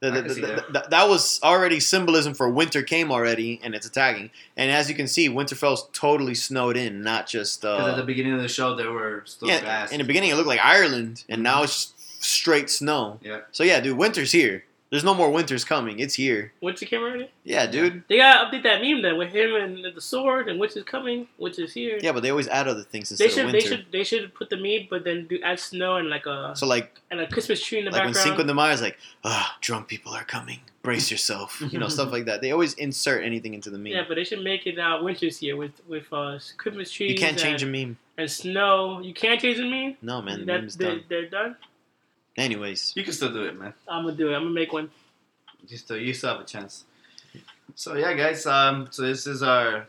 The- 0.00 0.10
the- 0.12 0.22
the- 0.22 0.64
that. 0.72 0.90
that 0.90 1.08
was 1.08 1.40
already 1.42 1.80
symbolism 1.80 2.32
for 2.32 2.48
winter 2.48 2.82
came 2.82 3.10
already, 3.10 3.60
and 3.64 3.74
it's 3.74 3.84
attacking. 3.86 4.30
And 4.56 4.70
as 4.70 4.88
you 4.88 4.94
can 4.94 5.08
see, 5.08 5.28
Winterfell's 5.28 5.88
totally 5.92 6.36
snowed 6.36 6.76
in, 6.76 7.02
not 7.02 7.26
just. 7.26 7.62
Because 7.62 7.82
Uh, 7.88 7.90
at 7.90 7.96
the 7.96 8.04
beginning 8.04 8.32
of 8.34 8.40
the 8.40 8.48
show, 8.48 8.76
there 8.76 8.92
were 8.92 9.22
still 9.26 9.48
yeah, 9.48 9.60
grass. 9.60 9.90
in 9.90 9.98
the 9.98 10.04
beginning 10.04 10.30
it 10.30 10.36
looked 10.36 10.46
like 10.48 10.60
Ireland, 10.62 11.24
and 11.28 11.42
now 11.42 11.64
it's 11.64 11.94
straight 12.20 12.70
snow. 12.70 13.18
Yeah. 13.22 13.40
So 13.52 13.64
yeah, 13.64 13.80
dude, 13.80 13.96
winter's 13.96 14.30
here. 14.32 14.64
There's 14.90 15.04
no 15.04 15.12
more 15.12 15.30
winters 15.30 15.64
coming. 15.64 15.98
It's 16.00 16.14
here. 16.14 16.52
Winter 16.62 16.86
came 16.86 17.02
already. 17.02 17.30
Yeah, 17.44 17.66
dude. 17.66 18.04
They 18.08 18.16
gotta 18.16 18.46
update 18.46 18.62
that 18.62 18.80
meme 18.80 19.02
then 19.02 19.18
with 19.18 19.32
him 19.32 19.54
and 19.54 19.84
the 19.94 20.00
sword 20.00 20.48
and 20.48 20.58
winter's 20.58 20.84
coming, 20.84 21.28
winter's 21.36 21.74
here. 21.74 21.98
Yeah, 22.00 22.12
but 22.12 22.22
they 22.22 22.30
always 22.30 22.48
add 22.48 22.68
other 22.68 22.84
things 22.84 23.10
They 23.10 23.28
should 23.28 23.46
of 23.46 23.52
they 23.52 23.60
should 23.60 23.86
they 23.92 24.02
should 24.02 24.32
put 24.34 24.48
the 24.48 24.56
meme, 24.56 24.86
but 24.88 25.04
then 25.04 25.26
do 25.26 25.38
add 25.42 25.60
snow 25.60 25.96
and 25.96 26.08
like 26.08 26.24
a 26.24 26.54
So 26.56 26.66
like 26.66 26.98
and 27.10 27.20
a 27.20 27.26
Christmas 27.28 27.62
tree 27.62 27.80
in 27.80 27.84
the 27.84 27.90
like 27.90 28.00
when 28.04 28.12
background. 28.14 28.36
Cinco 28.38 28.46
de 28.46 28.54
Mayo 28.54 28.72
is 28.72 28.80
like, 28.80 28.96
ah, 29.24 29.56
drunk 29.60 29.88
people 29.88 30.12
are 30.14 30.24
coming. 30.24 30.60
Brace 30.82 31.10
yourself. 31.10 31.60
You 31.72 31.78
know, 31.78 31.88
stuff 31.88 32.10
like 32.10 32.24
that. 32.24 32.40
They 32.40 32.52
always 32.52 32.72
insert 32.74 33.22
anything 33.24 33.52
into 33.52 33.68
the 33.68 33.76
meme. 33.76 33.92
yeah, 33.92 34.04
but 34.08 34.14
they 34.14 34.24
should 34.24 34.42
make 34.42 34.66
it 34.66 34.78
uh, 34.78 35.00
winter's 35.02 35.36
here 35.36 35.56
with 35.56 35.72
with 35.86 36.10
uh, 36.12 36.38
Christmas 36.56 36.90
trees. 36.90 37.12
you 37.12 37.18
can't 37.18 37.36
change 37.38 37.62
a 37.62 37.66
meme. 37.66 37.98
and 38.16 38.30
snow. 38.30 39.00
You 39.00 39.12
can't 39.12 39.38
change 39.38 39.58
a 39.58 39.64
meme. 39.68 39.96
No, 40.00 40.22
man, 40.22 40.40
the 40.40 40.44
That- 40.46 40.60
meme's 40.60 40.76
they, 40.78 40.84
done. 40.86 41.04
They're 41.10 41.28
done. 41.28 41.56
Anyways, 42.38 42.92
you 42.96 43.02
can 43.04 43.12
still 43.12 43.32
do 43.32 43.44
it, 43.44 43.58
man. 43.58 43.74
I'm 43.88 44.04
gonna 44.04 44.16
do 44.16 44.30
it. 44.30 44.34
I'm 44.36 44.42
gonna 44.42 44.54
make 44.54 44.72
one. 44.72 44.90
You 45.68 45.76
still, 45.76 45.96
you 45.98 46.14
still 46.14 46.30
have 46.30 46.40
a 46.40 46.44
chance. 46.44 46.84
So 47.74 47.94
yeah, 47.94 48.14
guys. 48.14 48.46
Um, 48.46 48.88
so 48.90 49.02
this 49.02 49.26
is 49.26 49.42
our 49.42 49.86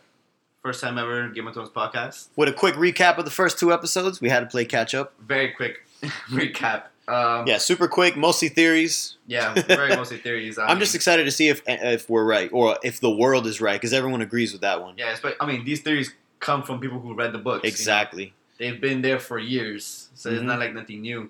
first 0.63 0.81
time 0.81 0.97
ever 0.97 1.29
Game 1.29 1.47
of 1.47 1.53
Thrones 1.53 1.69
podcast. 1.69 2.27
with 2.35 2.49
a 2.49 2.53
quick 2.53 2.75
recap 2.75 3.17
of 3.17 3.25
the 3.25 3.31
first 3.31 3.59
two 3.59 3.71
episodes, 3.71 4.19
we 4.19 4.29
had 4.29 4.41
to 4.41 4.45
play 4.47 4.65
catch 4.65 4.93
up. 4.95 5.13
Very 5.21 5.51
quick 5.51 5.85
recap. 6.29 6.85
Um, 7.07 7.47
Yeah, 7.47 7.57
super 7.57 7.87
quick, 7.87 8.15
mostly 8.17 8.49
theories. 8.49 9.15
yeah, 9.27 9.53
very 9.63 9.95
mostly 9.95 10.17
theories. 10.17 10.57
I 10.59 10.67
I'm 10.69 10.79
just 10.79 10.95
excited 10.95 11.23
to 11.25 11.31
see 11.31 11.49
if 11.49 11.61
if 11.67 12.09
we're 12.09 12.25
right 12.25 12.49
or 12.51 12.77
if 12.83 12.99
the 12.99 13.09
world 13.11 13.45
is 13.47 13.61
right 13.61 13.79
because 13.79 13.93
everyone 13.93 14.21
agrees 14.21 14.51
with 14.51 14.61
that 14.61 14.81
one. 14.81 14.95
Yeah, 14.97 15.15
but 15.21 15.35
I 15.39 15.45
mean, 15.45 15.65
these 15.65 15.81
theories 15.81 16.11
come 16.39 16.63
from 16.63 16.79
people 16.79 16.99
who 16.99 17.13
read 17.13 17.31
the 17.33 17.37
books. 17.39 17.63
you 17.63 17.69
know? 17.69 17.73
Exactly. 17.73 18.33
They've 18.57 18.79
been 18.81 19.01
there 19.01 19.19
for 19.19 19.39
years, 19.39 20.09
so 20.15 20.29
it's 20.29 20.41
Mhm. 20.41 20.45
not 20.45 20.59
like 20.59 20.73
nothing 20.73 21.01
new. 21.01 21.29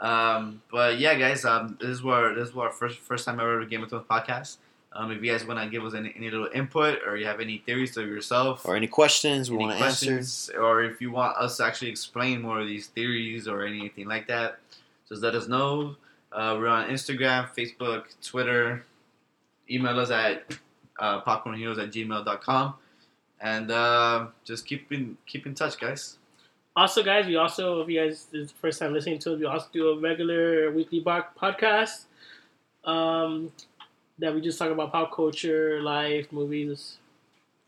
Um, 0.00 0.62
but 0.70 0.98
yeah, 0.98 1.14
guys, 1.14 1.44
um, 1.44 1.76
this 1.80 1.90
is 1.90 2.04
our 2.04 2.34
this 2.34 2.48
is 2.50 2.56
our 2.56 2.70
first 2.70 2.98
first 2.98 3.24
time 3.26 3.38
ever 3.38 3.64
Game 3.66 3.82
of 3.82 3.90
Thrones 3.90 4.06
podcast. 4.10 4.56
Um, 4.92 5.12
if 5.12 5.22
you 5.22 5.30
guys 5.30 5.44
want 5.46 5.60
to 5.60 5.68
give 5.68 5.84
us 5.84 5.94
any, 5.94 6.12
any 6.16 6.30
little 6.30 6.48
input 6.52 6.98
or 7.06 7.16
you 7.16 7.24
have 7.24 7.38
any 7.38 7.58
theories 7.58 7.94
to 7.94 8.04
yourself, 8.04 8.66
Or 8.66 8.74
any 8.74 8.88
questions 8.88 9.48
we 9.48 9.56
want 9.56 9.78
to 9.78 9.84
answer. 9.84 10.58
or 10.60 10.82
if 10.82 11.00
you 11.00 11.12
want 11.12 11.36
us 11.36 11.58
to 11.58 11.64
actually 11.64 11.90
explain 11.90 12.42
more 12.42 12.58
of 12.60 12.66
these 12.66 12.88
theories 12.88 13.46
or 13.46 13.62
anything 13.64 14.08
like 14.08 14.26
that, 14.26 14.58
just 15.08 15.22
let 15.22 15.36
us 15.36 15.46
know. 15.46 15.94
Uh, 16.32 16.56
we're 16.58 16.66
on 16.66 16.88
Instagram, 16.88 17.48
Facebook, 17.56 18.06
Twitter. 18.20 18.84
Email 19.70 20.00
us 20.00 20.10
at 20.10 20.54
uh, 20.98 21.20
popcornheroes 21.22 21.80
at 21.80 21.92
gmail.com. 21.92 22.74
And 23.40 23.70
uh, 23.70 24.26
just 24.44 24.66
keep 24.66 24.90
in 24.92 25.16
keep 25.24 25.46
in 25.46 25.54
touch, 25.54 25.78
guys. 25.78 26.18
Also, 26.76 27.02
guys, 27.02 27.26
we 27.26 27.36
also, 27.36 27.80
if 27.80 27.88
you 27.88 28.00
guys 28.00 28.26
this 28.32 28.42
is 28.42 28.52
the 28.52 28.58
first 28.58 28.78
time 28.78 28.92
listening 28.92 29.18
to 29.18 29.32
it, 29.32 29.38
we 29.40 29.44
also 29.44 29.66
do 29.72 29.88
a 29.90 29.98
regular 29.98 30.70
weekly 30.70 31.00
bar- 31.00 31.28
podcast 31.40 32.04
um, 32.84 33.52
that 34.18 34.34
we 34.34 34.40
just 34.40 34.58
talk 34.58 34.70
about 34.70 34.92
pop 34.92 35.12
culture, 35.14 35.82
life, 35.82 36.30
movies, 36.32 36.98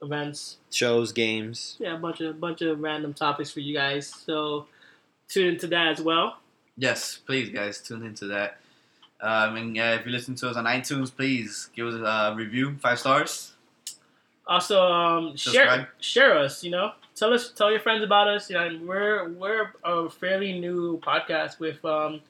events. 0.00 0.58
Shows, 0.70 1.12
games. 1.12 1.76
Yeah, 1.80 1.96
a 1.96 1.98
bunch 1.98 2.20
of 2.20 2.30
a 2.30 2.38
bunch 2.38 2.62
of 2.62 2.80
random 2.80 3.12
topics 3.12 3.50
for 3.50 3.60
you 3.60 3.74
guys. 3.74 4.06
So 4.08 4.66
tune 5.28 5.48
into 5.48 5.66
that 5.68 5.88
as 5.88 6.00
well. 6.00 6.38
Yes, 6.76 7.18
please, 7.18 7.50
guys, 7.50 7.80
tune 7.80 8.04
into 8.04 8.26
that. 8.26 8.58
Um, 9.20 9.56
and 9.56 9.78
uh, 9.78 9.98
if 10.00 10.06
you 10.06 10.12
listen 10.12 10.34
to 10.36 10.48
us 10.48 10.56
on 10.56 10.64
iTunes, 10.64 11.14
please 11.14 11.70
give 11.76 11.86
us 11.86 11.94
a 11.94 12.34
review, 12.36 12.76
five 12.80 12.98
stars. 12.98 13.52
Also, 14.46 14.80
um, 14.82 15.36
share 15.36 15.88
share 16.00 16.38
us. 16.38 16.64
You 16.64 16.70
know, 16.72 16.92
tell 17.22 17.32
us, 17.32 17.50
tell 17.52 17.70
your 17.70 17.78
friends 17.78 18.02
about 18.02 18.26
us. 18.26 18.50
You 18.50 18.56
know, 18.56 18.80
we're 18.82 19.28
we're 19.28 19.72
a 19.84 20.10
fairly 20.10 20.58
new 20.58 20.98
podcast 20.98 21.60
with 21.60 21.84
um, 21.84 22.20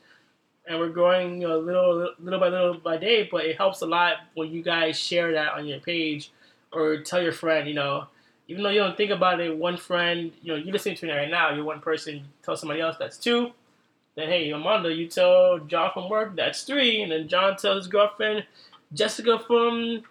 and 0.69 0.79
we're 0.79 0.91
growing 0.91 1.41
you 1.41 1.49
know, 1.49 1.59
little 1.59 2.13
little 2.21 2.39
by 2.39 2.49
little 2.49 2.75
by 2.75 2.99
day. 2.99 3.27
But 3.31 3.47
it 3.47 3.57
helps 3.57 3.81
a 3.81 3.87
lot 3.87 4.17
when 4.35 4.51
you 4.51 4.63
guys 4.63 4.99
share 4.99 5.33
that 5.33 5.55
on 5.55 5.67
your 5.67 5.81
page 5.81 6.31
or 6.73 6.99
tell 6.99 7.23
your 7.23 7.33
friend. 7.33 7.67
You 7.67 7.75
know, 7.75 8.07
even 8.49 8.63
though 8.63 8.69
you 8.69 8.81
don't 8.81 8.97
think 8.97 9.11
about 9.11 9.41
it, 9.41 9.57
one 9.57 9.79
friend, 9.79 10.31
you 10.43 10.53
know, 10.53 10.59
you 10.59 10.71
listening 10.71 10.97
to 10.97 11.07
me 11.07 11.13
right 11.13 11.31
now, 11.31 11.55
you're 11.55 11.65
one 11.65 11.81
person. 11.81 12.25
Tell 12.43 12.57
somebody 12.57 12.83
else 12.83 12.97
that's 12.99 13.17
two. 13.17 13.53
Then 14.15 14.29
hey, 14.29 14.51
Amanda, 14.51 14.93
you 14.93 15.09
tell 15.09 15.59
John 15.61 15.91
from 15.95 16.11
work 16.11 16.37
that's 16.37 16.65
three, 16.65 17.01
and 17.01 17.11
then 17.11 17.29
John 17.29 17.57
tells 17.57 17.85
his 17.85 17.87
girlfriend 17.87 18.45
Jessica 18.93 19.39
from 19.39 20.03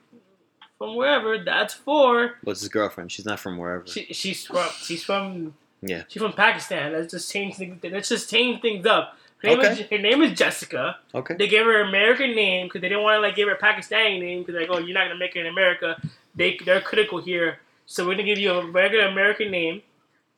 from 0.82 0.95
wherever 0.95 1.38
that's 1.38 1.75
four. 1.75 2.38
What's 2.43 2.61
his 2.61 2.69
girlfriend? 2.69 3.11
She's 3.11 3.25
not 3.25 3.39
from 3.39 3.59
wherever. 3.59 3.86
She, 3.86 4.05
she's 4.13 4.45
from 4.47 4.67
she's 4.82 5.03
from 5.03 5.53
Yeah. 5.82 6.03
she's 6.07 6.23
from 6.23 6.34
Pakistan. 6.34 6.93
Let's 6.93 7.11
just 7.11 7.32
change 7.32 7.55
things. 7.57 7.77
Let's 7.84 8.09
just 8.09 8.32
change 8.32 8.61
things 8.63 8.88
up. 8.88 9.15
Her 9.43 9.49
name, 9.49 9.59
Okay. 9.59 9.71
is, 9.73 9.79
her 9.91 9.97
name 9.99 10.21
is 10.23 10.38
Jessica. 10.38 10.97
Okay. 11.13 11.36
They 11.38 11.47
gave 11.47 11.65
her 11.65 11.82
an 11.82 11.88
American 11.89 12.34
name 12.36 12.65
because 12.65 12.82
they 12.82 12.89
didn't 12.89 13.03
want 13.03 13.17
to 13.17 13.21
like 13.21 13.36
give 13.36 13.47
her 13.47 13.53
a 13.53 13.59
Pakistani 13.59 14.19
name 14.19 14.41
because 14.43 14.55
like 14.59 14.69
oh 14.71 14.79
you're 14.79 14.95
not 14.95 15.05
gonna 15.07 15.19
make 15.19 15.36
it 15.36 15.41
in 15.41 15.45
America. 15.47 16.01
They 16.34 16.57
they're 16.65 16.82
critical 16.82 17.21
here, 17.21 17.59
so 17.86 18.05
we're 18.07 18.13
gonna 18.15 18.23
give 18.23 18.39
you 18.39 18.51
a 18.53 18.65
regular 18.65 19.05
American 19.05 19.51
name, 19.51 19.84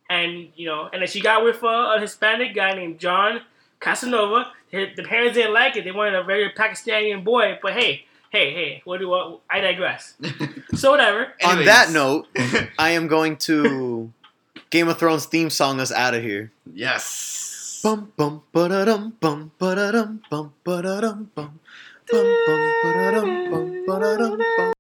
and 0.09 0.49
you 0.57 0.65
know 0.67 0.89
and 0.91 1.01
then 1.01 1.07
she 1.07 1.21
got 1.21 1.43
with 1.45 1.63
uh, 1.63 1.93
a 1.95 1.99
Hispanic 2.01 2.53
guy 2.53 2.73
named 2.73 2.99
John 2.99 3.41
Casanova. 3.79 4.51
Her- 4.73 4.91
The 4.95 5.03
parents 5.03 5.35
didn't 5.35 5.53
like 5.53 5.77
it. 5.77 5.83
They 5.85 5.91
wanted 5.91 6.15
a 6.15 6.23
very 6.23 6.49
Pakistani 6.51 7.23
boy. 7.23 7.59
But 7.61 7.73
hey, 7.73 8.05
hey, 8.33 8.51
hey, 8.53 8.81
what 8.83 8.97
do 8.99 9.07
what? 9.07 9.39
I 9.49 9.61
digress. 9.61 10.15
So 10.75 10.89
whatever. 10.89 11.29
On 11.45 11.51
Anyways. 11.61 11.67
that 11.67 11.91
note, 11.93 12.25
I 12.79 12.97
am 12.97 13.05
going 13.07 13.37
to 13.45 14.11
Game 14.73 14.87
of 14.89 14.97
Thrones 14.97 15.27
theme 15.29 15.51
song 15.53 15.79
us 15.79 15.91
out 15.93 16.15
of 16.17 16.23
here. 16.25 16.51
yes. 16.73 17.79
Bum 17.83 18.11
bum 18.17 18.41
ba 18.51 18.69
da 18.69 18.85
dum 18.85 19.13
bum 19.19 19.51
ba 19.59 19.75
da 19.75 19.91
dum 19.91 20.23
bum 20.31 20.53
ba 20.63 20.81
da 20.81 21.01
dum 21.01 21.29
bum 21.35 21.59
bum 22.09 22.25
bum 22.47 22.61
ba 22.81 22.89
da 22.95 23.11
dum 23.11 23.29
bum 23.51 23.65
ba 23.85 23.95
da 23.99 24.11
dum 24.17 24.39
bum 24.57 24.73